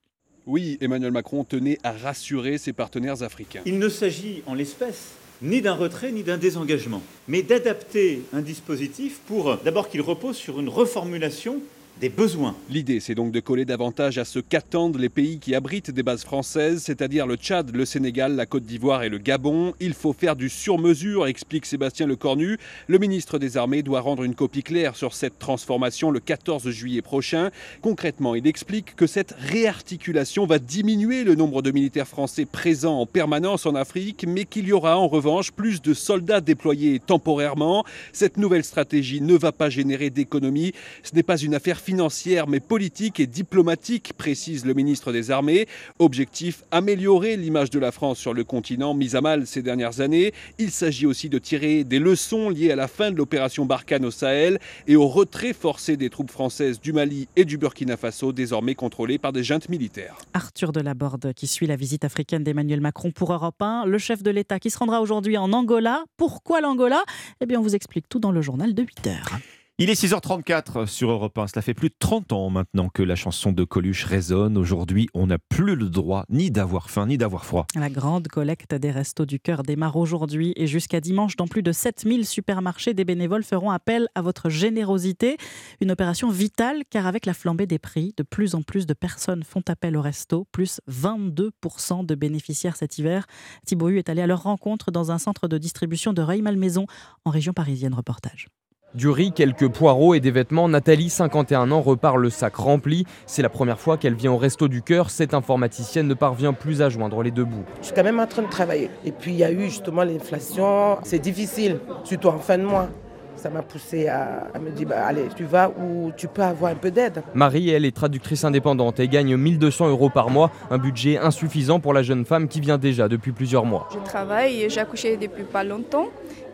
[0.46, 3.62] Oui, Emmanuel Macron tenait à rassurer ses partenaires africains.
[3.66, 5.16] Il ne s'agit en l'espèce
[5.46, 10.60] ni d'un retrait ni d'un désengagement, mais d'adapter un dispositif pour d'abord qu'il repose sur
[10.60, 11.62] une reformulation
[12.02, 12.56] des besoins.
[12.70, 16.26] L'idée, c'est donc de coller davantage à ce qu'attendent les pays qui abritent des bases
[16.26, 19.74] françaises, c'est-à-dire le Tchad, le Sénégal, la Côte d'Ivoire et le Gabon.
[19.80, 22.58] Il faut faire du sur-mesure, explique Sébastien Lecornu.
[22.88, 27.02] Le ministre des Armées doit rendre une copie claire sur cette transformation le 14 juillet
[27.02, 27.50] prochain.
[27.82, 33.06] Concrètement, il explique que cette réarticulation va diminuer le nombre de militaires français présents en
[33.06, 37.86] permanence en Afrique, mais qu'il y aura en revanche plus de soldats déployés temporairement.
[38.12, 40.74] Cette nouvelle stratégie ne va pas générer d'économies.
[41.02, 45.68] Ce n'est pas une affaire financière mais politique et diplomatique, précise le ministre des Armées.
[46.00, 50.34] Objectif, améliorer l'image de la France sur le continent mise à mal ces dernières années.
[50.58, 54.12] Il s'agit aussi de tirer des leçons liées à la fin de l'opération Barkhane au
[54.12, 58.74] Sahel et au retrait forcé des troupes françaises du Mali et du Burkina Faso, désormais
[58.74, 60.18] contrôlées par des juntes militaires.
[60.34, 64.32] Arthur Delaborde qui suit la visite africaine d'Emmanuel Macron pour Europe 1, le chef de
[64.32, 66.04] l'État qui se rendra aujourd'hui en Angola.
[66.18, 67.04] Pourquoi l'Angola?
[67.42, 69.40] Eh bien, on vous explique tout dans le journal de 8 heures.
[69.78, 71.48] Il est 6h34 sur Europe 1.
[71.48, 74.58] Cela fait plus de 30 ans maintenant que la chanson de Coluche résonne.
[74.58, 77.68] Aujourd'hui, on n'a plus le droit ni d'avoir faim ni d'avoir froid.
[77.76, 81.74] La grande collecte des Restos du Cœur démarre aujourd'hui et jusqu'à dimanche, dans plus de
[81.74, 85.36] 7000 supermarchés, des bénévoles feront appel à votre générosité.
[85.82, 89.44] Une opération vitale car avec la flambée des prix, de plus en plus de personnes
[89.44, 93.28] font appel au resto, plus 22% de bénéficiaires cet hiver.
[93.66, 96.86] Thibaut est allé à leur rencontre dans un centre de distribution de Rueil-Malmaison
[97.26, 97.94] en région parisienne.
[97.94, 98.48] Reportage.
[98.96, 103.06] Du riz, quelques poireaux et des vêtements, Nathalie, 51 ans, repart le sac rempli.
[103.26, 105.10] C'est la première fois qu'elle vient au resto du cœur.
[105.10, 107.66] Cette informaticienne ne parvient plus à joindre les deux bouts.
[107.82, 108.90] Je suis quand même en train de travailler.
[109.04, 110.98] Et puis il y a eu justement l'inflation.
[111.04, 112.88] C'est difficile, surtout en fin de mois
[113.36, 116.76] ça m'a poussé à, me dire bah, allez, tu vas où tu peux avoir un
[116.76, 117.22] peu d'aide.
[117.34, 121.94] Marie, elle est traductrice indépendante et gagne 1200 euros par mois, un budget insuffisant pour
[121.94, 123.90] la jeune femme qui vient déjà depuis plusieurs mois.
[123.94, 126.08] Je travaille et j'ai accouché depuis pas longtemps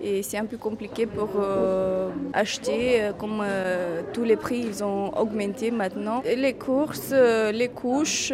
[0.04, 4.84] et c'est un peu compliqué pour euh, acheter euh, comme euh, tous les prix ils
[4.84, 6.22] ont augmenté maintenant.
[6.26, 8.32] Et les courses, les couches,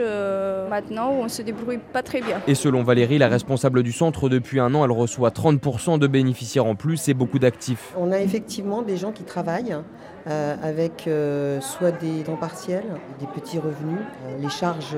[0.70, 2.42] maintenant on se débrouille pas très bien.
[2.48, 6.66] Et selon Valérie, la responsable du centre, depuis un an, elle reçoit 30% de bénéficiaires
[6.66, 7.94] en plus et beaucoup d'actifs.
[7.98, 9.76] On a effectivement des gens qui travaillent
[10.28, 12.84] euh, avec euh, soit des temps partiels,
[13.20, 14.00] des petits revenus.
[14.26, 14.98] Euh, les charges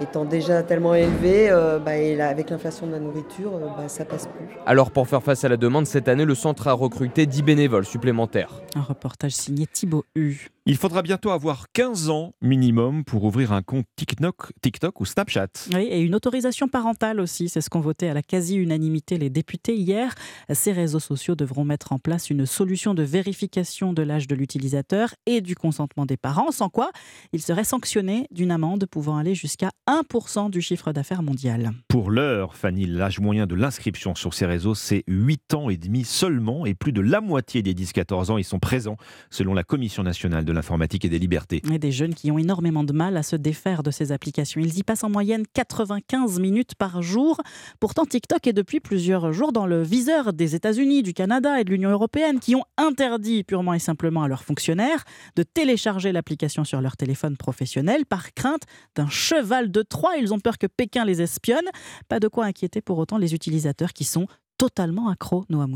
[0.00, 1.50] étant déjà tellement élevées,
[1.84, 4.46] bah, et avec l'inflation de la nourriture, bah, ça passe plus.
[4.64, 7.84] Alors pour faire face à la demande, cette année, le centre a recruté 10 bénévoles
[7.84, 8.62] supplémentaires.
[8.74, 10.48] Un reportage signé Thibaut Hu.
[10.64, 15.48] Il faudra bientôt avoir 15 ans minimum pour ouvrir un compte TikTok, TikTok ou Snapchat.
[15.74, 19.74] Oui, et une autorisation parentale aussi, c'est ce qu'ont voté à la quasi-unanimité les députés
[19.74, 20.14] hier.
[20.52, 25.12] Ces réseaux sociaux devront mettre en place une solution de vérification de l'âge de l'utilisateur
[25.26, 26.92] et du consentement des parents, sans quoi
[27.32, 31.72] ils seraient sanctionnés d'une amende pouvant aller jusqu'à 1% du chiffre d'affaires mondial.
[31.88, 36.04] Pour l'heure, Fanny, l'âge moyen de l'inscription sur ces réseaux, c'est 8 ans et demi
[36.04, 38.96] seulement, et plus de la moitié des 10-14 ans y sont présents,
[39.28, 41.62] selon la Commission nationale de l'informatique et des libertés.
[41.72, 44.60] Et des jeunes qui ont énormément de mal à se défaire de ces applications.
[44.60, 47.40] Ils y passent en moyenne 95 minutes par jour.
[47.80, 51.70] Pourtant, TikTok est depuis plusieurs jours dans le viseur des États-Unis, du Canada et de
[51.70, 55.04] l'Union européenne qui ont interdit purement et simplement à leurs fonctionnaires
[55.36, 58.62] de télécharger l'application sur leur téléphone professionnel par crainte
[58.94, 60.16] d'un cheval de Troie.
[60.18, 61.64] Ils ont peur que Pékin les espionne.
[62.08, 64.26] Pas de quoi inquiéter pour autant les utilisateurs qui sont
[64.58, 65.66] totalement accros, Noah.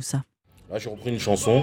[0.69, 1.63] Là, j'ai repris une chanson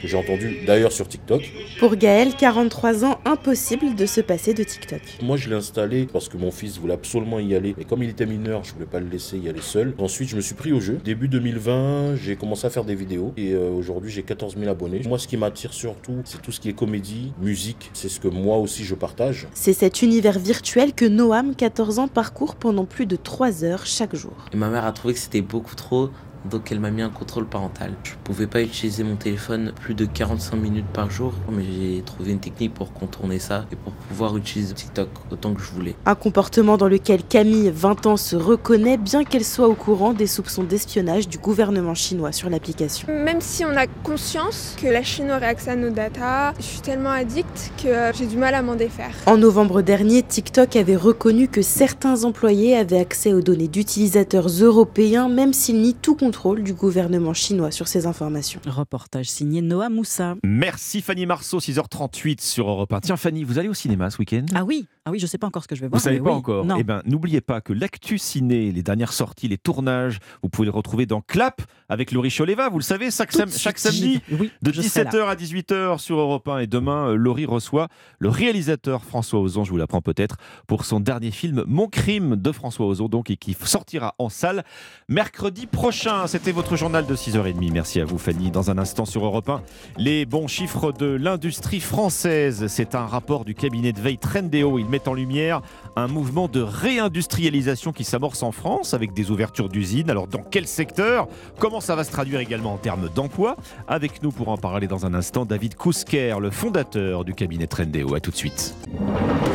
[0.00, 1.52] que j'ai entendue d'ailleurs sur TikTok.
[1.78, 5.02] Pour Gaël, 43 ans, impossible de se passer de TikTok.
[5.20, 7.74] Moi, je l'ai installé parce que mon fils voulait absolument y aller.
[7.76, 9.94] Et comme il était mineur, je voulais pas le laisser y aller seul.
[9.98, 10.98] Ensuite, je me suis pris au jeu.
[11.04, 13.34] Début 2020, j'ai commencé à faire des vidéos.
[13.36, 15.02] Et euh, aujourd'hui, j'ai 14 000 abonnés.
[15.06, 17.90] Moi, ce qui m'attire surtout, c'est tout ce qui est comédie, musique.
[17.92, 19.46] C'est ce que moi aussi je partage.
[19.52, 24.16] C'est cet univers virtuel que Noam, 14 ans, parcourt pendant plus de 3 heures chaque
[24.16, 24.32] jour.
[24.54, 26.08] Et ma mère a trouvé que c'était beaucoup trop
[26.44, 27.92] donc elle m'a mis un contrôle parental.
[28.04, 32.32] Je pouvais pas utiliser mon téléphone plus de 45 minutes par jour, mais j'ai trouvé
[32.32, 35.94] une technique pour contourner ça et pour pouvoir utiliser TikTok autant que je voulais.
[36.06, 40.26] Un comportement dans lequel Camille, 20 ans, se reconnaît bien qu'elle soit au courant des
[40.26, 43.08] soupçons d'espionnage du gouvernement chinois sur l'application.
[43.08, 46.80] Même si on a conscience que la Chine aurait accès à nos datas, je suis
[46.80, 49.14] tellement addict que j'ai du mal à m'en défaire.
[49.26, 55.28] En novembre dernier, TikTok avait reconnu que certains employés avaient accès aux données d'utilisateurs européens,
[55.28, 58.60] même s'ils nient tout contrôle du gouvernement chinois sur ces informations.
[58.66, 60.34] Reportage signé Noah Moussa.
[60.44, 63.00] Merci Fanny Marceau, 6h38 sur Europe 1.
[63.00, 64.44] Tiens Fanny, vous allez au cinéma ce week-end?
[64.54, 65.98] Ah oui, ah oui, je sais pas encore ce que je vais voir.
[65.98, 66.36] Vous savez mais pas oui.
[66.36, 66.76] encore Non.
[66.78, 70.72] Eh ben, n'oubliez pas que l'actu ciné, les dernières sorties, les tournages, vous pouvez les
[70.72, 72.68] retrouver dans Clap avec Laurie Choleva.
[72.68, 76.18] Vous le savez, chaque, sam- chaque samedi oui, de je serai 17h à 18h sur
[76.18, 76.58] Europe 1.
[76.58, 80.36] Et demain, euh, Laurie reçoit le réalisateur François Ozon, je vous l'apprends peut-être,
[80.66, 84.64] pour son dernier film Mon crime de François Ozon, donc, et qui sortira en salle
[85.08, 86.26] mercredi prochain.
[86.26, 87.70] C'était votre journal de 6h30.
[87.72, 88.50] Merci à vous, Fanny.
[88.50, 89.62] Dans un instant sur Europe 1,
[89.96, 92.66] les bons chiffres de l'industrie française.
[92.68, 94.78] C'est un rapport du cabinet de veille Trendéo.
[94.78, 95.60] Il met en lumière
[95.96, 100.10] un mouvement de réindustrialisation qui s'amorce en France avec des ouvertures d'usines.
[100.10, 101.28] Alors, dans quel secteur?
[101.58, 103.56] Comment ça va se traduire également en termes d'emploi?
[103.86, 108.14] Avec nous pour en parler dans un instant, David Kousker, le fondateur du cabinet Trendéo.
[108.14, 108.74] A tout de suite.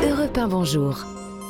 [0.07, 1.05] Europe 1, bonjour.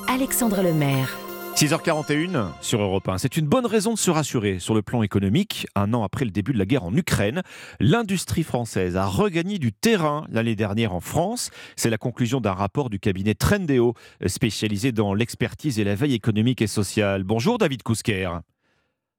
[0.08, 1.10] Alexandre Lemaire.
[1.56, 3.20] 6h41 sur Europe 1.
[3.20, 5.68] C'est une bonne raison de se rassurer sur le plan économique.
[5.76, 7.44] Un an après le début de la guerre en Ukraine,
[7.80, 11.52] l'industrie française a regagné du terrain l'année dernière en France.
[11.76, 13.94] C'est la conclusion d'un rapport du cabinet Trendéo,
[14.26, 17.24] spécialisé dans l'expertise et la veille économique et sociale.
[17.24, 18.30] Bonjour David Kousker.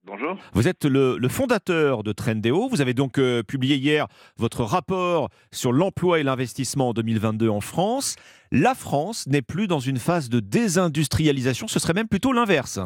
[0.07, 0.37] Bonjour.
[0.53, 2.69] Vous êtes le, le fondateur de Trendéo.
[2.69, 4.07] Vous avez donc euh, publié hier
[4.37, 8.17] votre rapport sur l'emploi et l'investissement en 2022 en France.
[8.57, 12.79] La France n'est plus dans une phase de désindustrialisation, ce serait même plutôt l'inverse.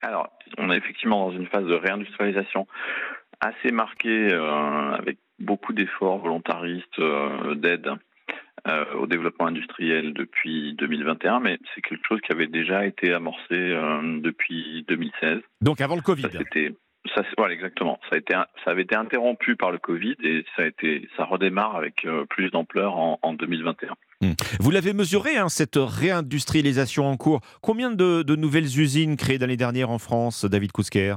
[0.00, 0.28] Alors,
[0.58, 2.66] on est effectivement dans une phase de réindustrialisation
[3.38, 7.92] assez marquée, euh, avec beaucoup d'efforts volontaristes euh, d'aide
[8.66, 13.46] euh, au développement industriel depuis 2021, mais c'est quelque chose qui avait déjà été amorcé
[13.48, 15.38] depuis 2016.
[15.60, 16.22] Donc avant le Covid.
[16.22, 16.40] Ça,
[17.14, 17.98] ça, voilà, exactement.
[18.10, 22.50] Ça, avait été interrompu par le Covid et ça, a été, redémarre avec euh, plus
[22.50, 23.94] d'ampleur en, en 2021.
[24.20, 24.32] Hmm.
[24.60, 27.40] Vous l'avez mesuré, hein, cette réindustrialisation en cours.
[27.60, 31.16] Combien de, de nouvelles usines créées l'année dernière en France, David Kousker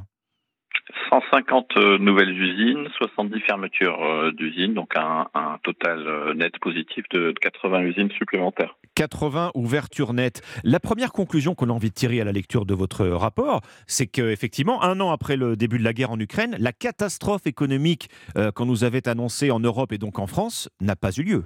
[1.10, 7.04] 150 euh, nouvelles usines, 70 fermetures euh, d'usines, donc un, un total euh, net positif
[7.10, 8.76] de 80 usines supplémentaires.
[8.96, 10.42] 80 ouvertures nettes.
[10.64, 14.08] La première conclusion qu'on a envie de tirer à la lecture de votre rapport, c'est
[14.08, 18.52] qu'effectivement, un an après le début de la guerre en Ukraine, la catastrophe économique euh,
[18.52, 21.44] qu'on nous avait annoncée en Europe et donc en France n'a pas eu lieu.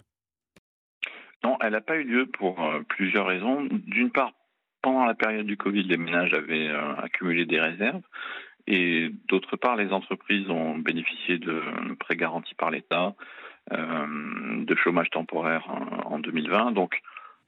[1.43, 3.67] Non, elle n'a pas eu lieu pour euh, plusieurs raisons.
[3.71, 4.33] D'une part,
[4.81, 8.01] pendant la période du Covid, les ménages avaient euh, accumulé des réserves.
[8.67, 11.61] Et d'autre part, les entreprises ont bénéficié de
[11.99, 13.15] prêts garantis par l'État,
[13.71, 16.71] euh, de chômage temporaire en, en 2020.
[16.71, 16.99] Donc,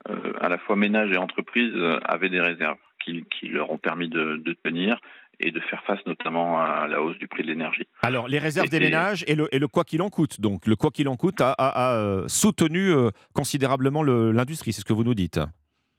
[0.09, 1.73] euh, à la fois ménages et entreprises
[2.05, 4.99] avaient des réserves qui, qui leur ont permis de, de tenir
[5.39, 7.88] et de faire face notamment à la hausse du prix de l'énergie.
[8.03, 10.39] Alors, les réserves des ménages et le, et le quoi qu'il en coûte.
[10.39, 14.71] Donc, le quoi qu'il en coûte a, a- a, euh, soutenu euh, considérablement le- l'industrie,
[14.73, 15.39] c'est ce que vous nous dites.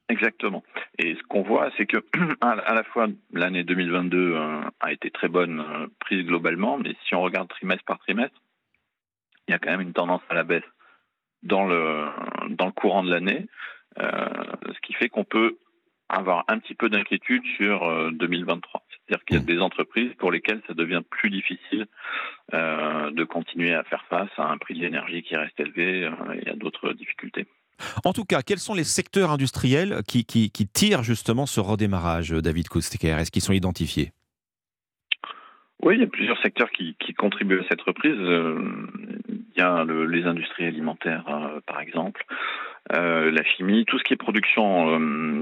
[0.09, 0.63] Exactement.
[0.99, 2.05] Et ce qu'on voit, c'est que
[2.41, 7.15] à la fois l'année 2022 euh, a été très bonne euh, prise globalement, mais si
[7.15, 8.41] on regarde trimestre par trimestre,
[9.49, 10.63] il y a quand même une tendance à la baisse
[11.43, 12.07] dans le
[12.51, 13.47] dans le courant de l'année,
[14.01, 14.29] euh,
[14.67, 15.57] ce qui fait qu'on peut
[16.13, 18.85] avoir un petit peu d'inquiétude sur euh, 2023.
[18.91, 21.87] C'est-à-dire qu'il y a des entreprises pour lesquelles ça devient plus difficile
[22.53, 26.41] euh, de continuer à faire face à un prix de l'énergie qui reste élevé euh,
[26.41, 27.47] et à d'autres difficultés.
[28.05, 30.25] En tout cas, quels sont les secteurs industriels qui,
[30.73, 34.13] tirent justement ce redémarrage, David Kouster Est-ce qu'ils sont identifiés?
[35.83, 38.17] Oui, il y a plusieurs secteurs qui, contribuent à cette reprise.
[38.17, 38.63] Euh,
[39.29, 42.25] il y a le- les industries alimentaires, euh, par exemple,
[42.93, 44.99] euh, la chimie, tout ce qui est production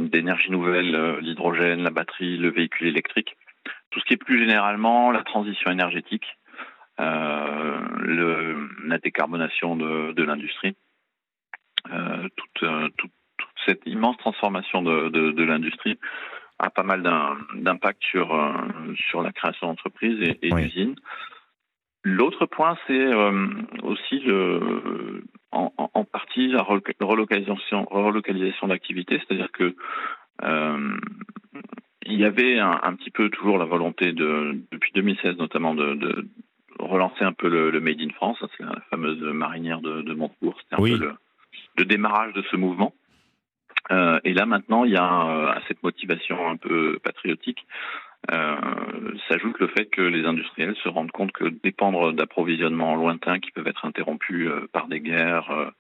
[0.08, 3.36] d'énergie nouvelle, l'hydrogène, la batterie, le véhicule électrique,
[3.90, 6.26] tout ce qui est plus généralement la transition énergétique,
[6.98, 7.78] la
[9.02, 10.76] décarbonation de, l'industrie,
[12.36, 15.98] toute, euh, toute- toute cette immense transformation de, de- de l'industrie
[16.58, 17.02] a pas mal
[17.54, 18.52] d'impact sur, euh,
[19.08, 20.94] sur la création d'entreprises et, et d'usines.
[22.04, 23.46] L'autre point, c'est euh,
[23.82, 25.22] aussi le,
[25.52, 25.70] en,
[26.04, 29.74] partie la reloca- relocalisation, relocalisation d'activité, c'est-à-dire que
[30.42, 30.96] euh,
[32.06, 35.94] il y avait un, un petit peu toujours la volonté de, depuis 2016 notamment, de,
[35.94, 36.26] de
[36.78, 38.42] relancer un peu le, le Made in France.
[38.56, 40.56] C'est la fameuse marinière de, de Montebourg.
[40.62, 40.92] C'était un Oui.
[40.92, 41.14] peu le,
[41.76, 42.94] le démarrage de ce mouvement.
[43.90, 47.66] Euh, et là maintenant, il y a euh, à cette motivation un peu patriotique
[48.30, 53.50] euh, s'ajoute le fait que les industriels se rendent compte que dépendre d'approvisionnements lointains qui
[53.50, 55.72] peuvent être interrompus euh, par des guerres,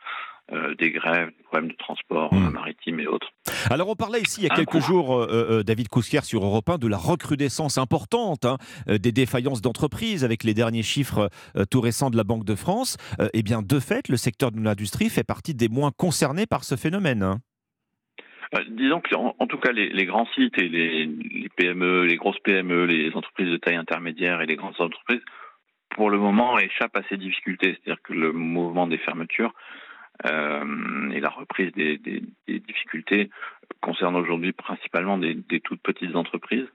[0.52, 3.28] euh, des grèves, des problèmes de transport euh, maritime et autres.
[3.70, 6.68] Alors on parlait ici il y a quelques jours, euh, euh, David Cousquier sur Europe
[6.68, 8.56] 1, de la recrudescence importante hein,
[8.86, 11.30] des défaillances d'entreprises avec les derniers chiffres
[11.70, 12.96] tout récents de la Banque de France.
[13.34, 16.76] Eh bien, de fait, le secteur de l'industrie fait partie des moins concernés par ce
[16.76, 17.22] phénomène.
[17.22, 17.38] hein.
[18.70, 22.16] Disons que, en, en tout cas, les, les grands sites et les, les PME, les
[22.16, 25.22] grosses PME, les entreprises de taille intermédiaire et les grandes entreprises,
[25.90, 27.76] pour le moment, échappent à ces difficultés.
[27.84, 29.52] C'est-à-dire que le mouvement des fermetures
[30.24, 33.30] et la reprise des, des- des difficultés
[33.80, 36.66] concernent aujourd'hui principalement des, des toutes petites entreprises.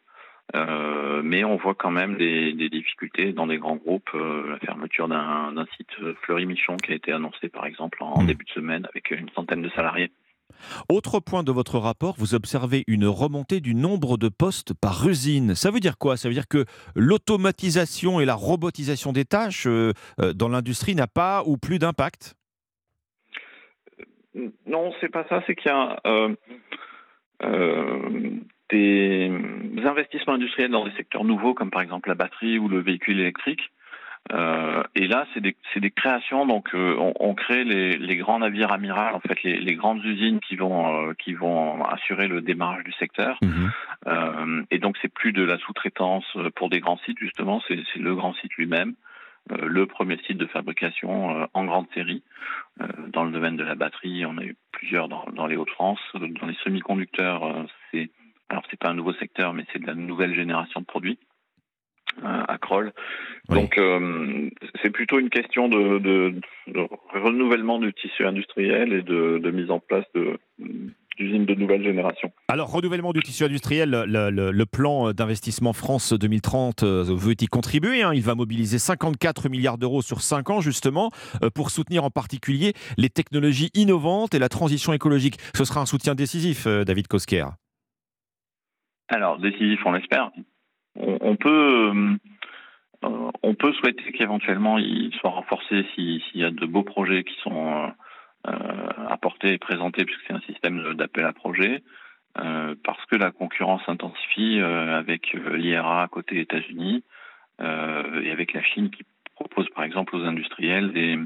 [0.56, 4.10] Euh, mais on voit quand même des, des difficultés dans des grands groupes.
[4.14, 8.46] Euh, la fermeture d'un site euh, Fleury-Michon qui a été annoncé par exemple en début
[8.46, 10.12] de semaine avec une centaine de salariés.
[10.88, 15.56] Autre point de votre rapport, vous observez une remontée du nombre de postes par usine.
[15.56, 16.16] Ça veut dire quoi?
[16.16, 16.66] Ça veut dire que
[16.96, 22.36] l'automatisation et la robotisation des tâches euh, euh, dans l'industrie n'a pas ou plus d'impact?
[24.66, 25.42] Non, c'est pas ça.
[25.48, 26.36] C'est qu'il y a euh,
[27.44, 28.10] euh,
[28.70, 29.32] des
[29.86, 33.72] investissements industriels dans des secteurs nouveaux, comme par exemple la batterie ou le véhicule électrique.
[34.32, 36.48] Euh, et là, c'est des, c'est des créations.
[36.48, 40.40] Donc, on, on crée les, les grands navires amirals, en fait, les, les grandes usines
[40.40, 43.40] qui vont qui vont assurer le démarrage du secteur.
[44.08, 46.26] Euh, et donc, c'est plus de la sous-traitance
[46.56, 47.62] pour des grands sites, justement.
[47.68, 48.96] C'est le grand site lui-même,
[49.50, 52.24] le premier site de fabrication euh, en grande série.
[52.82, 56.00] Euh, dans le domaine de la batterie, on a eu plusieurs dans, dans les Hauts-de-France.
[56.16, 58.10] Dans les semi-conducteurs, euh, c'est
[58.50, 61.18] alors c'est pas un nouveau secteur, mais c'est de la nouvelle génération de produits
[62.24, 62.92] euh, à Kroll.
[63.50, 64.50] Donc euh,
[64.82, 66.36] c'est plutôt une question de, de-
[66.68, 70.40] de renouvellement du tissu industriel et de, de mise en place de
[71.18, 72.32] d'usines de nouvelle génération.
[72.48, 77.48] Alors, renouvellement du tissu industriel, le, le- le plan d'investissement France 2030 euh, veut y
[77.48, 78.04] contribuer.
[78.04, 78.12] hein.
[78.14, 81.12] Il va mobiliser 54 milliards d'euros sur 5 ans, justement,
[81.44, 85.38] euh, pour soutenir en particulier les technologies innovantes et la transition écologique.
[85.56, 87.46] Ce sera un soutien décisif, euh, David Kosker.
[89.08, 90.32] Alors, décisif, on l'espère.
[91.00, 91.92] On, on peut,
[93.04, 97.24] euh, on peut souhaiter qu'éventuellement il soit renforcé si- s'il y a de beaux projets
[97.24, 97.88] qui sont euh,
[98.48, 101.82] euh, apportés et présentés, puisque c'est un système d'appel à projet,
[102.38, 107.04] euh, parce que la concurrence s'intensifie euh, avec l'IRA côté États-Unis
[107.58, 109.04] et avec la Chine qui
[109.34, 111.18] propose par exemple aux industriels des,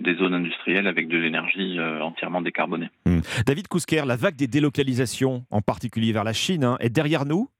[0.00, 2.88] des zones industrielles avec de l'énergie entièrement décarbonée.
[3.04, 3.20] Hmm.
[3.44, 7.50] David Kosker, la vague des délocalisations, en particulier vers la Chine, hein, est derrière nous?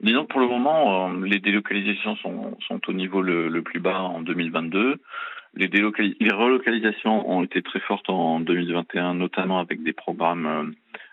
[0.00, 4.00] Disons que pour le moment, les délocalisations sont, sont au niveau le, le plus bas
[4.00, 5.00] en 2022.
[5.58, 10.64] Les, relocalisations ont été très fortes en 2021, notamment avec des programmes euh,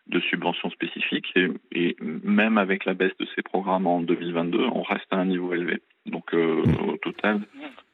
[0.07, 1.31] de subventions spécifiques.
[1.35, 5.26] Et, et même avec la baisse de ces programmes en 2022, on reste à un
[5.26, 5.81] niveau élevé.
[6.05, 7.41] Donc euh, au total,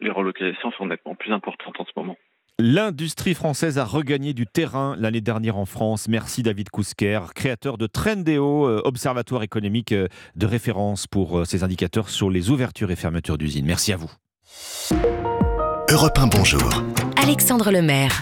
[0.02, 2.18] les relocalisations sont nettement plus importantes en ce moment.
[2.60, 6.10] L'industrie française a regagné du terrain l'année dernière en France.
[6.10, 12.30] Merci David Koussker, créateur de Trendéo, euh, observatoire économique de référence pour ses indicateurs sur
[12.30, 13.66] les ouvertures et fermetures d'usines.
[13.66, 14.12] Merci à vous.
[15.92, 16.70] Europe 1, bonjour.
[17.22, 18.22] Alexandre Lemaire.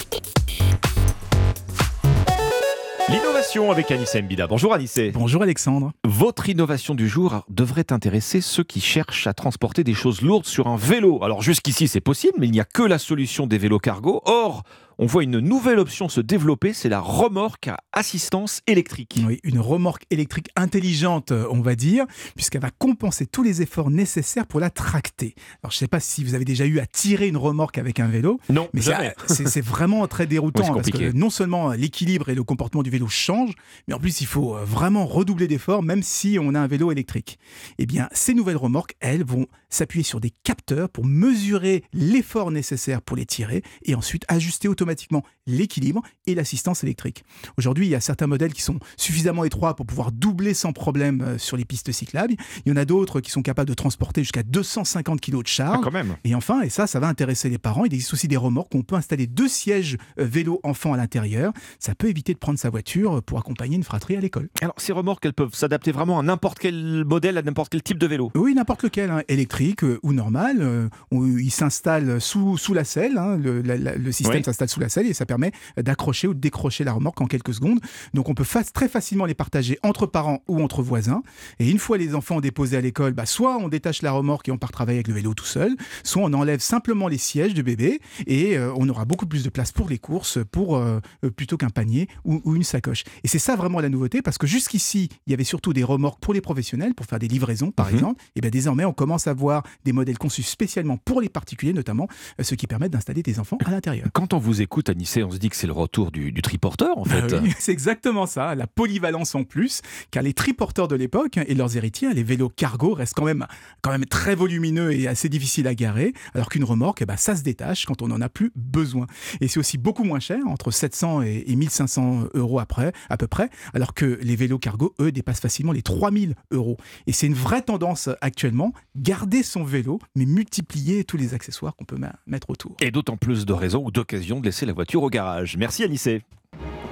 [3.56, 4.46] Avec Anissé Mbida.
[4.46, 5.10] Bonjour Anissé.
[5.12, 5.92] Bonjour Alexandre.
[6.08, 10.68] Votre innovation du jour devrait intéresser ceux qui cherchent à transporter des choses lourdes sur
[10.68, 11.24] un vélo.
[11.24, 14.22] Alors jusqu'ici c'est possible, mais il n'y a que la solution des vélos cargo.
[14.26, 14.62] Or,
[15.02, 19.18] on voit une nouvelle option se développer, c'est la remorque à assistance électrique.
[19.26, 22.06] Oui, une remorque électrique intelligente, euh, on va dire,
[22.36, 25.36] puisqu'elle va compenser tous les efforts nécessaires pour la tracter.
[25.64, 28.02] Alors, je ne sais pas si vous avez déjà eu à tirer une remorque avec
[28.02, 28.42] un vélo.
[28.50, 29.16] Non, mais jamais.
[29.28, 32.90] c'est- vraiment très déroutant Oui, hein, parce que non seulement l'équilibre et le comportement du
[32.90, 33.39] vélo changent,
[33.88, 36.92] mais en plus il faut euh, vraiment redoubler d'efforts, même si on a un vélo
[36.92, 37.40] électrique.
[37.78, 43.02] Eh bien, ces nouvelles remorques, elles, vont s'appuyer sur des capteurs pour mesurer l'effort nécessaire
[43.02, 47.24] pour les tirer et ensuite ajuster automatiquement l'équilibre et l'assistance électrique.
[47.58, 51.22] Aujourd'hui, il y a certains modèles qui sont suffisamment étroits pour pouvoir doubler sans problème
[51.22, 52.36] euh, sur les pistes cyclables.
[52.66, 55.78] Il y en a d'autres qui sont capables de transporter jusqu'à 250 kg de charge.
[55.80, 56.16] Ah, quand même.
[56.24, 58.80] Et enfin, et ça, ça va intéresser les parents, il existe aussi des remorques où
[58.80, 61.54] on peut installer deux sièges euh, vélo enfant à l'intérieur.
[61.80, 64.50] Ça peut éviter de prendre sa voiture pour accompagner une fratrie à l'école.
[64.62, 68.00] Alors, ces remorques, elles peuvent s'adapter vraiment à n'importe quel modèle, à n'importe quel type
[68.00, 70.58] de vélo Oui, n'importe lequel, hein, électrique euh, ou normal.
[70.62, 74.44] euh, il s'installe sous, sous la selle, hein, le, la- la- le système Oui.
[74.44, 77.54] s'installe sous la selle et ça permet d'accrocher ou de décrocher la remorque en quelques
[77.54, 77.80] secondes.
[78.16, 81.22] Donc on peut fa- très facilement les partager entre parents ou entre voisins.
[81.60, 84.52] Et une fois les enfants déposés à l'école, bah, soit on détache la remorque et
[84.52, 87.62] on part travailler avec le vélo tout seul, soit on enlève simplement les sièges du
[87.64, 91.00] bébé et euh, on aura beaucoup plus de place pour les courses pour, euh,
[91.36, 93.04] plutôt qu'un panier ou, ou une sacoche.
[93.24, 96.20] Et c'est ça vraiment la nouveauté parce que jusqu'ici, il y avait surtout des remorques
[96.20, 97.94] pour les professionnels, pour faire des livraisons par Mhm.
[97.96, 98.22] exemple.
[98.36, 102.08] Et bien désormais, on commence à voir des modèles conçus spécialement pour les particuliers, notamment
[102.40, 104.08] euh, ceux qui permettent d'installer des enfants à l'intérieur.
[104.14, 106.98] Quand on vous écoute, Anissé, on se dit que c'est le retour du, du triporteur,
[106.98, 107.34] en fait.
[107.34, 109.82] Ah oui, c'est exactement ça, la polyvalence en plus,
[110.12, 113.46] car les triporteurs de l'époque et leurs héritiers, les vélos cargo, restent quand même,
[113.82, 117.36] quand même très volumineux et assez difficiles à garer, alors qu'une remorque, eh ben, ça
[117.36, 119.06] se détache quand on n'en a plus besoin.
[119.42, 123.28] Et c'est aussi beaucoup moins cher, entre 700 et, et 1500 euros après, à peu
[123.28, 126.78] près, alors que les vélos cargo, eux, dépassent facilement les 3000 euros.
[127.08, 131.86] Et c'est une vraie tendance actuellement, garder son vélo, mais multiplier tous les accessoires qu'on
[131.86, 132.76] peut mettre autour.
[132.82, 135.58] Et d'autant plus de raisons ou d'occasions de laisser la voiture au garage.
[135.58, 136.22] Merci Anissé.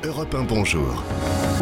[0.04, 1.04] Europe 1, bonjour.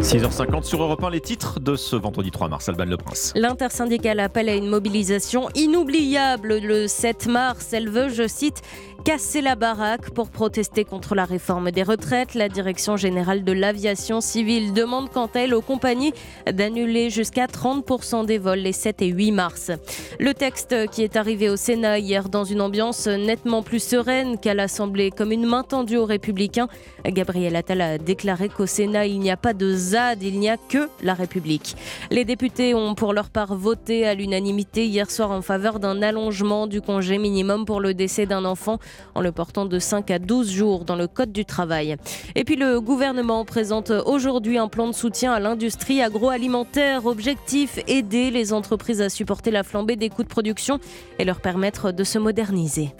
[0.02, 2.68] 6h50 sur Europe 1, les titres de ce vendredi 3 mars.
[2.68, 3.32] Alban Le Prince.
[3.34, 7.72] L'intersyndicale appelle à une mobilisation inoubliable le 7 mars.
[7.72, 8.62] Elle veut, je cite,
[9.06, 12.34] casser la baraque pour protester contre la réforme des retraites.
[12.34, 16.12] La Direction générale de l'aviation civile demande quant à elle aux compagnies
[16.52, 19.70] d'annuler jusqu'à 30% des vols les 7 et 8 mars.
[20.18, 24.54] Le texte qui est arrivé au Sénat hier dans une ambiance nettement plus sereine qu'à
[24.54, 26.68] l'Assemblée, comme une main tendue aux républicains,
[27.04, 30.56] Gabriel Attal a déclaré qu'au Sénat, il n'y a pas de ZAD, il n'y a
[30.56, 31.76] que la République.
[32.10, 36.66] Les députés ont pour leur part voté à l'unanimité hier soir en faveur d'un allongement
[36.66, 38.78] du congé minimum pour le décès d'un enfant
[39.14, 41.96] en le portant de 5 à 12 jours dans le Code du travail.
[42.34, 47.06] Et puis le gouvernement présente aujourd'hui un plan de soutien à l'industrie agroalimentaire.
[47.06, 50.80] Objectif aider les entreprises à supporter la flambée des coûts de production
[51.18, 52.90] et leur permettre de se moderniser.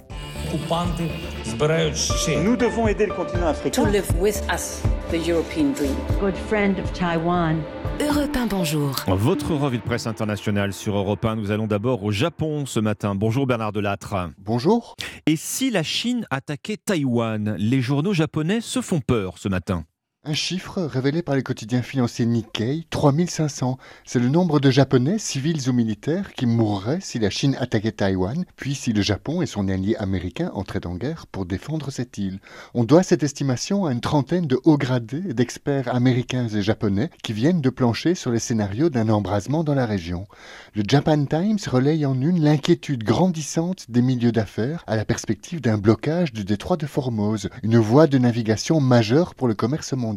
[2.43, 3.85] Nous devons aider le continent africain.
[3.85, 5.95] to live with us the European dream.
[6.21, 7.63] Good friend of Taiwan.
[8.01, 8.95] Europe 1, bonjour.
[9.09, 11.37] Votre revue de presse internationale sur Europe 1.
[11.37, 13.15] Nous allons d'abord au Japon ce matin.
[13.15, 14.15] Bonjour Bernard Delattre.
[14.39, 14.97] Bonjour.
[15.27, 19.85] Et si la Chine attaquait Taïwan Les journaux japonais se font peur ce matin.
[20.29, 23.79] Un chiffre révélé par le quotidien financier Nikkei, 3500.
[24.05, 28.45] C'est le nombre de Japonais, civils ou militaires, qui mourraient si la Chine attaquait Taïwan,
[28.57, 32.41] puis si le Japon et son allié américain entraient en guerre pour défendre cette île.
[32.75, 37.33] On doit cette estimation à une trentaine de hauts gradés d'experts américains et japonais qui
[37.33, 40.27] viennent de plancher sur les scénarios d'un embrasement dans la région.
[40.75, 45.79] Le Japan Times relaye en une l'inquiétude grandissante des milieux d'affaires à la perspective d'un
[45.79, 50.16] blocage du détroit de Formose, une voie de navigation majeure pour le commerce mondial.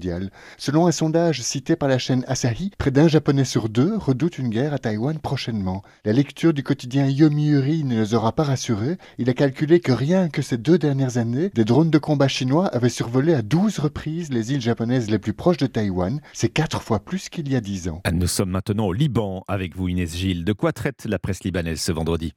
[0.58, 4.50] Selon un sondage cité par la chaîne Asahi, près d'un Japonais sur deux redoute une
[4.50, 5.84] guerre à Taïwan prochainement.
[6.06, 8.98] La lecture du quotidien Yomiuri ne les aura pas rassurés.
[9.18, 12.68] Il a calculé que rien que ces deux dernières années, des drones de combat chinois
[12.68, 16.22] avaient survolé à 12 reprises les îles japonaises les plus proches de Taïwan.
[16.34, 18.02] C'est quatre fois plus qu'il y a dix ans.
[18.12, 20.46] Nous sommes maintenant au Liban avec vous Inès Gilles.
[20.46, 22.34] De quoi traite la presse libanaise ce vendredi?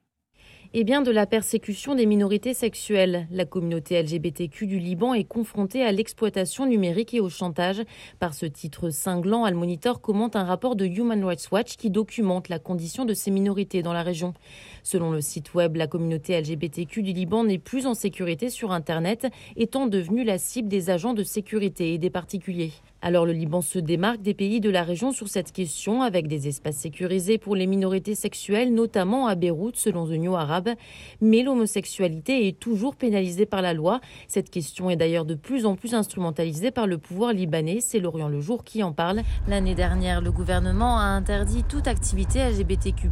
[0.75, 3.27] Et bien de la persécution des minorités sexuelles.
[3.31, 7.83] La communauté LGBTQ du Liban est confrontée à l'exploitation numérique et au chantage.
[8.19, 12.49] Par ce titre cinglant, Al Monitor commente un rapport de Human Rights Watch qui documente
[12.49, 14.33] la condition de ces minorités dans la région.
[14.83, 19.27] Selon le site web, la communauté LGBTQ du Liban n'est plus en sécurité sur Internet,
[19.57, 22.73] étant devenue la cible des agents de sécurité et des particuliers.
[23.05, 26.47] Alors le Liban se démarque des pays de la région sur cette question avec des
[26.47, 30.71] espaces sécurisés pour les minorités sexuelles, notamment à Beyrouth selon The New Arab.
[31.21, 34.01] Mais l'homosexualité est toujours pénalisée par la loi.
[34.29, 37.81] Cette question est d'ailleurs de plus en plus instrumentalisée par le pouvoir libanais.
[37.81, 39.23] C'est Lorient Le Jour qui en parle.
[39.49, 43.09] L'année dernière, le gouvernement a interdit toute activité LGBTQ+,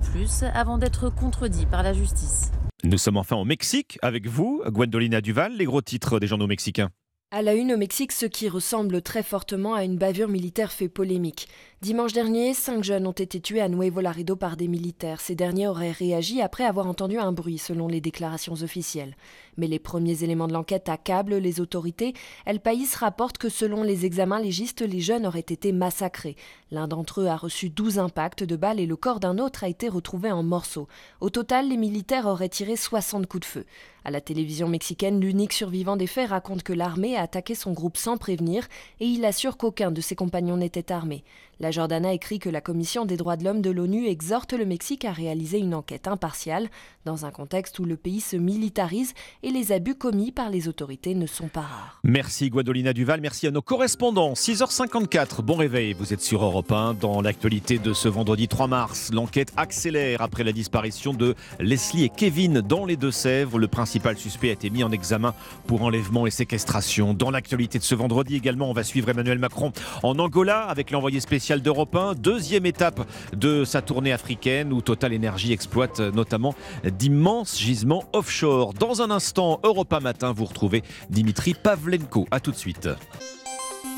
[0.54, 2.52] avant d'être contredit par la justice.
[2.84, 6.90] Nous sommes enfin au Mexique avec vous, Gwendolina Duval, les gros titres des journaux mexicains.
[7.32, 10.88] À la une au Mexique, ce qui ressemble très fortement à une bavure militaire fait
[10.88, 11.46] polémique.
[11.80, 15.20] Dimanche dernier, cinq jeunes ont été tués à Nuevo Laredo par des militaires.
[15.20, 19.14] Ces derniers auraient réagi après avoir entendu un bruit, selon les déclarations officielles.
[19.56, 22.14] Mais les premiers éléments de l'enquête accablent les autorités.
[22.46, 26.34] El País rapporte que selon les examens légistes, les jeunes auraient été massacrés.
[26.72, 29.68] L'un d'entre eux a reçu 12 impacts de balles et le corps d'un autre a
[29.68, 30.88] été retrouvé en morceaux.
[31.20, 33.66] Au total, les militaires auraient tiré 60 coups de feu.
[34.04, 37.96] À la télévision mexicaine, l'unique survivant des faits raconte que l'armée a attaqué son groupe
[37.96, 38.66] sans prévenir
[38.98, 41.22] et il assure qu'aucun de ses compagnons n'était armé.
[41.62, 45.04] La Jordana écrit que la Commission des droits de l'homme de l'ONU exhorte le Mexique
[45.04, 46.70] à réaliser une enquête impartiale
[47.04, 49.12] dans un contexte où le pays se militarise
[49.42, 52.00] et les abus commis par les autorités ne sont pas rares.
[52.02, 54.32] Merci Guadolina Duval, merci à nos correspondants.
[54.32, 56.94] 6h54, bon réveil, vous êtes sur Europe 1.
[56.94, 62.08] Dans l'actualité de ce vendredi 3 mars, l'enquête accélère après la disparition de Leslie et
[62.08, 63.58] Kevin dans les Deux-Sèvres.
[63.58, 65.34] Le principal suspect a été mis en examen
[65.66, 67.12] pour enlèvement et séquestration.
[67.12, 69.72] Dans l'actualité de ce vendredi également, on va suivre Emmanuel Macron
[70.02, 72.14] en Angola avec l'envoyé spécial d'Europe 1.
[72.14, 73.00] Deuxième étape
[73.36, 76.54] de sa tournée africaine où Total Energy exploite notamment
[76.84, 78.72] d'immenses gisements offshore.
[78.74, 82.26] Dans un instant, Europa Matin, vous retrouvez Dimitri Pavlenko.
[82.30, 82.88] A tout de suite.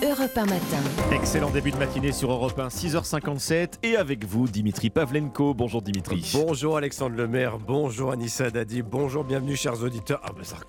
[0.02, 0.82] Europe 1 matin.
[1.12, 3.74] Excellent début de matinée sur Europe 1, 6h57.
[3.84, 5.54] Et avec vous, Dimitri Pavlenko.
[5.54, 6.28] Bonjour Dimitri.
[6.34, 10.20] Bonjour Alexandre Lemaire, bonjour Anissa Dadi, bonjour, bienvenue chers auditeurs.
[10.24, 10.56] Ah ben ça